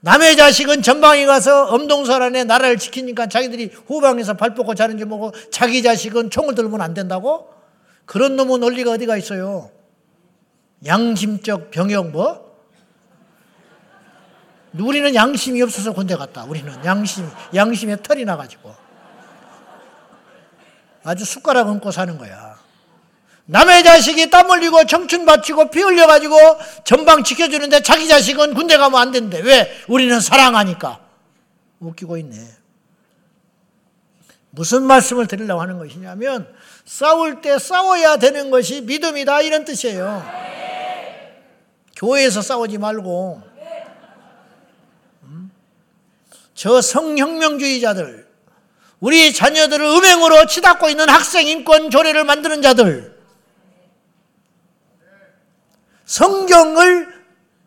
남의 0.00 0.36
자식은 0.36 0.82
전방에 0.82 1.24
가서 1.24 1.66
엄동설 1.66 2.22
안에 2.22 2.44
나라를 2.44 2.76
지키니까 2.76 3.28
자기들이 3.28 3.72
후방에서 3.86 4.34
발 4.34 4.54
뻗고 4.54 4.74
자는지 4.74 5.04
모르고 5.04 5.32
자기 5.50 5.82
자식은 5.82 6.30
총을 6.30 6.56
들면 6.56 6.80
안 6.80 6.92
된다고? 6.92 7.54
그런 8.04 8.34
놈의 8.34 8.58
논리가 8.58 8.92
어디가 8.92 9.16
있어요? 9.16 9.70
양심적 10.84 11.70
병역 11.70 12.10
뭐? 12.10 12.44
우리는 14.78 15.14
양심이 15.14 15.62
없어서 15.62 15.92
군대 15.92 16.16
갔다. 16.16 16.44
우리는 16.44 16.84
양심, 16.84 17.30
양심에 17.54 18.02
털이 18.02 18.24
나가지고. 18.24 18.74
아주 21.04 21.24
숟가락 21.24 21.68
얹고 21.68 21.92
사는 21.92 22.18
거야. 22.18 22.55
남의 23.46 23.84
자식이 23.84 24.28
땀 24.30 24.50
흘리고 24.50 24.84
청춘 24.84 25.24
바치고 25.24 25.70
피 25.70 25.80
흘려가지고 25.80 26.36
전방 26.84 27.22
지켜주는데 27.22 27.82
자기 27.82 28.08
자식은 28.08 28.54
군대 28.54 28.76
가면 28.76 29.00
안 29.00 29.12
된대. 29.12 29.40
왜? 29.40 29.72
우리는 29.88 30.20
사랑하니까. 30.20 31.00
웃기고 31.78 32.16
있네. 32.18 32.36
무슨 34.50 34.82
말씀을 34.84 35.26
드리려고 35.26 35.60
하는 35.60 35.78
것이냐면 35.78 36.52
싸울 36.84 37.40
때 37.40 37.58
싸워야 37.58 38.16
되는 38.16 38.50
것이 38.50 38.80
믿음이다 38.80 39.42
이런 39.42 39.64
뜻이에요. 39.64 40.24
교회에서 41.94 42.42
싸우지 42.42 42.78
말고 42.78 43.42
음? 45.24 45.50
저 46.54 46.80
성혁명주의자들 46.80 48.26
우리 49.00 49.32
자녀들을 49.32 49.84
음행으로 49.84 50.46
치닫고 50.46 50.88
있는 50.88 51.08
학생 51.08 51.46
인권 51.46 51.90
조례를 51.90 52.24
만드는 52.24 52.62
자들 52.62 53.15
성경을 56.06 57.08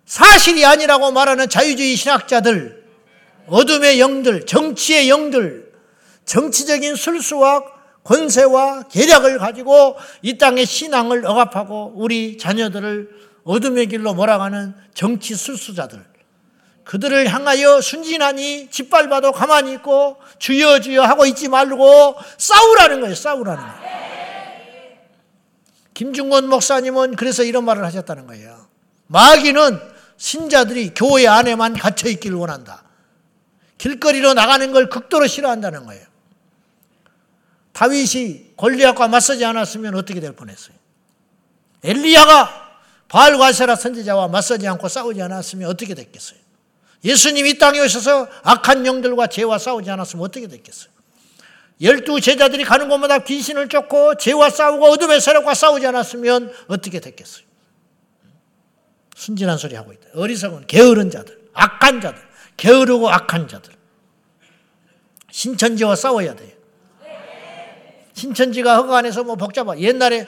사실이 0.05 0.65
아니라고 0.65 1.11
말하는 1.11 1.49
자유주의 1.49 1.95
신학자들 1.95 2.83
어둠의 3.47 3.99
영들 3.99 4.45
정치의 4.45 5.09
영들 5.09 5.71
정치적인 6.25 6.95
술수와 6.95 7.63
권세와 8.03 8.83
계략을 8.83 9.37
가지고 9.37 9.97
이 10.21 10.37
땅의 10.37 10.65
신앙을 10.65 11.25
억압하고 11.25 11.93
우리 11.95 12.37
자녀들을 12.37 13.09
어둠의 13.43 13.87
길로 13.87 14.13
몰아가는 14.13 14.73
정치 14.93 15.35
술수자들 15.35 16.03
그들을 16.85 17.27
향하여 17.31 17.81
순진하니 17.81 18.69
짓밟아도 18.71 19.31
가만히 19.31 19.73
있고 19.73 20.17
주여 20.39 20.79
주여 20.79 21.03
하고 21.03 21.27
있지 21.27 21.47
말고 21.47 22.15
싸우라는 22.37 23.01
거예요. 23.01 23.13
싸우라는 23.13 23.61
거예요. 23.61 24.18
김중건 25.99 26.47
목사님은 26.47 27.17
그래서 27.17 27.43
이런 27.43 27.65
말을 27.65 27.83
하셨다는 27.83 28.25
거예요. 28.25 28.67
마귀는 29.07 29.81
신자들이 30.15 30.93
교회 30.95 31.27
안에만 31.27 31.73
갇혀 31.73 32.07
있기를 32.07 32.37
원한다. 32.37 32.85
길거리로 33.77 34.33
나가는 34.33 34.71
걸 34.71 34.87
극도로 34.87 35.27
싫어한다는 35.27 35.85
거예요. 35.85 36.05
다윗이 37.73 38.53
골리앗과 38.55 39.09
맞서지 39.09 39.43
않았으면 39.43 39.95
어떻게 39.95 40.21
될 40.21 40.31
뻔했어요. 40.31 40.73
엘리야가 41.83 42.77
바알과세라 43.09 43.75
선지자와 43.75 44.29
맞서지 44.29 44.69
않고 44.69 44.87
싸우지 44.87 45.21
않았으면 45.21 45.69
어떻게 45.69 45.95
됐겠어요? 45.95 46.39
예수님 47.03 47.45
이 47.45 47.57
땅에 47.57 47.77
오셔서 47.81 48.29
악한 48.43 48.85
영들과 48.85 49.27
죄와 49.27 49.57
싸우지 49.57 49.91
않았으면 49.91 50.23
어떻게 50.23 50.47
됐겠어요? 50.47 50.91
열두 51.81 52.19
제자들이 52.19 52.65
가는 52.65 52.89
곳마다 52.89 53.19
귀신을 53.19 53.69
쫓고 53.69 54.15
죄와 54.15 54.49
싸우고 54.49 54.85
어둠의 54.85 55.21
세력과 55.21 55.53
싸우지 55.53 55.87
않았으면 55.87 56.51
어떻게 56.67 56.99
됐겠어요? 56.99 57.45
순진한 59.15 59.57
소리 59.57 59.75
하고 59.75 59.93
있다. 59.93 60.07
어리석은 60.13 60.67
게으른 60.67 61.09
자들, 61.09 61.49
악한 61.53 62.01
자들, 62.01 62.21
게으르고 62.57 63.09
악한 63.09 63.47
자들. 63.47 63.73
신천지와 65.31 65.95
싸워야 65.95 66.35
돼요. 66.35 66.51
신천지가 68.13 68.75
허가 68.77 68.97
안에서 68.97 69.23
뭐 69.23 69.35
복잡하. 69.35 69.77
옛날에 69.79 70.27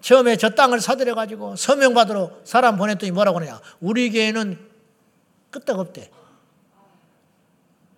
처음에 0.00 0.36
저 0.36 0.50
땅을 0.50 0.80
사들여 0.80 1.14
가지고 1.14 1.56
서명 1.56 1.94
받으러 1.94 2.30
사람 2.44 2.76
보냈더니 2.76 3.10
뭐라고 3.10 3.40
하냐? 3.40 3.60
우리 3.80 4.10
교회는 4.10 4.58
끄떡없대. 5.50 6.10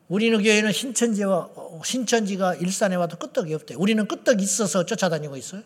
우리는 0.09 0.41
교회는 0.43 0.73
신천지와 0.73 1.49
신천지가 1.85 2.55
일산에 2.57 2.95
와도 2.95 3.17
끄떡이 3.17 3.53
없대. 3.55 3.75
우리는 3.75 4.07
끄떡 4.07 4.41
있어서 4.41 4.87
쫓아다니고 4.87 5.37
있어요. 5.37 5.63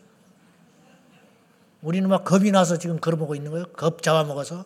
우리는 1.81 2.07
막 2.09 2.23
겁이 2.23 2.51
나서 2.51 2.77
지금 2.77 2.99
걸어보고 2.99 3.35
있는 3.35 3.51
거예요. 3.51 3.65
겁 3.73 4.01
잡아먹어서. 4.01 4.65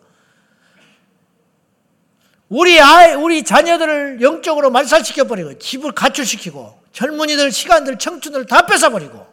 우리 2.48 2.80
아이, 2.80 3.14
우리 3.16 3.44
자녀들을 3.44 4.22
영적으로 4.22 4.70
말살시켜버리고, 4.70 5.58
집을 5.58 5.94
가출시키고, 5.94 6.80
젊은이들, 6.92 7.52
시간들, 7.52 7.98
청춘을 7.98 8.46
다 8.46 8.66
뺏어버리고, 8.66 9.26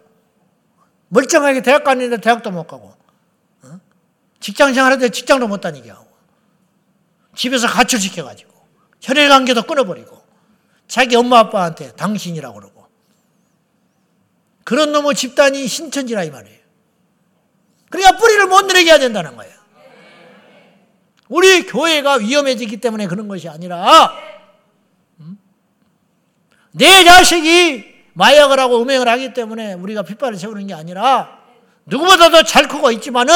멀쩡하게 1.09 1.61
대학 1.61 1.85
가는데 1.85 2.17
대학도 2.19 2.51
못 2.51 2.67
가고, 2.67 2.95
어? 3.63 3.81
직장 4.41 4.73
생활하는데 4.73 5.11
직장도 5.11 5.47
못 5.47 5.61
다니게 5.61 5.91
하고, 5.91 6.09
집에서 7.37 7.69
가출시켜가지고, 7.69 8.51
혈혈 9.03 9.29
관계도 9.29 9.65
끊어버리고, 9.65 10.22
자기 10.89 11.17
엄마 11.17 11.39
아빠한테 11.41 11.93
당신이라고 11.93 12.55
그러고, 12.55 12.87
그런 14.65 14.93
놈의 14.93 15.15
집단이 15.15 15.67
신천지라 15.67 16.25
이 16.25 16.31
말이에요. 16.31 16.59
그러니까 17.91 18.17
뿌리를 18.17 18.47
못 18.47 18.63
내리게 18.67 18.91
해야 18.91 18.99
된다는 18.99 19.37
거예요. 19.37 19.53
우리 21.29 21.67
교회가 21.67 22.15
위험해지기 22.15 22.79
때문에 22.79 23.07
그런 23.07 23.29
것이 23.29 23.49
아니라, 23.49 24.13
음? 25.21 25.39
내 26.73 27.05
자식이 27.05 27.93
마약을 28.15 28.59
하고 28.61 28.83
음행을 28.83 29.09
하기 29.09 29.33
때문에 29.33 29.75
우리가 29.75 30.03
핏발을 30.03 30.37
세우는 30.39 30.67
게 30.67 30.75
아니라 30.75 31.39
누구보다도 31.87 32.45
잘 32.45 32.69
크고 32.69 32.91
있지만은 32.93 33.35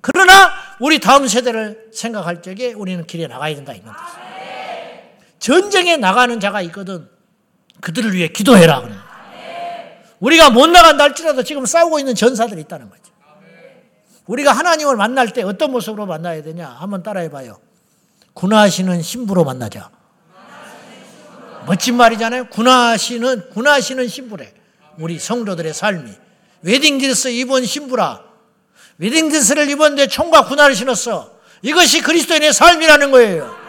그러나 0.00 0.52
우리 0.80 0.98
다음 0.98 1.26
세대를 1.26 1.90
생각할 1.92 2.42
적에 2.42 2.72
우리는 2.72 3.06
길에 3.06 3.26
나가야 3.26 3.54
된다 3.54 3.72
이런 3.72 3.86
뜻이에요. 3.94 4.23
전쟁에 5.44 5.98
나가는 5.98 6.40
자가 6.40 6.62
있거든. 6.62 7.06
그들을 7.82 8.14
위해 8.14 8.28
기도해라. 8.28 8.82
우리가 10.18 10.48
못 10.48 10.68
나간다 10.68 11.04
할지라도 11.04 11.42
지금 11.42 11.66
싸우고 11.66 11.98
있는 11.98 12.14
전사들이 12.14 12.62
있다는 12.62 12.88
거죠. 12.88 13.12
우리가 14.24 14.52
하나님을 14.52 14.96
만날 14.96 15.34
때 15.34 15.42
어떤 15.42 15.70
모습으로 15.70 16.06
만나야 16.06 16.42
되냐? 16.42 16.66
한번 16.66 17.02
따라해 17.02 17.28
봐요. 17.28 17.60
군하시는 18.32 19.02
신부로 19.02 19.44
만나자. 19.44 19.90
멋진 21.66 21.96
말이잖아요. 21.96 22.46
군하시는 22.46 23.50
군하시는 23.50 24.08
신부래. 24.08 24.50
우리 24.96 25.18
성도들의 25.18 25.74
삶이 25.74 26.10
웨딩드레스 26.62 27.28
입은 27.28 27.66
신부라. 27.66 28.22
웨딩드레스를 28.96 29.68
입었는데 29.68 30.06
총과 30.06 30.46
군화를 30.46 30.74
신었어. 30.74 31.34
이것이 31.60 32.00
그리스도인의 32.00 32.54
삶이라는 32.54 33.10
거예요. 33.10 33.63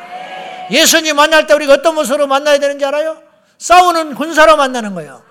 예수님 0.71 1.15
만날 1.15 1.47
때 1.47 1.53
우리가 1.53 1.73
어떤 1.73 1.95
모습으로 1.95 2.27
만나야 2.27 2.57
되는지 2.59 2.85
알아요? 2.85 3.17
싸우는 3.57 4.15
군사로 4.15 4.57
만나는 4.57 4.93
거예요. 4.95 5.23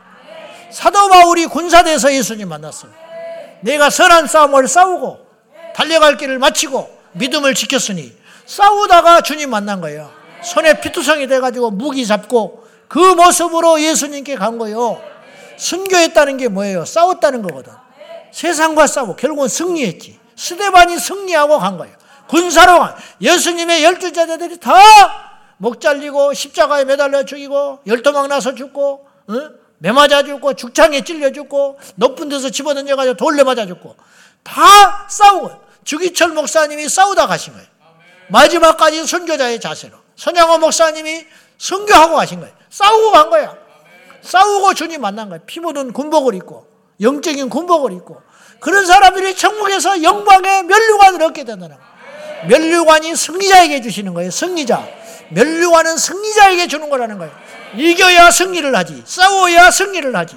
사도 0.70 1.08
바울이 1.08 1.46
군사대에서 1.46 2.12
예수님 2.12 2.48
만났어요. 2.48 2.90
내가 3.60 3.90
선한 3.90 4.26
싸움을 4.26 4.68
싸우고 4.68 5.26
달려갈 5.74 6.16
길을 6.16 6.38
마치고 6.38 6.98
믿음을 7.12 7.54
지켰으니 7.54 8.12
싸우다가 8.46 9.22
주님 9.22 9.50
만난 9.50 9.80
거예요. 9.80 10.10
손에 10.42 10.80
피투성이 10.80 11.26
돼가지고 11.26 11.70
무기 11.70 12.06
잡고 12.06 12.66
그 12.88 12.98
모습으로 12.98 13.80
예수님께 13.80 14.36
간 14.36 14.58
거예요. 14.58 15.00
순교했다는 15.56 16.36
게 16.36 16.48
뭐예요? 16.48 16.84
싸웠다는 16.84 17.42
거거든. 17.42 17.72
세상과 18.32 18.86
싸워. 18.86 19.16
결국은 19.16 19.48
승리했지. 19.48 20.18
스데반이 20.36 20.98
승리하고 20.98 21.58
간 21.58 21.78
거예요. 21.78 21.94
군사로 22.28 22.88
예수님의 23.20 23.84
열두 23.84 24.12
제자들이 24.12 24.58
다 24.58 25.24
목 25.56 25.80
잘리고 25.80 26.34
십자가에 26.34 26.84
매달려 26.84 27.24
죽이고 27.24 27.80
열도망 27.86 28.28
나서 28.28 28.54
죽고 28.54 29.06
어? 29.28 29.34
매 29.78 29.92
맞아 29.92 30.22
죽고 30.22 30.54
죽창에 30.54 31.02
찔려 31.02 31.32
죽고 31.32 31.78
높은 31.94 32.28
데서 32.28 32.50
집어던져가지고 32.50 33.16
돌려 33.16 33.44
맞아 33.44 33.66
죽고 33.66 33.96
다 34.42 35.06
싸우고 35.08 35.50
주기철 35.84 36.30
목사님이 36.32 36.88
싸우다 36.88 37.26
가신 37.26 37.52
거예요. 37.54 37.66
마지막까지 38.28 39.06
선교자의 39.06 39.60
자세로 39.60 39.96
선양호 40.16 40.58
목사님이 40.58 41.24
선교하고 41.58 42.16
가신 42.16 42.40
거예요. 42.40 42.54
싸우고 42.70 43.12
간 43.12 43.30
거야. 43.30 43.56
싸우고 44.22 44.74
주님 44.74 45.00
만난 45.00 45.28
거예요. 45.28 45.42
피 45.46 45.60
묻은 45.60 45.92
군복을 45.92 46.34
입고 46.34 46.66
영적인 47.00 47.48
군복을 47.48 47.92
입고 47.92 48.20
그런 48.60 48.86
사람들이 48.86 49.36
천국에서 49.36 50.02
영광의 50.02 50.64
면류관을 50.64 51.22
얻게 51.22 51.44
된다는 51.44 51.76
거예요. 51.76 51.93
면류관이 52.48 53.16
승리자에게 53.16 53.80
주시는 53.82 54.14
거예요. 54.14 54.30
승리자. 54.30 54.86
면류관은 55.30 55.96
승리자에게 55.96 56.66
주는 56.68 56.90
거라는 56.90 57.18
거예요. 57.18 57.32
이겨야 57.76 58.30
승리를 58.30 58.74
하지. 58.74 59.02
싸워야 59.04 59.70
승리를 59.70 60.14
하지. 60.14 60.36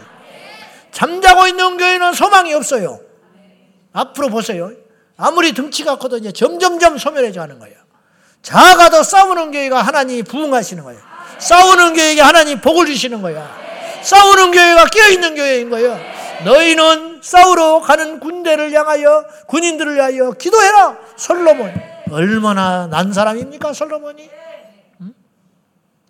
잠자고 0.92 1.48
있는 1.48 1.78
교회는 1.78 2.14
소망이 2.14 2.54
없어요. 2.54 3.00
앞으로 3.94 4.30
보세요. 4.30 4.72
아무리 5.18 5.54
등치가 5.54 5.98
커도 5.98 6.18
이제 6.18 6.32
점점점 6.32 6.98
소멸해져 6.98 7.42
가는 7.42 7.60
거예요. 7.60 7.76
자아가도 8.42 9.04
싸우는 9.04 9.52
교회가 9.52 9.82
하나님이 9.82 10.24
부흥하시는 10.24 10.84
거예요. 10.84 11.02
싸우는 11.40 11.94
교회에게 11.94 12.22
하나님 12.22 12.62
복을 12.62 12.86
주시는 12.86 13.22
거야. 13.22 13.48
싸우는 14.02 14.52
교회가 14.52 14.86
깨어있는 14.86 15.36
교회인 15.36 15.70
거예요. 15.70 16.00
너희는 16.46 17.22
싸우러 17.24 17.82
가는 17.82 18.20
군대를 18.20 18.72
향하여 18.74 19.26
군인들을 19.48 19.96
위하여 19.96 20.32
기도해라. 20.32 20.98
솔로몬. 21.16 21.97
얼마나 22.12 22.88
난 22.88 23.12
사람입니까, 23.14 23.74
솔로몬이? 23.74 24.30
응? 25.02 25.14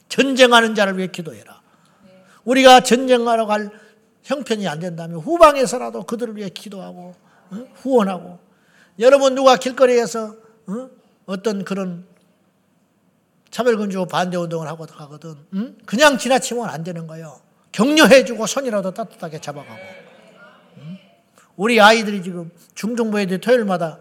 전쟁하는 0.10 0.76
자를 0.76 0.98
위해 0.98 1.08
기도해라. 1.08 1.62
우리가 2.46 2.82
전쟁하러 2.82 3.46
갈 3.46 3.70
형편이 4.24 4.68
안 4.68 4.80
된다면 4.80 5.20
후방에서라도 5.20 6.04
그들을 6.04 6.36
위해 6.36 6.50
기도하고 6.50 7.16
응? 7.54 7.68
후원하고 7.76 8.40
여러분 9.00 9.36
누가 9.36 9.56
길거리에서 9.58 10.36
응? 10.70 10.90
어떤 11.26 11.64
그런 11.64 12.06
차별금지고 13.52 14.08
반대 14.08 14.38
운동을 14.38 14.68
하고 14.68 14.86
가거든 14.86 15.36
응? 15.54 15.78
그냥 15.86 16.18
지나치면 16.18 16.70
안 16.70 16.84
되는 16.84 17.08
거예요. 17.08 17.40
격려해주고 17.72 18.46
손이라도 18.48 18.94
따뜻하게 18.94 19.40
잡아가고 19.40 19.80
우리 21.56 21.80
아이들이 21.82 22.22
지금 22.22 22.52
중등부 22.76 23.20
애들 23.20 23.40
토요일마다 23.40 24.00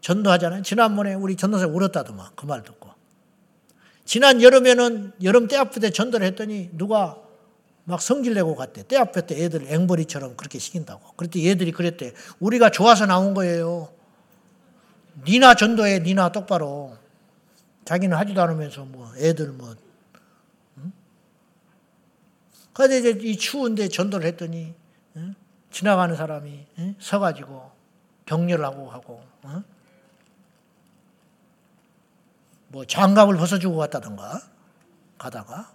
전도하잖아요. 0.00 0.62
지난번에 0.62 1.14
우리 1.14 1.36
전도사 1.36 1.66
울었다더만 1.66 2.34
그 2.36 2.46
말 2.46 2.62
듣고. 2.62 2.88
지난 4.04 4.40
여름에는 4.42 5.12
여름 5.22 5.48
때 5.48 5.56
아플 5.56 5.82
때 5.82 5.90
전도를 5.90 6.26
했더니 6.28 6.70
누가 6.72 7.18
막 7.84 8.00
성질 8.00 8.34
내고 8.34 8.54
갔대. 8.54 8.82
때 8.86 8.96
아플 8.96 9.22
때 9.26 9.42
애들 9.44 9.66
앵벌이처럼 9.70 10.36
그렇게 10.36 10.58
시킨다고. 10.58 11.12
그랬더니 11.16 11.46
얘들이 11.46 11.72
그랬대. 11.72 12.12
우리가 12.40 12.70
좋아서 12.70 13.06
나온 13.06 13.34
거예요. 13.34 13.92
니나 15.26 15.54
전도해, 15.54 16.00
니나 16.00 16.30
똑바로. 16.32 16.96
자기는 17.84 18.16
하지도 18.16 18.40
않으면서 18.42 18.84
뭐 18.84 19.10
애들 19.16 19.48
뭐. 19.48 19.74
응? 20.78 20.92
그런데 22.72 22.98
이제 22.98 23.10
이 23.22 23.36
추운데 23.36 23.88
전도를 23.88 24.26
했더니 24.26 24.74
응? 25.16 25.34
지나가는 25.70 26.14
사람이 26.14 26.66
응? 26.78 26.94
서가지고 26.98 27.70
격려를 28.26 28.64
하고 28.64 28.90
하고 28.90 29.22
응? 29.46 29.64
뭐 32.68 32.84
장갑을 32.84 33.36
벗어주고 33.36 33.76
갔다던가 33.76 34.42
가다가 35.16 35.72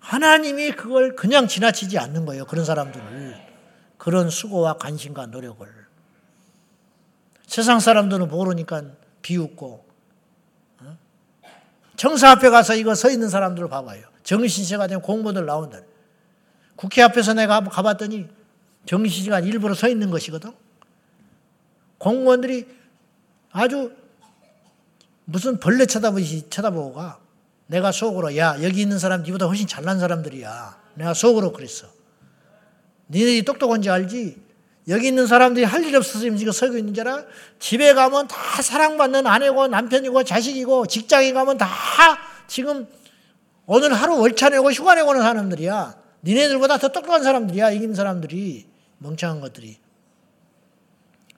하나님이 0.00 0.72
그걸 0.72 1.14
그냥 1.14 1.46
지나치지 1.46 1.98
않는 1.98 2.24
거예요. 2.24 2.46
그런 2.46 2.64
사람들을 2.64 3.50
그런 3.98 4.30
수고와 4.30 4.74
관심과 4.74 5.26
노력을 5.26 5.68
세상 7.46 7.80
사람들은 7.80 8.28
모르니까 8.28 8.82
비웃고 9.22 9.90
정사 11.96 12.30
앞에 12.30 12.48
가서 12.48 12.74
이거 12.76 12.94
서 12.94 13.10
있는 13.10 13.28
사람들을 13.28 13.68
봐봐요. 13.68 14.06
정신시가 14.22 14.86
되면 14.86 15.02
공무원들 15.02 15.44
나온다. 15.44 15.80
국회 16.74 17.02
앞에서 17.02 17.34
내가 17.34 17.60
가봤더니 17.60 18.26
정신시간 18.86 19.44
일부러 19.44 19.74
서 19.74 19.86
있는 19.86 20.10
것이거든. 20.10 20.52
공무원들이 21.98 22.66
아주 23.52 23.94
무슨 25.30 25.60
벌레 25.60 25.86
쳐다보듯이 25.86 26.50
쳐다보고 26.50 26.94
가. 26.94 27.20
내가 27.68 27.92
속으로 27.92 28.36
야 28.36 28.56
여기 28.62 28.80
있는 28.82 28.98
사람 28.98 29.22
니보다 29.22 29.46
훨씬 29.46 29.66
잘난 29.68 30.00
사람들이야. 30.00 30.76
내가 30.94 31.14
속으로 31.14 31.52
그랬어. 31.52 31.86
니네들이 33.10 33.44
똑똑한지 33.44 33.88
알지? 33.90 34.36
여기 34.88 35.06
있는 35.06 35.26
사람들이 35.28 35.64
할 35.64 35.84
일 35.84 35.94
없어서 35.96 36.18
지금 36.36 36.52
서고 36.52 36.76
있는 36.76 36.94
줄 36.94 37.06
알아? 37.06 37.24
집에 37.60 37.94
가면 37.94 38.26
다 38.26 38.60
사랑받는 38.60 39.26
아내고 39.26 39.68
남편이고 39.68 40.24
자식이고 40.24 40.86
직장에 40.86 41.32
가면 41.32 41.58
다 41.58 41.68
지금 42.48 42.88
오늘 43.66 43.92
하루 43.94 44.18
월차 44.18 44.48
내고 44.48 44.72
휴가 44.72 44.96
내고 44.96 45.10
오는 45.10 45.22
사람들이야. 45.22 45.94
니네들보다 46.24 46.78
더 46.78 46.88
똑똑한 46.88 47.22
사람들이야. 47.22 47.70
이긴 47.70 47.94
사람들이. 47.94 48.66
멍청한 48.98 49.40
것들이. 49.40 49.78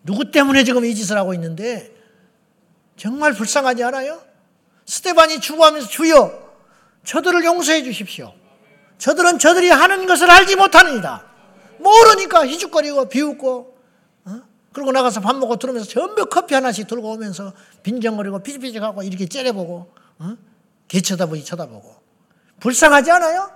누구 0.02 0.30
때문에 0.30 0.64
지금 0.64 0.84
이 0.86 0.94
짓을 0.94 1.18
하고 1.18 1.34
있는데 1.34 1.94
정말 2.96 3.32
불쌍하지 3.32 3.82
않아요? 3.84 4.22
스테반이 4.86 5.40
죽어가면서 5.40 5.88
주여 5.88 6.52
저들을 7.04 7.44
용서해 7.44 7.82
주십시오. 7.82 8.34
저들은 8.98 9.38
저들이 9.38 9.70
하는 9.70 10.06
것을 10.06 10.30
알지 10.30 10.56
못하느니다. 10.56 11.24
모르니까 11.78 12.46
희죽거리고 12.46 13.08
비웃고 13.08 13.78
어? 14.26 14.40
그러고 14.72 14.92
나가서 14.92 15.20
밥 15.20 15.34
먹고 15.36 15.56
들으면서 15.56 15.88
전부 15.88 16.26
커피 16.26 16.54
하나씩 16.54 16.86
들고 16.86 17.10
오면서 17.12 17.52
빈정거리고 17.82 18.40
피지피지하고 18.40 19.02
이렇게 19.02 19.26
째려보고 19.26 19.92
어? 20.18 20.36
개 20.86 21.00
쳐다보지 21.00 21.44
쳐다보고 21.44 21.96
불쌍하지 22.60 23.10
않아요? 23.10 23.50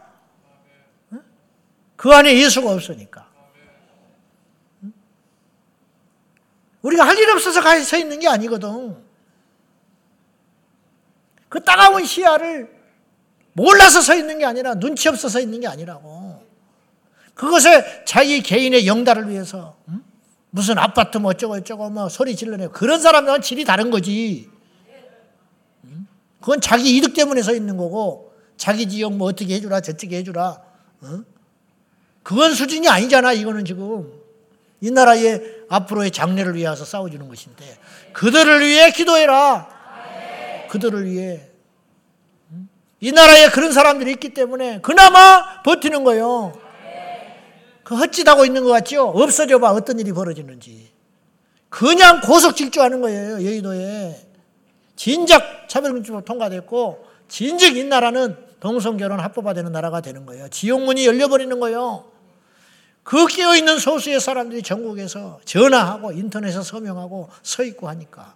어? 1.13 1.19
그 1.95 2.11
안에 2.13 2.37
예수가 2.37 2.69
없으니까 2.73 3.27
우리가 6.83 7.07
할 7.07 7.17
일 7.19 7.31
없어서 7.31 7.61
서 7.85 7.97
있는 7.97 8.19
게 8.21 8.29
아니거든. 8.29 9.06
그 11.57 11.65
따가운 11.65 12.05
시야를 12.05 12.69
몰라서 13.55 14.03
서 14.03 14.15
있는 14.15 14.39
게 14.39 14.45
아니라 14.45 14.75
눈치 14.75 15.09
없어서 15.09 15.31
서 15.31 15.41
있는 15.41 15.61
게 15.61 15.67
아니라고. 15.67 16.45
그것에 17.33 18.05
자기 18.05 18.43
개인의 18.43 18.87
영달을 18.87 19.31
위해서 19.31 19.75
음? 19.89 20.05
무슨 20.51 20.77
아파트 20.77 21.17
뭐 21.17 21.31
어쩌고 21.31 21.57
저쩌고 21.61 21.89
뭐 21.89 22.11
소리 22.11 22.37
질러내고 22.37 22.73
그런 22.73 23.01
사람들은 23.01 23.41
질이 23.41 23.65
다른 23.65 23.91
거지. 23.91 24.51
음? 25.85 26.07
그건 26.41 26.61
자기 26.61 26.95
이득 26.95 27.15
때문에 27.15 27.41
서 27.41 27.55
있는 27.55 27.79
거고 27.79 28.35
자기 28.59 28.87
지역 28.87 29.15
뭐 29.15 29.29
어떻게 29.29 29.55
해주라 29.55 29.81
저쪽에 29.81 30.19
해주라. 30.19 30.61
어? 31.01 31.25
그건 32.23 32.53
수준이 32.53 32.87
아니잖아 32.87 33.33
이거는 33.33 33.65
지금. 33.65 34.13
이 34.83 34.91
나라의 34.91 35.41
앞으로의 35.71 36.11
장래를 36.11 36.55
위해서 36.55 36.85
싸워주는 36.85 37.27
것인데 37.27 37.79
그들을 38.13 38.61
위해 38.61 38.91
기도해라. 38.91 39.75
그들을 40.69 41.07
위해. 41.11 41.46
이 43.01 43.13
나라에 43.13 43.51
그런 43.51 43.73
사람들이 43.73 44.13
있기 44.13 44.31
때문에 44.31 44.81
그나마 44.81 45.63
버티는 45.63 46.05
거예요. 46.05 46.59
그 47.85 47.95
헛짓하고 47.95 48.45
있는 48.45 48.65
것 48.65 48.71
같죠? 48.71 49.09
없어져 49.09 49.59
봐. 49.59 49.71
어떤 49.71 49.99
일이 50.01 50.13
벌어지는지. 50.13 50.91
그냥 51.69 52.21
고속 52.21 52.57
질주하는 52.57 53.01
거예요. 53.01 53.35
여의도에. 53.35 54.27
진작 54.97 55.69
차별금지법 55.69 56.25
통과됐고 56.25 57.07
진즉 57.29 57.77
이 57.77 57.85
나라는 57.85 58.37
동성결혼 58.61 59.21
합법화되는 59.21 59.71
나라가 59.71 60.01
되는 60.01 60.25
거예요. 60.25 60.49
지옥문이 60.49 61.07
열려버리는 61.07 61.61
거예요. 61.61 62.11
그 63.03 63.27
깨어있는 63.29 63.79
소수의 63.79 64.21
사람들이 64.21 64.63
전국에서 64.63 65.39
전화하고 65.45 66.13
인터넷에 66.13 66.61
서명하고 66.63 67.29
서 67.43 67.63
있고 67.63 67.89
하니까. 67.89 68.35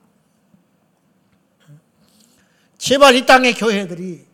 제발 2.79 3.17
이 3.17 3.27
땅의 3.27 3.55
교회들이 3.55 4.25
어? 4.25 4.30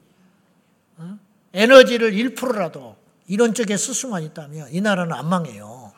에너지를 1.53 2.13
1%라도 2.13 2.97
이런 3.27 3.55
쪽에 3.55 3.77
쓸 3.77 3.95
수만 3.95 4.23
있다면 4.23 4.69
이 4.73 4.81
나라는 4.81 5.13
안 5.13 5.29
망해요. 5.29 5.93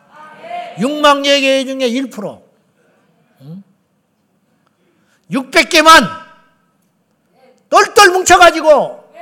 6만 0.76 1.24
개 1.24 1.64
중에 1.64 1.88
1%. 1.90 2.42
600개만 5.30 6.28
똘똘 7.68 8.11
뭉쳐가지고 8.11 9.12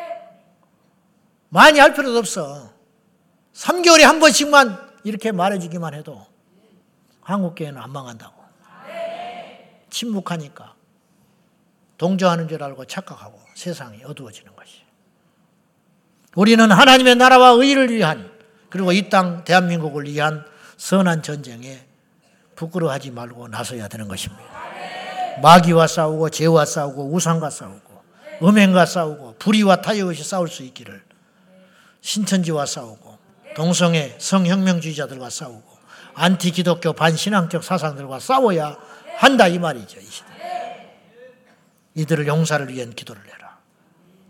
많이 1.49 1.79
할 1.79 1.95
필요도 1.95 2.19
없어. 2.19 2.73
3개월에 3.55 4.03
한 4.03 4.21
번씩만 4.21 4.87
이렇게 5.05 5.33
말해주기만 5.33 5.95
해도 5.95 6.27
한국교회는 7.23 7.81
안 7.81 7.91
망한다고. 7.91 8.35
침묵하니까. 9.91 10.75
동조하는 11.99 12.47
줄 12.49 12.63
알고 12.63 12.85
착각하고 12.85 13.41
세상이 13.55 14.05
어두워지는 14.05 14.55
것이. 14.55 14.86
우리는 16.37 16.71
하나님의 16.71 17.17
나라와 17.17 17.51
의를 17.51 17.91
위한 17.91 18.31
그리고 18.71 18.93
이 18.93 19.09
땅 19.09 19.43
대한민국을 19.45 20.05
위한 20.05 20.45
선한 20.77 21.23
전쟁에 21.23 21.81
부끄러워하지 22.55 23.11
말고 23.11 23.49
나서야 23.49 23.89
되는 23.89 24.07
것입니다. 24.07 24.45
마귀와 25.43 25.87
싸우고 25.87 26.31
죄와 26.31 26.65
싸우고 26.65 27.13
우상과 27.13 27.51
싸우고 27.51 28.03
음행과 28.43 28.87
싸우고 28.87 29.37
불의와 29.39 29.81
타협 29.81 30.09
없이 30.09 30.23
싸울 30.23 30.49
수 30.49 30.63
있기를 30.63 31.03
신천지와 32.03 32.67
싸우고 32.67 33.19
동성애 33.55 34.15
성혁명주의자들과 34.19 35.31
싸우고 35.31 35.77
안티 36.15 36.51
기독교 36.51 36.93
반신앙적 36.93 37.65
사상들과 37.65 38.21
싸워야 38.21 38.77
한다 39.17 39.49
이 39.49 39.59
말이죠. 39.59 40.01
이 40.01 40.05
시대. 40.05 40.27
이들을 41.95 42.27
용사를 42.27 42.69
위한 42.69 42.93
기도를 42.93 43.23
해라. 43.27 43.46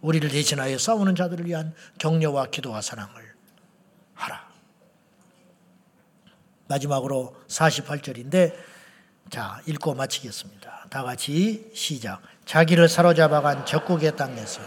우리를 0.06 0.30
대신하여 0.30 0.78
싸우는 0.78 1.16
자들을 1.16 1.46
위한 1.46 1.74
격려와 1.98 2.46
기도와 2.46 2.80
사랑을 2.80 3.34
하라. 4.14 4.48
마지막으로 6.68 7.34
48절인데 7.48 8.54
자, 9.30 9.60
읽고 9.66 9.94
마치겠습니다. 9.94 10.86
다 10.90 11.02
같이 11.02 11.72
시작. 11.74 12.22
자기를 12.44 12.88
사로잡아간 12.88 13.66
적국의 13.66 14.16
땅에서 14.16 14.60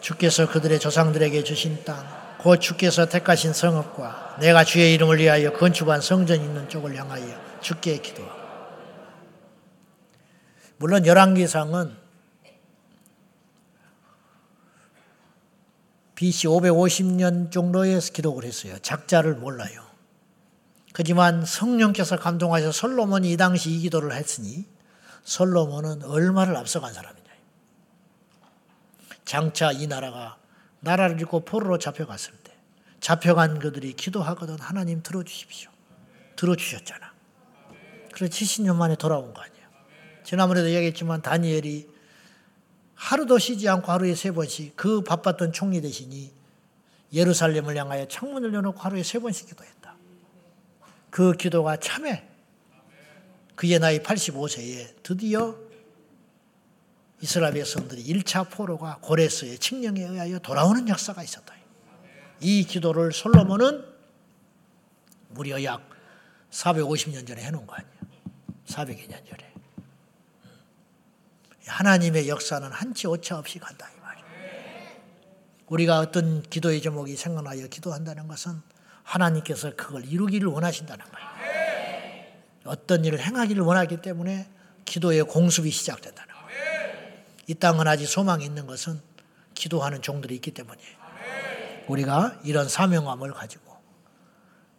주께서 0.00 0.48
그들의 0.48 0.80
조상들에게 0.80 1.44
주신 1.44 1.84
땅, 1.84 2.04
곧 2.38 2.56
주께서 2.56 3.06
택하신 3.06 3.52
성읍과 3.52 4.38
내가 4.40 4.64
주의 4.64 4.92
이름을 4.94 5.18
위하여 5.18 5.52
건축한 5.52 6.00
성전 6.00 6.40
있는 6.40 6.68
쪽을 6.68 6.96
향하여 6.96 7.60
주께 7.60 7.98
기도하고 7.98 8.43
물론 10.84 11.06
열왕기상은 11.06 11.96
BC 16.14 16.46
550년 16.46 17.50
정도에 17.50 17.98
기록을 17.98 18.44
했어요. 18.44 18.76
작자를 18.82 19.34
몰라요. 19.34 19.82
하지만 20.92 21.46
성령께서 21.46 22.18
감동하셔 22.18 22.70
솔로몬이 22.70 23.32
이 23.32 23.38
당시 23.38 23.70
이 23.70 23.78
기도를 23.78 24.12
했으니 24.12 24.66
솔로몬은 25.22 26.02
얼마를 26.02 26.54
앞서간 26.54 26.92
사람이냐. 26.92 27.30
장차 29.24 29.72
이 29.72 29.86
나라가 29.86 30.36
나라를 30.80 31.18
잃고 31.18 31.46
포로로 31.46 31.78
잡혀갔을 31.78 32.34
때 32.44 32.52
잡혀간 33.00 33.58
그들이 33.58 33.94
기도하거든 33.94 34.58
하나님 34.60 35.02
들어주십시오. 35.02 35.70
들어주셨잖아. 36.36 37.10
그래 38.12 38.28
70년 38.28 38.76
만에 38.76 38.96
돌아온 38.96 39.32
거 39.32 39.40
아니야. 39.40 39.53
지난번에도 40.24 40.70
얘기했지만 40.70 41.22
다니엘이 41.22 41.88
하루도 42.94 43.38
쉬지 43.38 43.68
않고 43.68 43.92
하루에 43.92 44.14
세 44.14 44.30
번씩 44.32 44.76
그 44.76 45.02
바빴던 45.02 45.52
총리 45.52 45.80
대신이 45.80 46.32
예루살렘을 47.12 47.76
향하여 47.76 48.08
창문을 48.08 48.52
열어놓고 48.52 48.78
하루에 48.80 49.02
세 49.02 49.18
번씩 49.18 49.48
기도했다. 49.48 49.94
그 51.10 51.32
기도가 51.32 51.76
참해. 51.76 52.24
그의 53.54 53.78
나이 53.78 54.00
85세에 54.00 55.02
드디어 55.02 55.56
이스라엘 57.20 57.54
백성들이 57.54 58.02
1차 58.04 58.50
포로가 58.50 58.98
고레스의 59.00 59.58
칙령에 59.58 60.00
의하여 60.02 60.38
돌아오는 60.40 60.88
역사가 60.88 61.22
있었다. 61.22 61.54
이 62.40 62.64
기도를 62.64 63.12
솔로몬은 63.12 63.84
무려 65.28 65.62
약 65.64 65.88
450년 66.50 67.26
전에 67.26 67.42
해놓은 67.44 67.66
거 67.66 67.74
아니야. 67.74 67.90
400여 68.66 69.08
년 69.08 69.24
전에. 69.24 69.43
하나님의 71.66 72.28
역사는 72.28 72.70
한치 72.70 73.06
오차 73.06 73.38
없이 73.38 73.58
간다 73.58 73.88
이 73.96 74.00
말이에요. 74.00 74.26
우리가 75.66 75.98
어떤 75.98 76.42
기도의 76.42 76.82
제목이 76.82 77.16
생각나여 77.16 77.68
기도한다는 77.68 78.28
것은 78.28 78.60
하나님께서 79.02 79.74
그걸 79.76 80.04
이루기를 80.04 80.48
원하신다는 80.48 81.04
거예요. 81.04 81.34
어떤 82.64 83.04
일을 83.04 83.20
행하기를 83.20 83.62
원하기 83.62 84.02
때문에 84.02 84.48
기도의 84.84 85.24
공습이 85.24 85.70
시작된다는 85.70 86.34
거예요. 86.34 87.24
이 87.46 87.54
땅은 87.54 87.86
아직 87.86 88.06
소망이 88.06 88.44
있는 88.44 88.66
것은 88.66 89.00
기도하는 89.54 90.02
종들이 90.02 90.34
있기 90.36 90.50
때문이에요. 90.52 91.04
우리가 91.88 92.40
이런 92.44 92.68
사명감을 92.68 93.32
가지고 93.32 93.74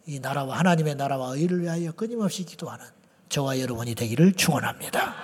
이 0.06 0.20
나라와 0.20 0.58
하나님의 0.58 0.96
나라와 0.96 1.34
의를 1.34 1.62
위하여 1.62 1.92
끊임없이 1.92 2.44
기도하는 2.44 2.84
저와 3.28 3.60
여러분이 3.60 3.94
되기를 3.94 4.34
축원합니다. 4.34 5.14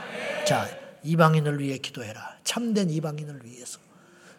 자, 0.44 0.68
이방인을 1.04 1.58
위해 1.60 1.78
기도해라. 1.78 2.38
참된 2.44 2.90
이방인을 2.90 3.44
위해서. 3.44 3.78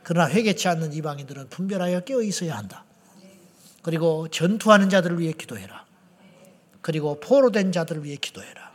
그러나 0.04 0.30
회개치 0.30 0.68
않는 0.68 0.94
이방인들은 0.94 1.50
분별하여 1.50 2.02
깨어 2.02 2.22
있어야 2.22 2.58
한다. 2.58 2.86
그리고 3.82 4.28
전투하는 4.30 4.90
자들을 4.90 5.20
위해 5.20 5.34
기도해라. 5.34 5.86
그리고 6.82 7.20
포로된 7.20 7.72
자들을 7.72 8.04
위해 8.04 8.18
기도해라. 8.18 8.72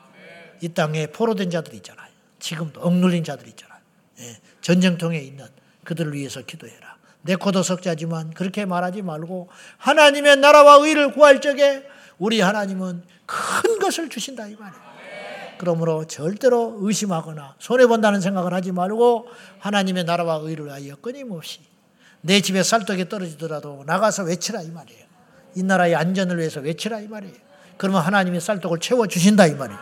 이 0.61 0.68
땅에 0.70 1.07
포로된 1.07 1.51
자들 1.51 1.74
있잖아요. 1.74 2.09
지금도 2.39 2.80
억눌린 2.80 3.24
자들 3.24 3.47
있잖아요. 3.49 3.78
예, 4.20 4.39
전쟁통에 4.61 5.18
있는 5.18 5.47
그들을 5.84 6.12
위해서 6.12 6.43
기도해라. 6.43 6.97
내 7.22 7.36
코도 7.36 7.62
석자지만 7.62 8.32
그렇게 8.32 8.64
말하지 8.64 9.03
말고 9.03 9.49
하나님의 9.76 10.36
나라와 10.36 10.76
의를 10.76 11.12
구할 11.12 11.41
적에 11.41 11.84
우리 12.18 12.41
하나님은 12.41 13.03
큰 13.26 13.78
것을 13.78 14.09
주신다 14.09 14.47
이 14.47 14.55
말이에요. 14.57 14.88
그러므로 15.59 16.07
절대로 16.07 16.77
의심하거나 16.81 17.57
손해본다는 17.59 18.21
생각을 18.21 18.55
하지 18.55 18.73
말고 18.73 19.27
하나님의 19.59 20.05
나라와 20.05 20.37
의를 20.37 20.67
위하여 20.67 20.97
끊임없이 20.97 21.61
내 22.21 22.41
집에 22.41 22.63
쌀떡이 22.63 23.09
떨어지더라도 23.09 23.85
나가서 23.87 24.25
외치라 24.25 24.63
이 24.63 24.71
말이에요. 24.71 25.05
이 25.57 25.63
나라의 25.63 25.97
안전을 25.97 26.39
위해서 26.39 26.61
외치라 26.61 27.01
이 27.01 27.09
말이에요. 27.09 27.35
그러면 27.77 28.03
하나님이 28.03 28.41
쌀떡을 28.41 28.79
채워주신다 28.81 29.47
이 29.47 29.55
말이에요. 29.55 29.81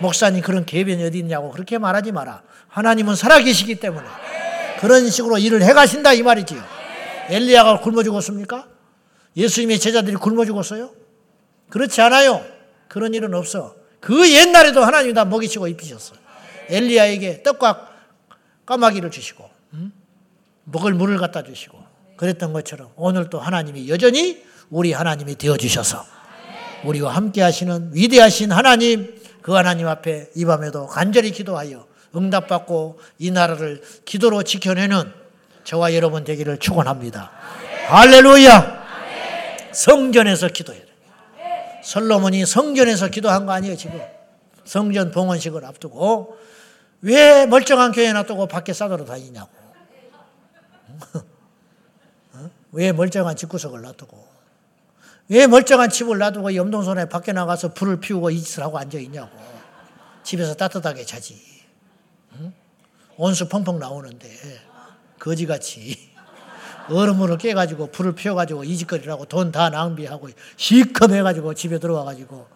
목사님 0.00 0.42
그런 0.42 0.64
계변이 0.64 1.04
어디 1.04 1.18
있냐고 1.18 1.50
그렇게 1.50 1.78
말하지 1.78 2.12
마라. 2.12 2.42
하나님은 2.68 3.14
살아계시기 3.14 3.76
때문에 3.76 4.06
그런 4.80 5.08
식으로 5.08 5.38
일을 5.38 5.62
해가신다 5.62 6.12
이 6.14 6.22
말이지요. 6.22 6.62
엘리야가 7.28 7.80
굶어 7.80 8.02
죽었습니까? 8.02 8.66
예수님의 9.36 9.78
제자들이 9.78 10.16
굶어 10.16 10.44
죽었어요? 10.44 10.90
그렇지 11.68 12.00
않아요. 12.00 12.44
그런 12.88 13.14
일은 13.14 13.34
없어. 13.34 13.79
그 14.00 14.30
옛날에도 14.32 14.84
하나님이 14.84 15.14
다 15.14 15.24
먹이시고 15.24 15.68
입히셨어요. 15.68 16.18
엘리야에게 16.68 17.42
떡과 17.42 17.88
까마귀를 18.66 19.10
주시고 19.10 19.48
음? 19.74 19.92
먹을 20.64 20.94
물을 20.94 21.18
갖다 21.18 21.42
주시고 21.42 21.78
그랬던 22.16 22.52
것처럼 22.52 22.90
오늘도 22.96 23.40
하나님이 23.40 23.88
여전히 23.88 24.42
우리 24.70 24.92
하나님이 24.92 25.36
되어 25.36 25.56
주셔서 25.56 26.04
우리와 26.84 27.14
함께 27.14 27.42
하시는 27.42 27.90
위대하신 27.92 28.52
하나님 28.52 29.20
그 29.42 29.52
하나님 29.52 29.88
앞에 29.88 30.30
이 30.34 30.44
밤에도 30.44 30.86
간절히 30.86 31.30
기도하여 31.32 31.86
응답받고 32.14 33.00
이 33.18 33.30
나라를 33.30 33.82
기도로 34.04 34.42
지켜내는 34.42 35.12
저와 35.64 35.94
여러분 35.94 36.24
되기를 36.24 36.58
축원합니다. 36.58 37.30
할렐루야. 37.88 38.80
성전에서 39.72 40.48
기도해야 40.48 40.82
돼. 40.82 40.89
솔로몬이 41.90 42.46
성전에서 42.46 43.08
기도한 43.08 43.46
거 43.46 43.52
아니에요, 43.52 43.76
지금. 43.76 44.00
성전 44.64 45.10
봉헌식을 45.10 45.64
앞두고 45.64 46.38
왜 47.00 47.46
멀쩡한 47.46 47.90
교회 47.90 48.12
놔두고 48.12 48.46
밖에 48.46 48.72
싸돌아 48.72 49.04
다니냐고. 49.04 49.50
어? 52.34 52.50
왜 52.70 52.92
멀쩡한 52.92 53.34
집구석을 53.34 53.80
놔두고 53.80 54.24
왜 55.30 55.48
멀쩡한 55.48 55.90
집을 55.90 56.18
놔두고 56.18 56.54
염동선에 56.54 57.08
밖에 57.08 57.32
나가서 57.32 57.74
불을 57.74 57.98
피우고 57.98 58.30
이 58.30 58.40
짓을 58.40 58.62
하고 58.62 58.78
앉아 58.78 58.96
있냐고. 58.98 59.36
집에서 60.22 60.54
따뜻하게 60.54 61.04
자지. 61.04 61.42
온수 63.16 63.48
펑펑 63.48 63.80
나오는데 63.80 64.28
거지같이 65.18 66.09
얼음으로 66.88 67.36
깨가지고 67.36 67.88
불을 67.88 68.14
피워가지고 68.14 68.64
이짓거리라고 68.64 69.26
돈 69.26 69.52
다 69.52 69.68
낭비하고 69.70 70.28
시커매가지고 70.56 71.54
집에 71.54 71.78
들어와가지고 71.78 72.46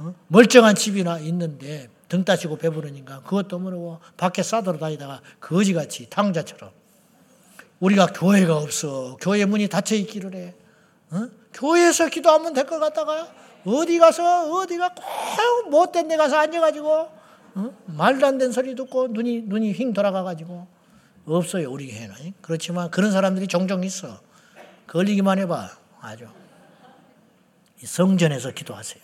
어? 0.00 0.14
멀쩡한 0.28 0.74
집이나 0.74 1.18
있는데 1.18 1.88
등 2.08 2.24
따시고 2.24 2.56
배부르니까 2.56 3.22
그것도 3.22 3.58
모르고 3.58 3.98
밖에 4.16 4.42
싸돌아 4.42 4.78
다니다가 4.78 5.20
거지같이 5.40 6.06
탕자처럼 6.08 6.70
우리가 7.80 8.06
교회가 8.06 8.56
없어 8.56 9.16
교회 9.20 9.44
문이 9.44 9.68
닫혀 9.68 9.94
있기를 9.96 10.34
해 10.34 10.54
어? 11.10 11.28
교회에서 11.52 12.08
기도하면 12.08 12.52
될 12.52 12.66
것 12.66 12.78
같다가 12.78 13.28
어디 13.66 13.98
가서 13.98 14.52
어디가 14.52 14.94
꼭 14.94 15.70
못된 15.70 16.08
데 16.08 16.16
가서 16.16 16.36
앉아가지고 16.38 16.90
어? 17.54 17.70
말도 17.86 18.26
안 18.26 18.38
되는 18.38 18.52
소리 18.52 18.74
듣고 18.74 19.08
눈이 19.08 19.42
눈이 19.46 19.72
휙 19.72 19.92
돌아가가지고 19.92 20.66
없어요, 21.36 21.70
우리 21.70 21.88
교회는. 21.88 22.34
그렇지만 22.40 22.90
그런 22.90 23.12
사람들이 23.12 23.46
종종 23.46 23.84
있어. 23.84 24.20
걸리기만 24.86 25.38
해봐. 25.40 25.70
아주. 26.00 26.26
성전에서 27.84 28.52
기도하세요. 28.52 29.02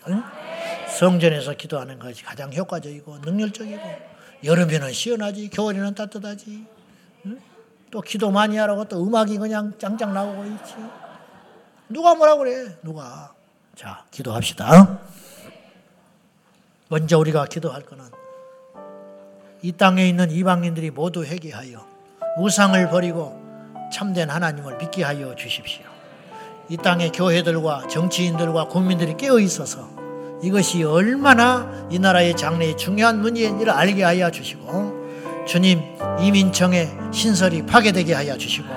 성전에서 0.97 1.53
기도하는 1.53 1.99
것이 1.99 2.23
가장 2.23 2.53
효과적이고 2.53 3.19
능률적이고 3.19 3.81
여름에는 4.43 4.93
시원하지 4.93 5.49
겨울에는 5.49 5.95
따뜻하지 5.95 6.65
응? 7.25 7.39
또 7.91 8.01
기도 8.01 8.31
많이 8.31 8.57
하라고 8.57 8.85
또 8.85 9.05
음악이 9.05 9.37
그냥 9.37 9.73
짱짱 9.77 10.13
나오고 10.13 10.45
있지 10.45 10.75
누가 11.89 12.15
뭐라 12.15 12.37
그래 12.37 12.75
누가 12.81 13.33
자 13.75 14.05
기도합시다 14.11 14.99
먼저 16.89 17.17
우리가 17.17 17.45
기도할 17.45 17.81
거는 17.81 18.05
이 19.61 19.71
땅에 19.71 20.07
있는 20.07 20.31
이방인들이 20.31 20.91
모두 20.91 21.25
회개하여 21.25 21.94
우상을 22.37 22.89
버리고 22.89 23.39
참된 23.91 24.29
하나님을 24.29 24.77
믿게 24.77 25.03
하여 25.03 25.33
주십시오. 25.35 25.83
이 26.67 26.77
땅의 26.77 27.11
교회들과 27.11 27.87
정치인들과 27.89 28.65
국민들이 28.65 29.15
깨어 29.15 29.39
있어서 29.39 29.87
이것이 30.43 30.83
얼마나 30.83 31.87
이 31.89 31.97
나라의 31.97 32.35
장래의 32.35 32.75
중요한 32.75 33.21
문제인지를 33.21 33.71
알게 33.71 34.03
하여 34.03 34.29
주시고 34.29 35.45
주님 35.47 35.81
이민청의 36.19 36.91
신설이 37.13 37.65
파괴되게 37.65 38.13
하여 38.13 38.37
주시고 38.37 38.67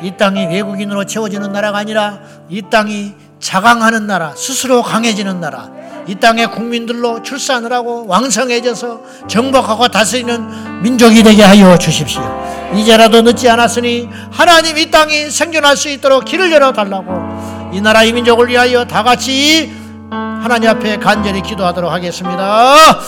이 0.00 0.16
땅이 0.16 0.46
외국인으로 0.46 1.04
채워지는 1.04 1.52
나라가 1.52 1.78
아니라 1.78 2.20
이 2.48 2.62
땅이 2.62 3.14
자강하는 3.40 4.06
나라 4.06 4.34
스스로 4.34 4.82
강해지는 4.82 5.40
나라 5.40 5.70
이 6.06 6.14
땅의 6.14 6.52
국민들로 6.52 7.22
출산을 7.22 7.70
하고 7.72 8.06
왕성해져서 8.06 9.26
정복하고 9.26 9.88
다스리는 9.88 10.82
민족이 10.82 11.22
되게 11.22 11.42
하여 11.42 11.76
주십시오. 11.76 12.47
이제라도 12.74 13.22
늦지 13.22 13.48
않았으니 13.48 14.08
하나님 14.30 14.76
이 14.78 14.90
땅이 14.90 15.30
생존할 15.30 15.76
수 15.76 15.88
있도록 15.88 16.24
길을 16.24 16.52
열어달라고 16.52 17.70
이 17.72 17.80
나라 17.80 18.02
이 18.02 18.12
민족을 18.12 18.48
위하여 18.48 18.84
다 18.84 19.02
같이 19.02 19.72
하나님 20.10 20.70
앞에 20.70 20.96
간절히 20.98 21.42
기도하도록 21.42 21.90
하겠습니다. 21.90 22.98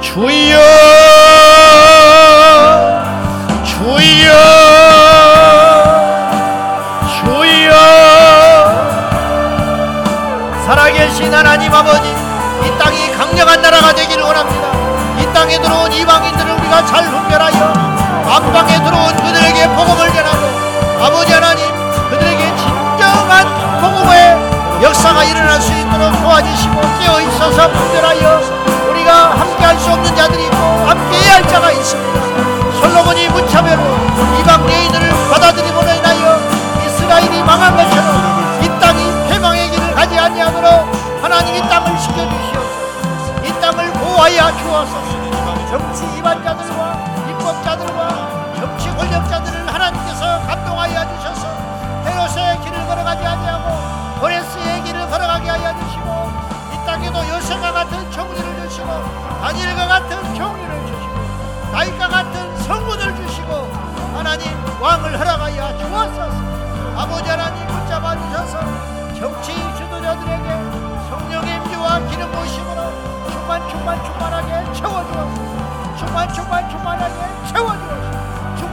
주여 0.00 0.58
주여 3.64 4.32
주여 7.20 7.70
살아계신 10.66 11.32
하나님 11.32 11.72
아버지 11.72 12.08
이 12.08 12.78
땅이 12.78 13.12
강력한 13.12 13.62
나라가 13.62 13.94
되기를 13.94 14.22
원합니다. 14.22 14.68
이 15.20 15.32
땅에 15.32 15.60
들어온 15.60 15.92
이방인들을 15.92 16.50
우리가 16.52 16.86
잘 16.86 17.04
분별하여 17.10 17.97
안방에 18.28 18.82
들어온 18.84 19.16
그들에게 19.16 19.68
복음을 19.70 20.12
전하고 20.12 21.02
아버지 21.02 21.32
하나님 21.32 21.64
그들에게 22.10 22.56
진정한 22.56 23.80
복음의 23.80 24.82
역사가 24.82 25.24
일어날 25.24 25.60
수 25.60 25.72
있도록 25.72 26.12
도와주시고 26.20 26.80
깨어 27.00 27.20
있어서 27.22 27.70
분별하여 27.70 28.40
우리가 28.90 29.30
함께할 29.30 29.78
수 29.78 29.90
없는 29.90 30.14
자들이 30.14 30.44
있고 30.44 30.56
함께해야 30.56 31.34
할 31.36 31.48
자가 31.48 31.72
있습니다. 31.72 32.20
솔로몬이 32.80 33.28
무차별로 33.28 33.82
이방 34.40 34.70
여인들을 34.70 35.10
받아들이므로 35.30 35.88
인하여 35.90 36.38
이스라엘이 36.86 37.42
망한 37.42 37.76
것처럼 37.76 38.62
이 38.62 38.80
땅이 38.80 39.30
패망의 39.30 39.70
길을 39.70 39.94
가지 39.94 40.18
아니하도록 40.18 41.22
하나님 41.22 41.54
이 41.56 41.60
땅을 41.68 41.98
지켜주시옵소서 41.98 43.44
이 43.44 43.60
땅을 43.60 43.92
보호하여 43.94 44.56
주옵소서 44.58 45.68
정치 45.70 46.18
이반자들과 46.18 47.17
권력자들을 49.18 49.74
하나님께서 49.74 50.40
감동하여 50.46 51.16
주셔서 51.16 51.48
헤롯의 52.04 52.60
길을 52.60 52.86
걸어가지 52.86 53.26
아니하고 53.26 54.20
고레스의 54.20 54.84
길을 54.84 55.10
걸어가게 55.10 55.48
하여 55.50 55.74
주시고 55.80 56.30
이 56.72 56.86
땅에도 56.86 57.28
요새가 57.28 57.72
같은 57.72 58.10
총리를 58.12 58.68
주시고 58.68 58.86
다니엘과 59.42 59.86
같은 59.88 60.34
총리를 60.34 60.86
주시고 60.86 61.72
다윗과 61.72 62.08
같은 62.08 62.56
성군을 62.62 63.16
주시고 63.16 63.72
하나님 64.14 64.46
왕을 64.80 65.18
허락하여 65.18 65.78
주옵소서. 65.78 66.48
아버지 66.96 67.28
하나님 67.28 67.66
붙잡아 67.66 68.16
주셔서 68.16 68.60
정치 69.18 69.52
지도자들에게 69.76 70.48
성령의 71.10 71.56
임재와 71.56 72.00
기름 72.08 72.30
부으심으로 72.32 73.30
충만 73.30 73.68
충만 73.68 74.04
충만하게 74.04 74.72
채워주옵소서. 74.74 75.96
충만 75.98 76.32
충만 76.32 76.70
충만하게 76.70 77.14
채워주옵소서 77.52 78.17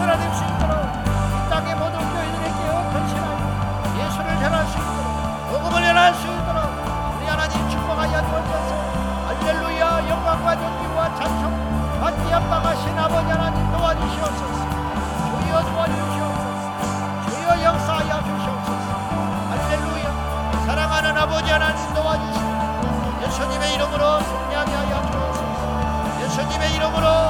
변화될 0.00 0.34
수 0.34 0.44
있도록 0.44 0.74
이 1.36 1.50
땅의 1.50 1.74
모든 1.76 2.00
교회들에게 2.00 2.68
헌신하여 2.92 3.44
예수를 4.00 4.28
전할 4.40 4.66
수 4.66 4.78
있도록 4.78 5.52
복음을 5.52 5.84
전할 5.84 6.14
수 6.14 6.26
있도록 6.26 7.16
우리 7.16 7.26
하나님 7.26 7.68
축복하여 7.68 8.22
주옵소서 8.24 8.80
할렐루야 9.28 10.08
영광과 10.08 10.56
존귀와 10.56 11.14
찬송 11.16 11.70
받기 12.00 12.32
합당하신 12.32 12.98
아버지 12.98 13.30
하나님 13.30 13.70
도와주시옵소서. 13.72 14.70
주여 15.28 15.64
도와주시옵소서. 15.64 16.64
주여 17.28 17.62
역사하여 17.62 18.22
주시옵소서. 18.24 18.88
할렐루야. 19.50 20.64
사랑하는 20.66 21.18
아버지 21.18 21.50
하나님 21.50 21.92
도와주시옵소서. 21.92 23.22
예수님의 23.22 23.74
이름으로 23.74 24.20
승리하게 24.20 24.72
하여 24.72 25.10
주옵소서. 25.10 26.24
예수님의 26.24 26.74
이름으로 26.76 27.29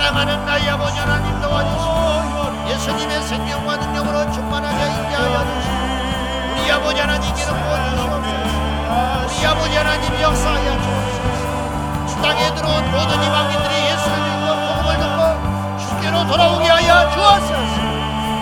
사랑하는 0.00 0.32
나의 0.46 0.66
아버지 0.70 0.98
하나님 0.98 1.38
도와주시고 1.42 2.70
예수님의 2.70 3.22
생명과 3.22 3.76
능력으로 3.76 4.32
충만하게 4.32 4.82
인자하여 4.82 5.44
주시고 5.44 5.76
우리 6.52 6.72
아버지 6.72 7.00
하나님께는 7.00 7.52
부어주시옵소서. 7.52 8.08
우리 9.28 9.46
아버지 9.46 9.76
하나님 9.76 10.22
역사하여 10.22 10.80
주옵소서 10.80 11.20
땅에 12.22 12.54
들어온 12.54 12.90
모든 12.90 13.22
이방인들이 13.22 13.74
예수를 13.92 14.16
믿고 14.24 14.46
복음을 14.56 14.88
듣고 15.00 15.20
주께로 15.76 16.26
돌아오게 16.26 16.66
하여 16.66 17.10
주옵소서. 17.10 17.62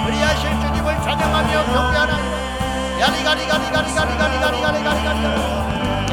그리하실 0.06 0.60
주님을 0.60 1.02
찬양하며 1.02 1.64
경배하나이다. 1.64 2.38
야리가리가리가리가리가리가리가리가리가리 3.00 5.22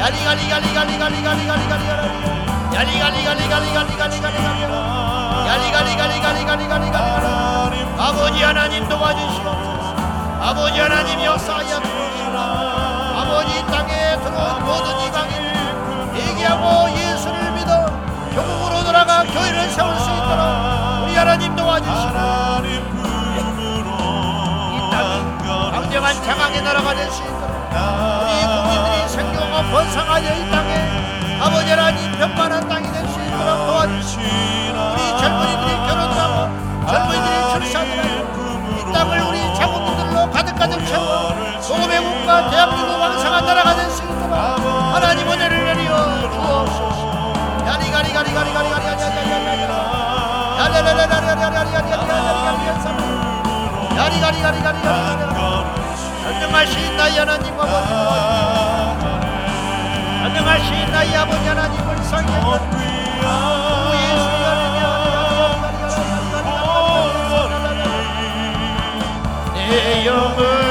야리가리가리가리가리가리가리가리 0.00 2.74
야리가리가리가리가리가리가리 2.74 4.95
아버지 7.98 8.42
하나님 8.42 8.88
도와주시옵소서. 8.88 9.96
아버지 10.40 10.80
하나님 10.80 11.24
역사하여 11.24 11.80
주시옵소서. 11.82 12.38
아버지 13.16 13.66
땅에 13.66 14.16
들어온 14.22 14.64
모든 14.64 15.00
이방인 15.00 15.32
얘기하고 16.14 16.90
예수를 16.90 17.52
믿어 17.52 17.86
교국으로 18.34 18.84
돌아가 18.84 19.22
교회를 19.24 19.68
세울 19.70 19.96
수 19.98 20.10
있도록 20.10 21.04
우리 21.04 21.16
하나님 21.16 21.54
도와주시옵소서 21.56 22.16
강력한 25.72 26.14
장악의 26.24 26.62
나라가 26.62 26.94
될 26.94 27.10
수 27.10 27.22
있도록 27.22 27.50
우리 28.22 28.44
국민들이 28.46 29.08
생명과 29.08 29.62
번성하여 29.70 30.34
이 30.34 30.50
땅에 30.50 31.38
아버지 31.40 31.70
하나님 31.70 32.12
편만한 32.18 32.68
땅이 32.68 32.92
될 32.92 33.06
수 33.08 33.20
있도록 33.20 33.46
젊은이들이 33.70 34.65
아버지의 37.16 37.72
천사들이 37.72 38.80
이 38.80 38.92
땅을 38.92 39.20
우리 39.22 39.54
자국들로 39.56 40.30
가득가득 40.30 40.86
채워 40.86 41.34
소금의 41.60 41.98
국가 42.00 42.50
대한민국 42.50 43.00
왕사가 43.00 43.46
따라가는 43.46 43.90
수 43.90 44.02
있도록 44.02 44.32
하나님 44.32 45.28
은혜를 45.30 45.64
내리어 45.64 46.30
주옵소서 46.30 47.32
안녕하신 56.36 56.96
나의 56.96 57.18
하나님 57.18 57.54
아버지 57.58 57.92
안녕하신 60.24 60.92
나의 60.92 61.16
아버지 61.16 61.48
하나님을 61.48 61.96
상해 62.04 63.65
your. 69.68 70.65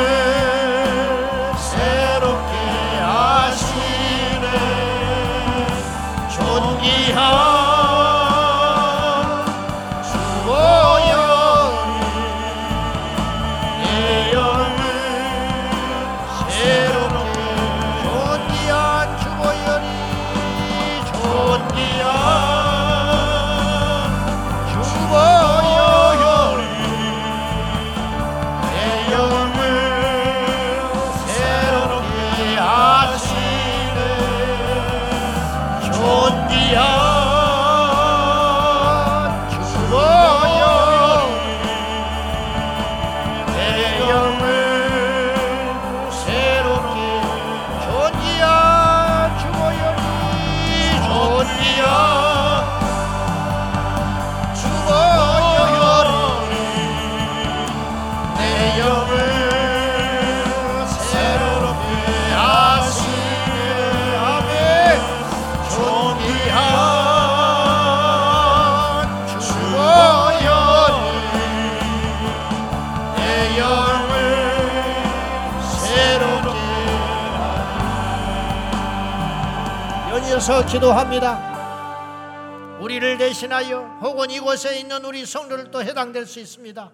기도합니다. 80.65 82.77
우리를 82.81 83.17
대신하여 83.17 83.99
혹은 84.01 84.29
이곳에 84.29 84.79
있는 84.79 85.03
우리 85.05 85.25
성도를 85.25 85.71
또 85.71 85.81
해당될 85.81 86.25
수 86.25 86.39
있습니다. 86.39 86.91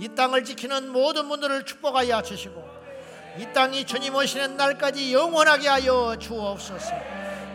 이 0.00 0.08
땅을 0.08 0.44
지키는 0.44 0.90
모든 0.90 1.28
분들을 1.28 1.64
축복하여 1.64 2.22
주시고 2.22 2.62
이 3.38 3.46
땅이 3.54 3.86
주님 3.86 4.14
오시는 4.14 4.56
날까지 4.56 5.14
영원하게 5.14 5.68
하여 5.68 6.16
주옵소서. 6.18 6.92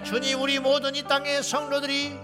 주님 0.03 0.41
우리 0.41 0.59
모든 0.59 0.95
이 0.95 1.03
땅의 1.03 1.43
성도들이 1.43 2.17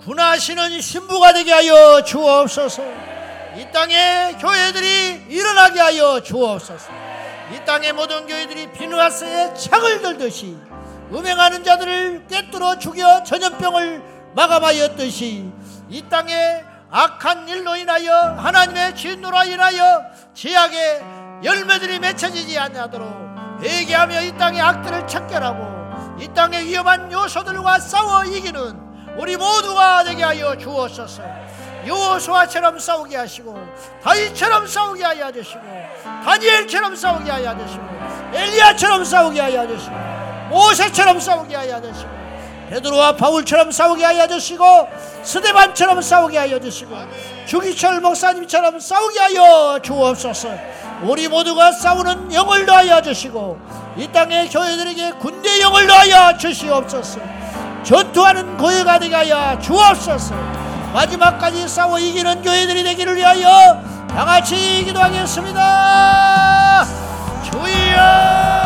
군하시는 0.00 0.80
신부가 0.80 1.32
되게 1.32 1.52
하여 1.52 2.04
주옵소서. 2.04 2.82
이 3.56 3.66
땅의 3.72 4.38
교회들이 4.38 5.26
일어나게 5.28 5.80
하여 5.80 6.20
주옵소서. 6.20 6.92
이 7.54 7.64
땅의 7.64 7.92
모든 7.94 8.26
교회들이 8.26 8.70
비누아스의 8.72 9.56
창을 9.56 10.02
들듯이 10.02 10.56
음행하는 11.12 11.62
자들을 11.62 12.26
꿰뚫어 12.28 12.78
죽여 12.78 13.22
전염병을 13.22 14.02
마감하였듯이 14.34 15.50
이 15.88 16.02
땅에 16.08 16.64
악한 16.90 17.48
일로 17.48 17.76
인하여 17.76 18.12
하나님의 18.38 18.94
진노라 18.94 19.44
인하여 19.44 20.02
지약의 20.34 21.02
열매들이 21.42 21.98
맺혀지지 21.98 22.58
아니하도록 22.58 23.60
회개하며 23.60 24.22
이 24.22 24.36
땅의 24.36 24.60
악들을 24.60 25.06
척결하고 25.06 26.20
이 26.20 26.28
땅의 26.28 26.66
위험한 26.66 27.10
요소들과 27.12 27.78
싸워 27.78 28.24
이기는 28.24 28.86
우리 29.18 29.36
모두가 29.36 30.04
되게 30.04 30.22
하여 30.22 30.56
주옵소서. 30.56 31.22
요호수아처럼 31.86 32.78
싸우게 32.78 33.16
하시고 33.16 33.56
다윗처럼 34.02 34.66
싸우게 34.66 35.04
하여 35.04 35.30
주시고 35.30 35.60
다니엘처럼 36.24 36.96
싸우게 36.96 37.30
하여 37.30 37.56
주시고 37.56 37.84
엘리야처럼 38.34 39.04
싸우게 39.04 39.40
하여 39.40 39.66
주시고 39.68 40.25
모세처럼 40.50 41.20
싸우게 41.20 41.54
하여 41.54 41.80
주시고 41.80 42.26
베드로와 42.70 43.16
바울처럼 43.16 43.70
싸우게 43.70 44.04
하여 44.04 44.26
주시고 44.26 44.88
스데반처럼 45.22 46.02
싸우게 46.02 46.36
하여 46.36 46.58
주시고 46.58 46.96
주기철 47.46 48.00
목사님처럼 48.00 48.80
싸우게 48.80 49.20
하여 49.20 49.78
주옵소서. 49.82 50.48
우리 51.02 51.28
모두가 51.28 51.72
싸우는 51.72 52.32
영을 52.32 52.66
더하여 52.66 53.00
주시고 53.00 53.58
이 53.96 54.08
땅의 54.08 54.48
교회들에게 54.48 55.12
군대 55.12 55.60
영을 55.60 55.86
더하여 55.86 56.36
주시옵소서. 56.36 57.20
전투하는 57.84 58.56
고회가 58.56 58.98
되게 58.98 59.14
하여 59.14 59.58
주옵소서. 59.60 60.34
마지막까지 60.92 61.68
싸워 61.68 61.98
이기는 61.98 62.42
교회들이 62.42 62.82
되기를 62.82 63.16
위하여 63.16 63.80
다같이 64.08 64.84
기도하겠습니다. 64.84 66.84
주여! 67.44 68.65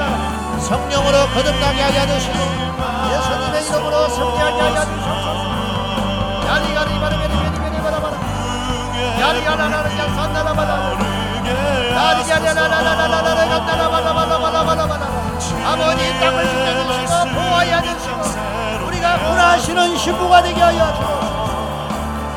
성령으로 0.61 1.27
거듭나게 1.33 1.81
하여 1.81 2.07
주시고 2.07 2.37
예수님의 3.11 3.65
이름으로 3.65 4.07
성리하게 4.09 4.61
하여 4.61 4.75
주시옵소서 4.85 5.27
야리가리 6.47 6.99
바르게리베리베리 6.99 7.81
바라바라 7.81 8.15
야리가라라라 9.19 9.87
야산나라바라 9.97 10.71
아버지 15.63 16.19
땅을 16.19 16.37
지켜주시고 16.47 17.11
보호하여 17.33 17.81
주시고 17.81 18.85
우리가 18.87 19.17
분하시는 19.17 19.97
신부가 19.97 20.41
되게 20.41 20.61
하여 20.61 20.93
주시고 20.93 21.11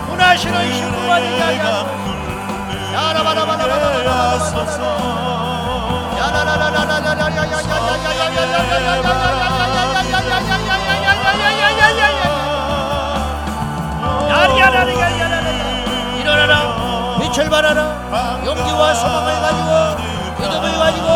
분하시는 0.09 0.72
신부가 0.72 1.20
되게 1.20 1.40
하여 1.40 1.84
주시고 1.84 2.05
야라바라바라바라바라바라 2.94 4.84
야라라라라라라라 6.18 7.43
발하라. 17.55 18.40
용기와 18.44 18.94
소망을 18.94 19.40
가지고 19.40 20.40
믿음을 20.40 20.76
가지고 20.76 21.06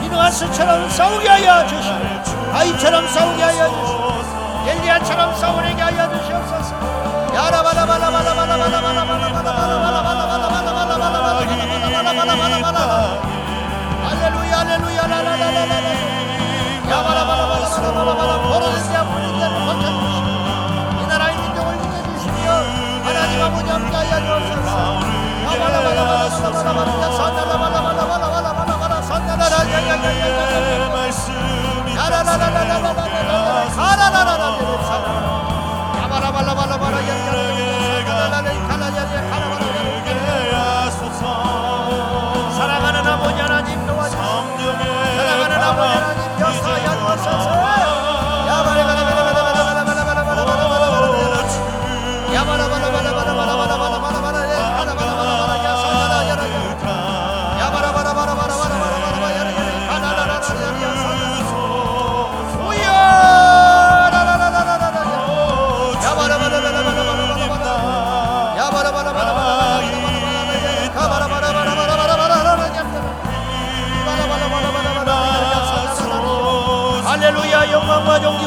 비누아스처럼 0.00 0.90
싸우게 0.90 1.28
하여 1.28 1.66
주시고 1.68 2.52
아이처럼 2.52 3.06
싸우게 3.06 3.42
하여 3.44 3.68
주시고 3.68 4.64
엘리야처럼 4.66 5.36
싸우게 5.36 5.80
하여 5.80 6.18
주시옵소서. 6.18 6.74
가라바라바라 7.32 8.08
사랑하는 42.56 43.06
아버지 43.06 43.40
하나님 43.40 43.86
도와주시고 43.86 44.22
사랑하는 45.16 45.62
아버지 45.62 45.94
하나님 45.94 46.17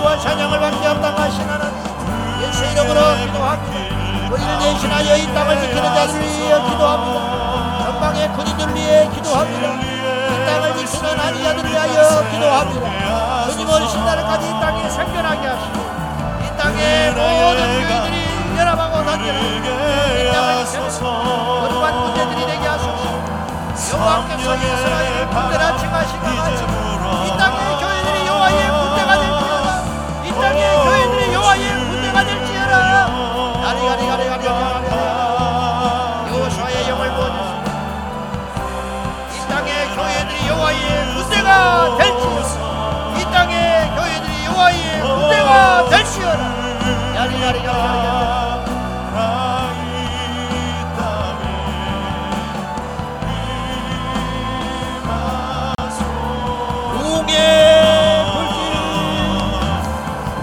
존귀와 0.01 0.17
찬양을 0.17 0.59
받게 0.59 0.87
합당하신 0.87 1.41
하나님 1.47 1.77
예수 2.41 2.65
이름으로 2.65 3.01
기도합니다 3.17 4.31
우리를 4.31 4.59
대신하여 4.59 5.17
이 5.17 5.33
땅을 5.33 5.61
지키는 5.61 5.83
자들 5.83 6.21
위해 6.21 6.61
기도합니다. 6.69 7.83
전방의 7.85 8.33
군인들 8.33 8.75
위해 8.75 9.09
기도합니다. 9.13 9.67
이 9.73 10.45
땅을 10.45 10.85
지키는 10.85 11.19
한의자들 11.19 11.69
위하여 11.69 12.29
기도합니다. 12.31 13.49
주님 13.49 13.69
오신 13.69 14.05
날까지 14.05 14.47
이 14.47 14.51
땅에 14.59 14.89
생존하게 14.89 15.47
하시고 15.47 15.79
이 16.45 16.57
땅의 16.57 17.11
모든 17.11 17.59
교회들이 17.87 18.57
연합하고 18.57 19.05
단결하고 19.05 19.45
이 19.45 20.31
땅을 20.31 20.65
지키는 20.65 20.89
거룩한 20.99 22.03
군대들이 22.03 22.45
되게 22.47 22.67
하소서. 22.67 23.21
여호와께서 23.91 24.55
이스라엘 24.55 25.27
군대라 25.27 25.77
칭하시고 25.77 26.27
이 26.27 26.37
땅의 26.37 26.90
하리라 47.43 47.71
나 49.13 49.17
이 49.73 49.83
땅에 50.97 51.43
이마소 55.01 55.99
웅의 57.01 57.33
불길. 58.31 58.59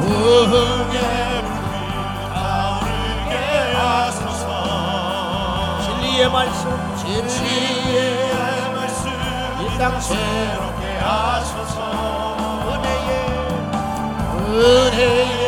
웅의 0.01 0.57
불길 0.91 0.97
타오르게 2.35 3.35
하소서. 3.77 4.45
진리의 5.85 6.23
말씀 6.31 6.63
새롭게 10.01 10.83
하소서. 10.99 11.77
은혜의 12.69 13.11
은혜의 14.49 15.48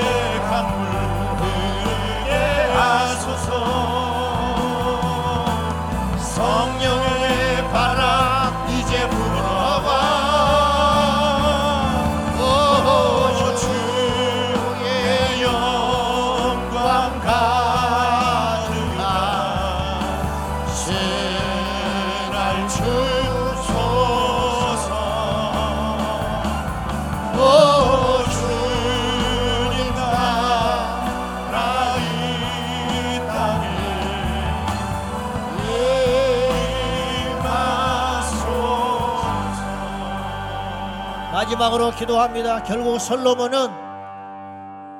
마지막으로 41.60 41.90
기도합니다. 41.94 42.62
결국 42.62 42.98
솔로몬은 42.98 43.68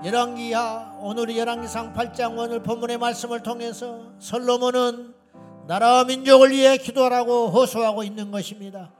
열왕기하 0.04 0.98
오늘의 1.00 1.38
열왕기상 1.38 1.94
8장 1.94 2.38
오늘 2.38 2.62
본문의 2.62 2.98
말씀을 2.98 3.42
통해서 3.42 4.02
솔로몬은 4.18 5.14
나라와 5.66 6.04
민족을 6.04 6.50
위해 6.50 6.76
기도하라고 6.76 7.48
호소하고 7.48 8.02
있는 8.02 8.30
것입니다. 8.30 8.92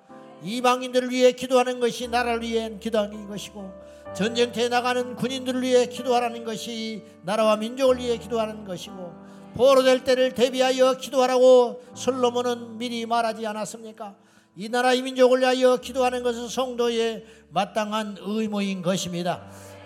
이방인들을 0.43 1.11
위해 1.11 1.32
기도하는 1.32 1.81
것이 1.81 2.09
나라를 2.09 2.41
위한 2.41 2.81
기도하는 2.81 3.28
것이고 3.28 3.70
전쟁터에 4.15 4.70
나가는 4.70 5.15
군인들을 5.15 5.61
위해 5.61 5.85
기도하라는 5.85 6.45
것이 6.45 7.05
나라와 7.24 7.57
민족을 7.57 7.99
위해 7.99 8.16
기도하는 8.16 8.65
것이고 8.65 9.12
포로될 9.55 10.05
때를 10.05 10.32
대비하여 10.32 10.95
기도하라고 10.95 11.82
솔로몬은 11.93 12.78
미리 12.78 13.05
말하지 13.05 13.47
않았습니까? 13.47 14.15
이 14.61 14.69
나라 14.69 14.93
이 14.93 15.01
민족을 15.01 15.41
위하여 15.41 15.78
기도하는 15.78 16.23
것은 16.23 16.51
성도의 16.51 17.24
마땅한 17.49 18.19
의무인 18.20 18.82
것입니다. 18.82 19.41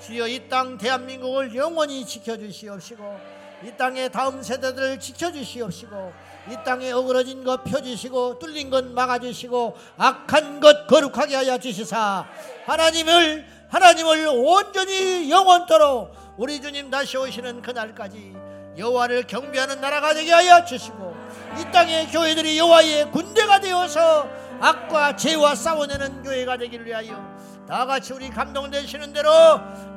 주여 0.04 0.26
이 0.26 0.48
땅 0.48 0.78
대한민국을 0.78 1.54
영원히 1.54 2.04
지켜주시옵시고 2.04 3.20
이 3.66 3.70
땅의 3.76 4.10
다음 4.10 4.42
세대들을 4.42 4.98
지켜주시옵시고 4.98 6.12
이 6.50 6.56
땅에 6.64 6.90
어그러진 6.90 7.44
것 7.44 7.62
펴주시고 7.62 8.40
뚫린 8.40 8.68
것 8.68 8.84
막아주시고 8.86 9.76
악한 9.96 10.58
것 10.58 10.88
거룩하게 10.88 11.36
하여 11.36 11.56
주시사 11.56 12.26
하나님을 12.66 13.46
하나님을 13.68 14.26
온전히 14.26 15.30
영원토록 15.30 16.16
우리 16.36 16.60
주님 16.60 16.90
다시 16.90 17.16
오시는 17.16 17.62
그날까지 17.62 18.34
여호와를 18.76 19.28
경배하는 19.28 19.80
나라가 19.80 20.12
되게 20.14 20.32
하여 20.32 20.64
주시고 20.64 21.14
이 21.60 21.70
땅의 21.70 22.08
교회들이 22.08 22.58
여호와의 22.58 23.12
군대가 23.12 23.60
되어서 23.60 24.42
악과 24.64 25.14
죄와 25.14 25.54
싸워내는 25.54 26.22
교회가 26.22 26.56
되기를 26.56 26.86
위하여 26.86 27.22
다 27.68 27.84
같이 27.84 28.14
우리 28.14 28.30
감동되시는 28.30 29.12
대로 29.12 29.30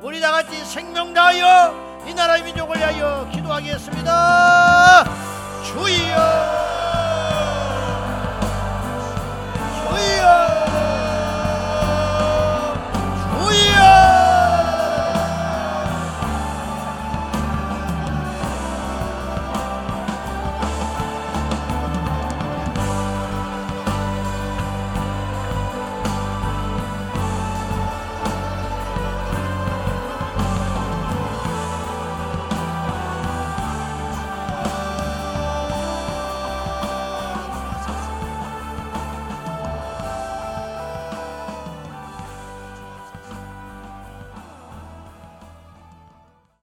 우리 0.01 0.19
다 0.19 0.31
같이 0.31 0.57
생명 0.65 1.13
다하여 1.13 2.03
이 2.05 2.13
나라의 2.13 2.43
민족을 2.43 2.75
위하여 2.75 3.29
기도하겠습니다. 3.31 5.05
주여, 5.63 5.85
주여. 9.83 10.46